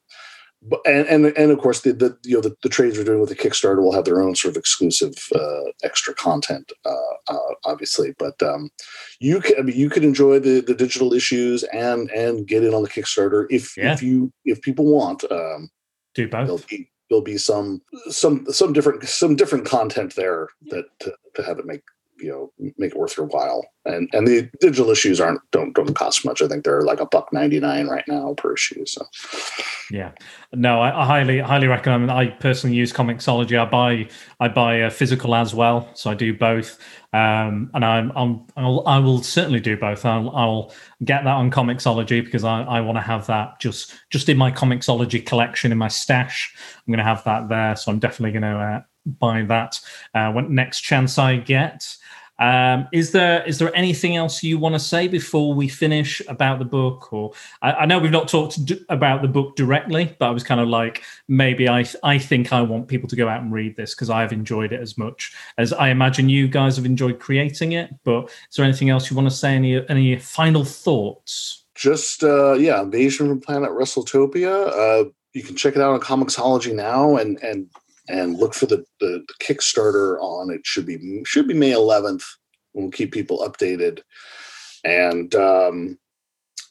but 0.67 0.79
and, 0.85 1.07
and 1.07 1.25
and 1.37 1.51
of 1.51 1.59
course 1.59 1.81
the, 1.81 1.93
the 1.93 2.17
you 2.23 2.35
know 2.35 2.41
the, 2.41 2.55
the 2.63 2.69
trades 2.69 2.97
we're 2.97 3.03
doing 3.03 3.19
with 3.19 3.29
the 3.29 3.35
Kickstarter 3.35 3.81
will 3.81 3.93
have 3.93 4.05
their 4.05 4.21
own 4.21 4.35
sort 4.35 4.53
of 4.53 4.57
exclusive 4.57 5.13
uh, 5.33 5.61
extra 5.83 6.13
content, 6.13 6.71
uh, 6.85 7.33
uh, 7.33 7.53
obviously. 7.65 8.13
But 8.17 8.41
um, 8.41 8.69
you 9.19 9.41
can 9.41 9.57
I 9.59 9.61
mean, 9.61 9.77
you 9.77 9.89
could 9.89 10.03
enjoy 10.03 10.39
the 10.39 10.61
the 10.61 10.73
digital 10.73 11.13
issues 11.13 11.63
and 11.65 12.09
and 12.11 12.47
get 12.47 12.63
in 12.63 12.73
on 12.73 12.83
the 12.83 12.89
Kickstarter 12.89 13.45
if 13.49 13.77
Yeah. 13.77 13.93
if 13.93 14.01
you 14.01 14.31
if 14.45 14.61
people 14.61 14.85
want. 14.85 15.23
Um, 15.31 15.69
Do 16.15 16.27
there'll 16.27 16.61
be 16.69 16.89
there'll 17.09 17.23
be 17.23 17.37
some 17.37 17.81
some 18.09 18.45
some 18.51 18.73
different 18.73 19.03
some 19.07 19.35
different 19.35 19.65
content 19.65 20.15
there 20.15 20.47
that 20.71 20.85
to, 21.01 21.13
to 21.35 21.43
have 21.43 21.59
it 21.59 21.65
make 21.65 21.81
you 22.17 22.29
know 22.29 22.71
make 22.77 22.91
it 22.91 22.97
worth 22.97 23.17
your 23.17 23.25
while 23.27 23.65
and 23.85 24.09
and 24.13 24.27
the 24.27 24.49
digital 24.59 24.89
issues 24.89 25.19
aren't 25.19 25.41
don't 25.51 25.73
don't 25.73 25.95
cost 25.95 26.25
much 26.25 26.41
i 26.41 26.47
think 26.47 26.63
they're 26.63 26.81
like 26.81 26.99
a 26.99 27.05
buck 27.05 27.31
99 27.33 27.87
right 27.87 28.05
now 28.07 28.33
per 28.35 28.53
issue 28.53 28.85
so 28.85 29.05
Yeah, 29.91 30.13
no, 30.51 30.81
I, 30.81 31.01
I 31.01 31.05
highly 31.05 31.39
highly 31.39 31.67
recommend. 31.67 32.11
I 32.11 32.27
personally 32.27 32.75
use 32.75 32.91
Comixology. 32.91 33.59
I 33.59 33.65
buy 33.65 34.09
I 34.39 34.47
buy 34.47 34.75
a 34.77 34.89
physical 34.89 35.35
as 35.35 35.53
well, 35.53 35.89
so 35.93 36.09
I 36.09 36.15
do 36.15 36.33
both. 36.33 36.79
Um, 37.13 37.69
and 37.73 37.85
I'm, 37.85 38.11
I'm 38.15 38.47
I'll, 38.57 38.83
I 38.87 38.97
will 38.97 39.21
certainly 39.21 39.59
do 39.59 39.77
both. 39.77 40.03
I'll, 40.03 40.29
I'll 40.35 40.73
get 41.03 41.23
that 41.23 41.35
on 41.35 41.51
Comixology 41.51 42.23
because 42.23 42.43
I, 42.43 42.63
I 42.63 42.81
want 42.81 42.97
to 42.97 43.01
have 43.01 43.27
that 43.27 43.59
just 43.59 43.93
just 44.09 44.27
in 44.27 44.37
my 44.37 44.51
Comixology 44.51 45.23
collection 45.23 45.71
in 45.71 45.77
my 45.77 45.87
stash. 45.87 46.55
I'm 46.79 46.91
going 46.91 46.97
to 46.97 47.03
have 47.03 47.23
that 47.25 47.49
there, 47.49 47.75
so 47.75 47.91
I'm 47.91 47.99
definitely 47.99 48.39
going 48.39 48.53
to 48.53 48.59
uh, 48.59 48.81
buy 49.05 49.43
that 49.43 49.79
uh, 50.15 50.31
when 50.31 50.55
next 50.55 50.81
chance 50.81 51.19
I 51.19 51.37
get. 51.37 51.95
Um, 52.39 52.87
is 52.91 53.11
there 53.11 53.43
is 53.45 53.59
there 53.59 53.73
anything 53.75 54.15
else 54.15 54.43
you 54.43 54.57
want 54.57 54.75
to 54.75 54.79
say 54.79 55.07
before 55.07 55.53
we 55.53 55.67
finish 55.67 56.21
about 56.27 56.59
the 56.59 56.65
book? 56.65 57.11
Or 57.13 57.31
I, 57.61 57.71
I 57.71 57.85
know 57.85 57.99
we've 57.99 58.11
not 58.11 58.27
talked 58.27 58.65
d- 58.65 58.83
about 58.89 59.21
the 59.21 59.27
book 59.27 59.55
directly, 59.55 60.15
but 60.19 60.27
I 60.27 60.31
was 60.31 60.43
kind 60.43 60.59
of 60.59 60.67
like 60.67 61.03
maybe 61.27 61.69
I 61.69 61.85
I 62.03 62.17
think 62.17 62.51
I 62.51 62.61
want 62.61 62.87
people 62.87 63.07
to 63.09 63.15
go 63.15 63.29
out 63.29 63.41
and 63.41 63.51
read 63.51 63.75
this 63.77 63.95
because 63.95 64.09
I've 64.09 64.33
enjoyed 64.33 64.73
it 64.73 64.81
as 64.81 64.97
much 64.97 65.33
as 65.57 65.71
I 65.71 65.89
imagine 65.89 66.29
you 66.29 66.47
guys 66.47 66.75
have 66.75 66.85
enjoyed 66.85 67.19
creating 67.19 67.73
it. 67.73 67.91
But 68.03 68.25
is 68.49 68.57
there 68.57 68.65
anything 68.65 68.89
else 68.89 69.09
you 69.09 69.15
want 69.15 69.29
to 69.29 69.35
say? 69.35 69.55
Any 69.55 69.87
any 69.89 70.17
final 70.17 70.65
thoughts? 70.65 71.61
just 71.75 72.23
uh 72.23 72.53
yeah 72.53 72.81
invasion 72.81 73.27
from 73.27 73.41
planet 73.41 73.69
wrestletopia 73.69 74.69
uh 74.69 75.09
you 75.33 75.43
can 75.43 75.57
check 75.57 75.75
it 75.75 75.81
out 75.81 75.93
on 75.93 75.99
comixology 75.99 76.73
now 76.73 77.17
and 77.17 77.37
and 77.43 77.69
and 78.07 78.37
look 78.37 78.53
for 78.53 78.65
the, 78.65 78.85
the 78.99 79.25
the 79.27 79.33
kickstarter 79.41 80.17
on. 80.19 80.51
It 80.51 80.65
should 80.65 80.85
be 80.85 81.23
should 81.25 81.47
be 81.47 81.53
may 81.53 81.71
11th 81.71 82.23
we'll 82.75 82.91
keep 82.91 83.11
people 83.11 83.39
updated. 83.39 84.01
And 84.83 85.33
um 85.33 85.97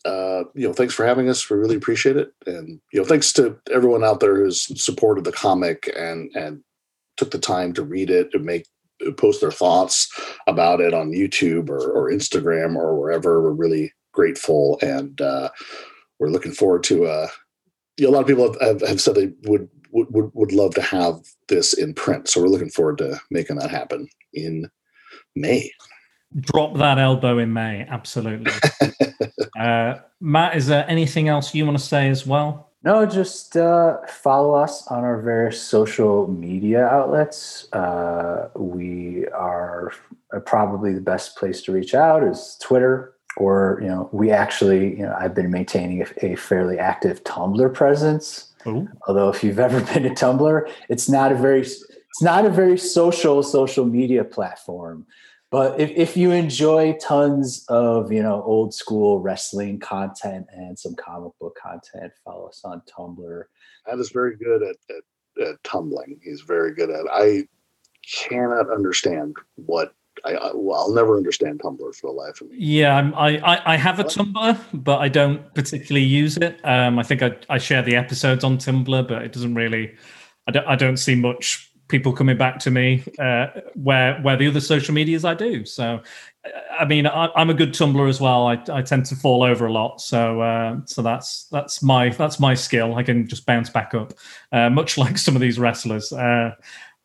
uh 0.05 0.45
you 0.55 0.69
know 0.69 0.75
thanks 0.75 0.95
for 0.95 1.05
having 1.05 1.29
us. 1.29 1.49
We 1.51 1.57
really 1.57 1.77
appreciate 1.77 2.17
it. 2.17 2.33
And 2.47 2.81
you 2.93 3.01
know 3.01 3.07
thanks 3.07 3.33
to 3.35 3.59
everyone 3.73 4.05
out 4.05 4.21
there 4.21 4.37
who's 4.37 4.83
supported 4.83 5.25
the 5.25 5.33
comic 5.33 5.93
and 5.97 6.31
and 6.37 6.63
took 7.17 7.31
the 7.31 7.39
time 7.39 7.73
to 7.73 7.83
read 7.83 8.11
it 8.11 8.31
and 8.35 8.45
make 8.45 8.67
post 9.17 9.41
their 9.41 9.51
thoughts 9.51 10.09
about 10.47 10.81
it 10.81 10.95
on 10.95 11.11
youtube 11.11 11.69
or, 11.69 11.91
or 11.91 12.11
instagram 12.11 12.77
or 12.77 12.99
wherever. 12.99 13.43
We're 13.43 13.51
really 13.51 13.93
grateful 14.13 14.79
and 14.83 15.21
uh 15.21 15.49
we're 16.19 16.29
looking 16.29 16.53
forward 16.53 16.85
to 16.85 17.07
uh 17.07 17.29
you 17.97 18.05
know, 18.05 18.11
a 18.11 18.15
lot 18.15 18.23
of 18.23 18.27
people 18.27 18.53
have, 18.53 18.61
have, 18.61 18.89
have 18.89 19.01
said 19.01 19.15
they 19.15 19.33
would, 19.45 19.69
would 19.95 20.07
would 20.11 20.31
would 20.35 20.53
love 20.53 20.75
to 20.75 20.83
have 20.83 21.21
this 21.49 21.73
in 21.73 21.95
print 21.95 22.29
so 22.29 22.41
we're 22.41 22.49
looking 22.49 22.71
forward 22.71 22.99
to 22.99 23.19
making 23.31 23.57
that 23.57 23.71
happen 23.71 24.07
in 24.35 24.69
may 25.35 25.71
Drop 26.41 26.77
that 26.79 26.99
elbow 26.99 27.39
in 27.39 27.53
May, 27.53 27.87
absolutely. 27.89 28.51
uh, 29.59 29.95
Matt, 30.21 30.57
is 30.57 30.67
there 30.67 30.85
anything 30.89 31.29
else 31.29 31.55
you 31.55 31.65
want 31.65 31.79
to 31.79 31.85
say 31.85 32.09
as 32.09 32.27
well? 32.27 32.73
No, 32.83 33.07
just 33.07 33.57
uh, 33.57 33.99
follow 34.09 34.55
us 34.55 34.87
on 34.89 35.05
our 35.05 35.21
various 35.23 35.63
social 35.63 36.27
media 36.27 36.85
outlets. 36.85 37.73
Uh, 37.73 38.49
we 38.57 39.27
are 39.29 39.93
uh, 40.35 40.41
probably 40.41 40.93
the 40.93 41.01
best 41.01 41.37
place 41.37 41.63
to 41.63 41.73
reach 41.73 41.95
out 41.95 42.25
is 42.25 42.59
Twitter, 42.61 43.15
or 43.37 43.79
you 43.81 43.89
know, 43.89 44.09
we 44.13 44.33
actually, 44.33 44.99
you 44.99 45.07
know, 45.07 45.17
I've 45.19 45.35
been 45.35 45.53
maintaining 45.53 46.03
a, 46.03 46.33
a 46.33 46.37
fairly 46.37 46.79
active 46.79 47.23
Tumblr 47.23 47.73
presence. 47.75 48.53
Ooh. 48.67 48.89
Although, 49.07 49.29
if 49.29 49.45
you've 49.45 49.59
ever 49.59 49.81
been 49.93 50.05
to 50.05 50.11
Tumblr, 50.11 50.71
it's 50.89 51.09
not 51.09 51.33
a 51.33 51.35
very 51.35 51.61
it's 51.61 52.23
not 52.23 52.47
a 52.47 52.51
very 52.51 52.79
social 52.79 53.43
social 53.43 53.85
media 53.85 54.25
platform. 54.25 55.07
But 55.51 55.79
if, 55.79 55.91
if 55.91 56.17
you 56.17 56.33
enjoy 56.33 56.95
tons 57.01 57.65
of 57.69 58.13
you 58.13 58.23
know 58.23 58.43
old 58.43 58.75
school 58.75 59.21
wrestling 59.21 59.79
content 59.79 60.47
and 60.53 60.79
some 60.79 60.95
comic 60.95 61.33
book 61.41 61.57
content, 61.61 62.13
follow 62.25 62.49
us 62.49 62.63
on 62.65 62.83
Tumblr. 62.83 63.43
that 63.87 63.99
is 63.99 64.11
very 64.11 64.37
good 64.37 64.63
at, 64.63 64.77
at, 64.91 65.47
at 65.47 65.63
tumbling 65.65 66.21
he's 66.23 66.43
very 66.43 66.73
good 66.73 66.91
at 66.91 67.07
i 67.13 67.47
cannot 68.07 68.71
understand 68.71 69.35
what 69.57 69.95
I, 70.25 70.33
I 70.33 70.51
well, 70.55 70.81
I'll 70.81 70.95
never 70.95 71.17
understand 71.17 71.61
Tumblr 71.61 71.95
for 71.97 72.09
the 72.09 72.13
life 72.13 72.41
of 72.41 72.51
me. 72.51 72.57
Yeah, 72.59 72.97
I'm, 72.97 73.15
I, 73.15 73.39
I 73.39 73.75
I 73.75 73.77
have 73.77 73.99
a 73.99 74.05
Tumblr, 74.05 74.59
but 74.73 74.99
I 74.99 75.09
don't 75.09 75.55
particularly 75.55 76.07
use 76.07 76.37
it. 76.37 76.61
Um, 76.65 76.99
I 76.99 77.03
think 77.03 77.23
I, 77.23 77.37
I 77.49 77.59
share 77.59 77.83
the 77.83 77.97
episodes 77.97 78.45
on 78.45 78.59
Tumblr, 78.59 79.09
but 79.09 79.23
it 79.23 79.33
doesn't 79.33 79.55
really. 79.55 79.95
I 80.47 80.53
don't 80.53 80.67
I 80.67 80.77
don't 80.77 80.97
see 80.97 81.15
much 81.15 81.71
people 81.89 82.13
coming 82.13 82.37
back 82.37 82.59
to 82.59 82.71
me 82.71 83.05
uh, 83.19 83.47
where 83.75 84.21
where 84.23 84.37
the 84.37 84.49
other 84.49 84.61
social 84.61 84.95
medias 84.95 85.25
I 85.25 85.35
do. 85.35 85.65
So, 85.65 86.01
uh, 86.45 86.49
I 86.79 86.85
mean, 86.85 87.07
I, 87.07 87.29
I'm 87.37 87.51
a 87.51 87.55
good 87.55 87.73
Tumblr 87.73 88.09
as 88.09 88.21
well. 88.21 88.47
I, 88.47 88.63
I 88.73 88.83
tend 88.83 89.07
to 89.07 89.17
fall 89.17 89.43
over 89.43 89.67
a 89.67 89.73
lot, 89.73 90.01
so 90.01 90.41
uh, 90.41 90.79
so 90.87 91.03
that's 91.03 91.45
that's 91.53 91.83
my 91.83 92.09
that's 92.11 92.41
my 92.41 92.55
skill. 92.55 92.97
I 92.97 93.03
can 93.03 93.29
just 93.29 93.47
bounce 93.47 93.71
back 93.71 93.95
up, 93.95 94.15
uh, 94.53 94.71
much 94.71 94.97
like 95.05 95.19
some 95.19 95.35
of 95.35 95.41
these 95.41 95.59
wrestlers. 95.59 96.13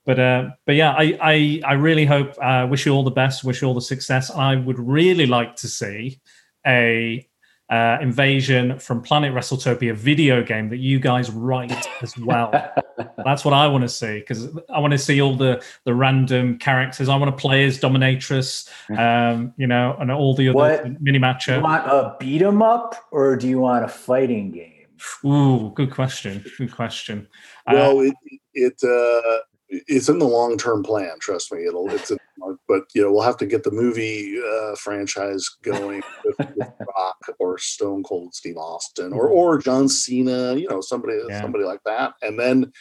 Uh, 0.10 0.14
but 0.16 0.20
uh, 0.20 0.50
but 0.66 0.76
yeah, 0.76 0.92
I 0.98 1.18
I, 1.22 1.62
I 1.66 1.74
really 1.74 2.06
hope. 2.06 2.34
Uh, 2.42 2.68
wish 2.70 2.86
you 2.86 2.94
all 2.94 3.04
the 3.04 3.12
best. 3.12 3.44
Wish 3.44 3.62
you 3.62 3.68
all 3.68 3.74
the 3.74 3.82
success. 3.82 4.32
I 4.32 4.56
would 4.56 4.80
really 4.80 5.26
like 5.26 5.56
to 5.58 5.68
see 5.68 6.20
a 6.66 7.26
uh, 7.70 7.98
invasion 8.02 8.80
from 8.80 9.02
Planet 9.02 9.32
WrestleTopia 9.34 9.94
video 9.94 10.42
game 10.44 10.70
that 10.70 10.78
you 10.78 11.00
guys 11.00 11.30
write 11.30 11.88
as 12.02 12.18
well. 12.18 12.52
That's 13.24 13.46
what 13.46 13.54
I 13.54 13.68
want 13.68 13.84
to 13.84 13.90
see 13.90 14.20
because 14.20 14.48
I 14.74 14.80
want 14.80 14.92
to 14.94 14.98
see 14.98 15.22
all 15.22 15.36
the 15.36 15.64
the 15.86 15.94
random 15.94 16.58
characters. 16.58 17.10
I 17.10 17.16
want 17.16 17.36
to 17.36 17.40
play 17.40 17.66
as 17.66 17.80
Dominatrix, 17.80 18.68
um, 18.98 19.54
you 19.58 19.68
know, 19.68 19.96
and 20.00 20.12
all 20.12 20.34
the 20.36 20.50
other 20.50 20.56
What? 20.58 21.02
mini 21.02 21.20
Do 21.20 21.24
matchup. 21.26 21.58
you 21.58 21.62
want 21.64 21.86
a 21.86 22.16
beat 22.20 22.42
'em 22.42 22.62
up 22.64 22.96
or 23.12 23.36
do 23.36 23.48
you 23.48 23.60
want 23.60 23.86
a 23.86 23.88
fighting 23.88 24.52
game? 24.52 24.74
Ooh, 25.24 25.72
good 25.76 25.92
question. 25.92 26.44
Good 26.58 26.74
question. 26.74 27.28
Uh, 27.68 27.74
Well, 27.76 28.00
it 28.02 28.14
it 28.56 28.84
uh, 28.84 29.40
it's 29.88 30.10
in 30.10 30.20
the 30.20 30.26
long 30.26 30.58
term 30.58 30.84
plan. 30.84 31.12
Trust 31.20 31.52
me, 31.52 31.66
it'll 31.66 31.94
it's. 31.94 32.12
A, 32.12 32.18
but 32.68 32.84
you 32.96 33.02
know, 33.02 33.12
we'll 33.12 33.24
have 33.24 33.38
to 33.38 33.46
get 33.46 33.64
the 33.64 33.72
movie 33.72 34.40
uh, 34.40 34.76
franchise 34.76 35.48
going 35.62 36.02
with, 36.24 36.36
with 36.56 36.68
Rock 36.98 37.18
or 37.38 37.58
Stone 37.58 38.04
Cold 38.04 38.34
Steve 38.34 38.58
Austin 38.58 39.14
or 39.14 39.28
or 39.28 39.58
John 39.58 39.90
Cena. 39.90 40.56
You 40.56 40.70
know, 40.70 40.82
somebody 40.82 41.20
Yeah. 41.28 41.42
somebody 41.42 41.66
like 41.66 41.82
that, 41.86 42.14
and 42.22 42.40
then 42.40 42.72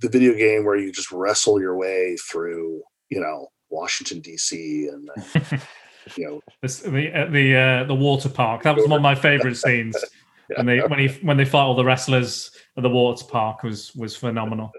the 0.00 0.08
video 0.08 0.34
game 0.34 0.64
where 0.64 0.76
you 0.76 0.92
just 0.92 1.12
wrestle 1.12 1.60
your 1.60 1.76
way 1.76 2.16
through. 2.30 2.82
You 3.08 3.20
know, 3.20 3.48
Washington 3.70 4.20
D.C. 4.20 4.88
and 4.88 5.08
uh, 5.08 5.40
you 6.16 6.26
know 6.26 6.40
the 6.62 7.12
uh, 7.14 7.30
the 7.30 7.56
uh, 7.56 7.84
the 7.84 7.94
water 7.94 8.28
park. 8.28 8.62
That 8.64 8.76
was 8.76 8.86
one 8.88 8.98
of 8.98 9.02
my 9.02 9.14
favorite 9.14 9.56
scenes. 9.56 9.96
When 10.56 10.66
they 10.66 10.78
when 10.80 10.98
he 10.98 11.08
when 11.22 11.36
they 11.36 11.44
fight 11.44 11.62
all 11.62 11.74
the 11.74 11.84
wrestlers 11.84 12.50
at 12.76 12.82
the 12.82 12.88
water 12.88 13.24
park 13.24 13.62
was 13.62 13.94
was 13.94 14.16
phenomenal. 14.16 14.72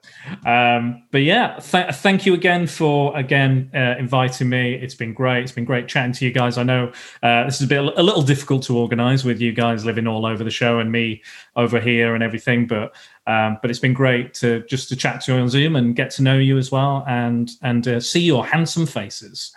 Um, 0.45 1.03
but 1.11 1.19
yeah, 1.19 1.59
th- 1.59 1.95
thank 1.95 2.25
you 2.25 2.33
again 2.33 2.65
for 2.65 3.15
again 3.15 3.69
uh, 3.73 3.95
inviting 3.99 4.49
me. 4.49 4.73
It's 4.73 4.95
been 4.95 5.13
great. 5.13 5.43
It's 5.43 5.51
been 5.51 5.65
great 5.65 5.87
chatting 5.87 6.13
to 6.13 6.25
you 6.25 6.31
guys. 6.31 6.57
I 6.57 6.63
know 6.63 6.91
uh, 7.21 7.43
this 7.45 7.55
is 7.55 7.63
a 7.63 7.67
bit 7.67 7.79
a 7.79 8.03
little 8.03 8.23
difficult 8.23 8.63
to 8.63 8.77
organise 8.77 9.23
with 9.23 9.41
you 9.41 9.51
guys 9.51 9.85
living 9.85 10.07
all 10.07 10.25
over 10.25 10.43
the 10.43 10.51
show 10.51 10.79
and 10.79 10.91
me 10.91 11.21
over 11.55 11.79
here 11.79 12.15
and 12.15 12.23
everything, 12.23 12.67
but. 12.67 12.95
Um, 13.27 13.59
but 13.61 13.69
it's 13.69 13.79
been 13.79 13.93
great 13.93 14.33
to 14.35 14.65
just 14.65 14.89
to 14.89 14.95
chat 14.95 15.21
to 15.21 15.33
you 15.33 15.39
on 15.39 15.49
Zoom 15.49 15.75
and 15.75 15.95
get 15.95 16.09
to 16.11 16.23
know 16.23 16.39
you 16.39 16.57
as 16.57 16.71
well, 16.71 17.05
and 17.07 17.51
and 17.61 17.87
uh, 17.87 17.99
see 17.99 18.21
your 18.21 18.43
handsome 18.43 18.87
faces. 18.87 19.53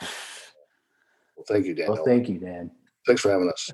well, 1.35 1.47
thank 1.49 1.65
you, 1.65 1.75
Daniel. 1.75 1.95
Well, 1.95 2.05
thank 2.05 2.29
you, 2.29 2.39
Dan. 2.39 2.71
Thanks 3.07 3.21
for 3.23 3.31
having 3.33 3.49
us. 3.51 3.71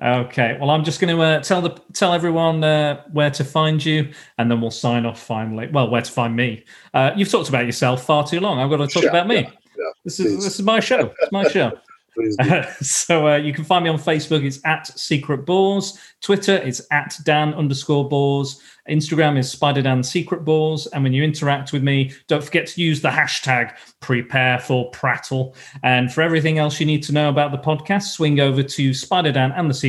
Okay, 0.00 0.56
well, 0.60 0.70
I'm 0.70 0.84
just 0.84 1.00
going 1.00 1.14
to 1.16 1.20
uh, 1.22 1.40
tell 1.40 1.60
the 1.60 1.70
tell 1.92 2.12
everyone 2.14 2.62
uh, 2.62 3.02
where 3.12 3.30
to 3.30 3.44
find 3.44 3.84
you, 3.84 4.12
and 4.38 4.50
then 4.50 4.60
we'll 4.60 4.70
sign 4.70 5.06
off 5.06 5.20
finally. 5.20 5.68
Well, 5.72 5.90
where 5.90 6.02
to 6.02 6.12
find 6.12 6.36
me? 6.36 6.64
Uh, 6.94 7.10
you've 7.16 7.30
talked 7.30 7.48
about 7.48 7.66
yourself 7.66 8.04
far 8.04 8.24
too 8.26 8.38
long. 8.40 8.60
I've 8.60 8.70
got 8.70 8.76
to 8.76 8.86
talk 8.86 9.02
Yeah, 9.02 9.10
about 9.10 9.26
me. 9.26 9.36
yeah, 9.40 9.50
yeah, 9.76 9.84
this 10.04 10.20
is 10.20 10.26
please. 10.26 10.44
this 10.44 10.54
is 10.60 10.62
my 10.64 10.78
show. 10.80 11.12
It's 11.20 11.32
my 11.32 11.48
show. 11.48 11.72
So 12.80 13.28
uh, 13.28 13.36
you 13.36 13.52
can 13.54 13.64
find 13.64 13.84
me 13.84 13.88
on 13.90 13.96
Facebook. 13.98 14.44
It's 14.44 14.60
at 14.64 14.86
Secret 14.98 15.46
Bores. 15.46 15.98
Twitter, 16.20 16.56
it's 16.56 16.82
at 16.90 17.16
Dan 17.24 17.54
underscore 17.54 18.08
Bores. 18.08 18.60
Instagram 18.90 19.38
is 19.38 19.50
Spider 19.50 19.82
Dan 19.82 20.02
Secret 20.02 20.44
Balls. 20.44 20.86
And 20.88 21.04
when 21.04 21.12
you 21.12 21.22
interact 21.22 21.72
with 21.72 21.82
me, 21.82 22.12
don't 22.26 22.42
forget 22.42 22.66
to 22.68 22.82
use 22.82 23.00
the 23.00 23.08
hashtag 23.08 23.76
prepare 24.00 24.58
for 24.58 24.90
prattle. 24.90 25.54
And 25.82 26.12
for 26.12 26.22
everything 26.22 26.58
else 26.58 26.80
you 26.80 26.86
need 26.86 27.02
to 27.04 27.12
know 27.12 27.28
about 27.28 27.52
the 27.52 27.58
podcast, 27.58 28.12
swing 28.12 28.40
over 28.40 28.62
to 28.62 28.90
spiderdan 28.90 29.52
and 29.56 29.70
the 29.70 29.80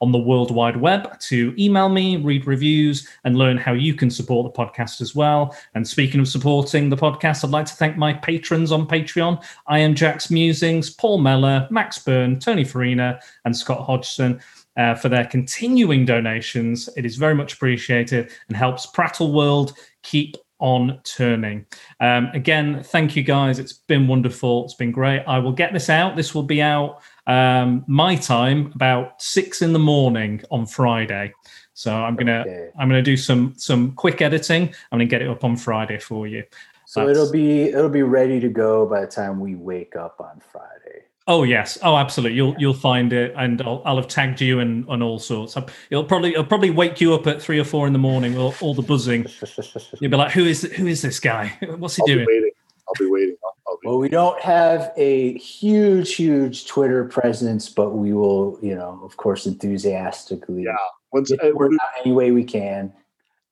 on 0.00 0.12
the 0.12 0.18
World 0.18 0.50
Wide 0.50 0.76
Web 0.76 1.18
to 1.20 1.54
email 1.58 1.88
me, 1.88 2.16
read 2.16 2.46
reviews, 2.46 3.08
and 3.24 3.36
learn 3.36 3.56
how 3.56 3.72
you 3.72 3.94
can 3.94 4.10
support 4.10 4.52
the 4.52 4.64
podcast 4.64 5.00
as 5.00 5.14
well. 5.14 5.56
And 5.74 5.86
speaking 5.86 6.20
of 6.20 6.28
supporting 6.28 6.88
the 6.90 6.96
podcast, 6.96 7.44
I'd 7.44 7.50
like 7.50 7.66
to 7.66 7.74
thank 7.74 7.96
my 7.96 8.12
patrons 8.12 8.72
on 8.72 8.86
Patreon. 8.86 9.42
I 9.66 9.78
am 9.78 9.94
Jack's 9.94 10.30
Musings, 10.30 10.90
Paul 10.90 11.18
Meller, 11.18 11.66
Max 11.70 11.98
Byrne, 11.98 12.38
Tony 12.38 12.64
Farina, 12.64 13.20
and 13.44 13.56
Scott 13.56 13.84
Hodgson 13.84 14.40
uh, 14.76 14.94
for 14.94 15.08
their 15.08 15.24
continuing 15.26 16.04
donations. 16.04 16.88
It 16.96 17.04
is 17.06 17.16
very 17.16 17.34
much 17.34 17.54
appreciated 17.54 18.30
and 18.48 18.56
helps 18.56 18.86
Prattle 18.86 19.32
World 19.32 19.72
keep 20.02 20.36
on 20.58 21.00
turning. 21.04 21.66
Um, 22.00 22.26
again, 22.32 22.82
thank 22.82 23.16
you 23.16 23.22
guys. 23.22 23.58
It's 23.58 23.72
been 23.72 24.06
wonderful. 24.06 24.64
It's 24.64 24.74
been 24.74 24.92
great. 24.92 25.22
I 25.26 25.38
will 25.38 25.52
get 25.52 25.72
this 25.72 25.90
out. 25.90 26.16
This 26.16 26.34
will 26.34 26.44
be 26.44 26.62
out 26.62 27.00
um, 27.26 27.84
my 27.86 28.16
time 28.16 28.72
about 28.74 29.20
six 29.20 29.62
in 29.62 29.72
the 29.72 29.78
morning 29.78 30.42
on 30.50 30.66
Friday. 30.66 31.32
So 31.74 31.92
I'm 31.92 32.14
gonna 32.14 32.42
Okay. 32.42 32.70
I'm 32.78 32.88
gonna 32.88 33.02
do 33.02 33.16
some 33.16 33.54
some 33.56 33.92
quick 33.92 34.22
editing. 34.22 34.68
I'm 34.92 34.98
gonna 34.98 35.06
get 35.06 35.22
it 35.22 35.28
up 35.28 35.42
on 35.44 35.56
Friday 35.56 35.98
for 35.98 36.26
you. 36.26 36.44
So 36.86 37.00
That's- 37.00 37.16
it'll 37.16 37.32
be 37.32 37.62
it'll 37.64 37.88
be 37.88 38.02
ready 38.02 38.38
to 38.40 38.48
go 38.48 38.86
by 38.86 39.00
the 39.00 39.06
time 39.08 39.40
we 39.40 39.56
wake 39.56 39.96
up 39.96 40.20
on 40.20 40.40
Friday. 40.52 41.02
Oh 41.26 41.42
yes, 41.42 41.78
oh 41.82 41.96
absolutely. 41.96 42.36
You'll 42.36 42.54
you'll 42.58 42.74
find 42.74 43.12
it, 43.12 43.32
and 43.36 43.62
I'll, 43.62 43.80
I'll 43.86 43.96
have 43.96 44.08
tagged 44.08 44.42
you 44.42 44.60
and, 44.60 44.86
and 44.88 45.02
all 45.02 45.18
sorts. 45.18 45.56
It'll 45.90 46.04
probably 46.04 46.32
it'll 46.32 46.44
probably 46.44 46.70
wake 46.70 47.00
you 47.00 47.14
up 47.14 47.26
at 47.26 47.40
three 47.40 47.58
or 47.58 47.64
four 47.64 47.86
in 47.86 47.94
the 47.94 47.98
morning. 47.98 48.36
All, 48.36 48.54
all 48.60 48.74
the 48.74 48.82
buzzing. 48.82 49.26
You'll 50.00 50.10
be 50.10 50.16
like, 50.18 50.32
who 50.32 50.44
is 50.44 50.62
who 50.62 50.86
is 50.86 51.00
this 51.00 51.20
guy? 51.20 51.56
What's 51.78 51.96
he 51.96 52.02
I'll 52.02 52.06
be 52.08 52.14
doing? 52.14 52.26
waiting. 52.28 52.50
I'll 52.86 52.94
be 53.06 53.10
waiting. 53.10 53.36
I'll, 53.42 53.56
I'll 53.66 53.78
be 53.80 53.88
Well, 53.88 53.98
we 53.98 54.10
don't 54.10 54.38
have 54.42 54.92
a 54.98 55.38
huge, 55.38 56.14
huge 56.14 56.66
Twitter 56.66 57.06
presence, 57.06 57.70
but 57.70 57.92
we 57.92 58.12
will, 58.12 58.58
you 58.60 58.74
know, 58.74 59.00
of 59.02 59.16
course, 59.16 59.46
enthusiastically 59.46 60.64
Yeah. 60.64 60.76
once 61.12 61.30
get 61.30 61.40
uh, 61.40 61.46
the 61.48 61.54
word 61.56 61.70
we- 61.70 61.78
out 61.82 61.88
any 62.04 62.12
way 62.14 62.32
we 62.32 62.44
can. 62.44 62.92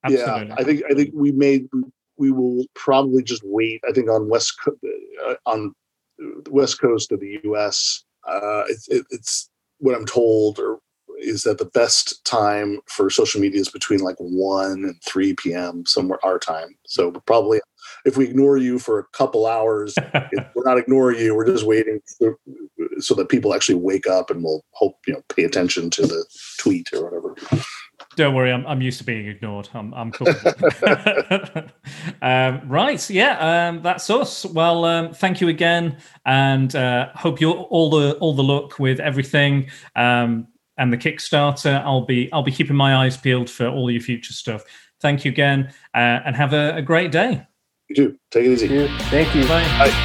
Absolutely. 0.05 0.49
Yeah, 0.49 0.55
I 0.59 0.65
think 0.65 0.83
I 0.91 0.95
think 0.95 1.11
we 1.15 1.33
made 1.33 1.69
we 2.19 2.33
will 2.33 2.67
probably 2.75 3.23
just 3.23 3.41
wait. 3.47 3.81
I 3.89 3.93
think 3.93 4.11
on 4.11 4.29
west 4.29 4.53
uh, 4.67 5.35
on 5.47 5.75
the 6.45 6.51
west 6.51 6.81
coast 6.81 7.13
of 7.13 7.21
the 7.21 7.39
U.S. 7.45 8.05
Uh, 8.27 8.65
it's 8.69 8.89
it, 8.89 9.05
it's 9.11 9.51
what 9.79 9.95
I'm 9.95 10.07
told 10.07 10.59
or 10.59 10.79
is 11.19 11.43
that 11.43 11.59
the 11.59 11.67
best 11.67 12.25
time 12.25 12.81
for 12.89 13.09
social 13.09 13.41
media 13.41 13.61
is 13.61 13.69
between 13.69 14.01
like 14.01 14.17
one 14.19 14.73
and 14.85 14.97
three 15.07 15.35
p.m. 15.35 15.85
somewhere 15.87 16.19
our 16.25 16.39
time. 16.39 16.75
So 16.87 17.13
probably 17.27 17.61
if 18.05 18.17
we 18.17 18.25
ignore 18.29 18.57
you 18.57 18.79
for 18.79 18.99
a 18.99 19.05
couple 19.13 19.47
hours, 19.47 19.95
it- 20.15 20.47
we're 20.55 20.65
not 20.65 20.79
ignoring 20.79 21.21
you. 21.21 21.35
We're 21.35 21.47
just 21.47 21.67
waiting 21.67 22.01
for, 22.19 22.37
so 22.99 23.15
that 23.15 23.29
people 23.29 23.55
actually 23.55 23.77
wake 23.77 24.07
up 24.07 24.31
and 24.31 24.43
will 24.43 24.65
hope 24.73 24.97
you 25.07 25.15
know 25.15 25.23
pay 25.35 25.45
attention 25.45 25.91
to 25.91 26.07
the 26.07 26.25
tweet 26.59 26.89
or 26.93 27.05
whatever. 27.05 27.37
Don't 28.17 28.35
worry, 28.35 28.53
I'm, 28.53 28.67
I'm 28.67 28.83
used 28.83 28.99
to 28.99 29.05
being 29.05 29.27
ignored. 29.27 29.69
I'm, 29.73 29.95
I'm 29.95 30.13
cool. 30.13 30.29
um, 32.23 32.69
right, 32.69 33.11
yeah, 33.11 33.69
um, 33.69 33.83
that's 33.83 34.11
us. 34.11 34.45
Well, 34.45 34.85
um, 34.85 35.15
thank 35.15 35.41
you 35.41 35.49
again, 35.49 35.97
and 36.27 36.75
uh, 36.77 37.09
hope 37.15 37.41
you 37.41 37.51
all 37.51 37.91
the 37.91 38.15
all 38.15 38.35
the 38.35 38.43
luck 38.43 38.79
with 38.79 39.01
everything 39.01 39.71
um, 39.97 40.47
and 40.77 40.93
the 40.93 40.99
Kickstarter. 40.99 41.83
I'll 41.85 42.05
be 42.05 42.31
I'll 42.33 42.43
be 42.43 42.53
keeping 42.53 42.77
my 42.77 42.97
eyes 42.97 43.17
peeled 43.17 43.49
for 43.49 43.67
all 43.69 43.91
your 43.91 44.03
future 44.03 44.35
stuff. 44.35 44.65
Thank 45.01 45.25
you 45.25 45.31
again, 45.31 45.73
uh, 45.95 46.21
and 46.25 46.37
have 46.37 46.53
a, 46.53 46.77
a 46.77 46.83
great 46.83 47.13
day. 47.13 47.47
You 47.89 47.97
too. 47.97 48.19
Take 48.31 48.47
it 48.47 48.53
easy. 48.53 48.89
Thank 49.09 49.35
you. 49.35 49.43
Bye. 49.43 49.65
Bye. 49.79 50.02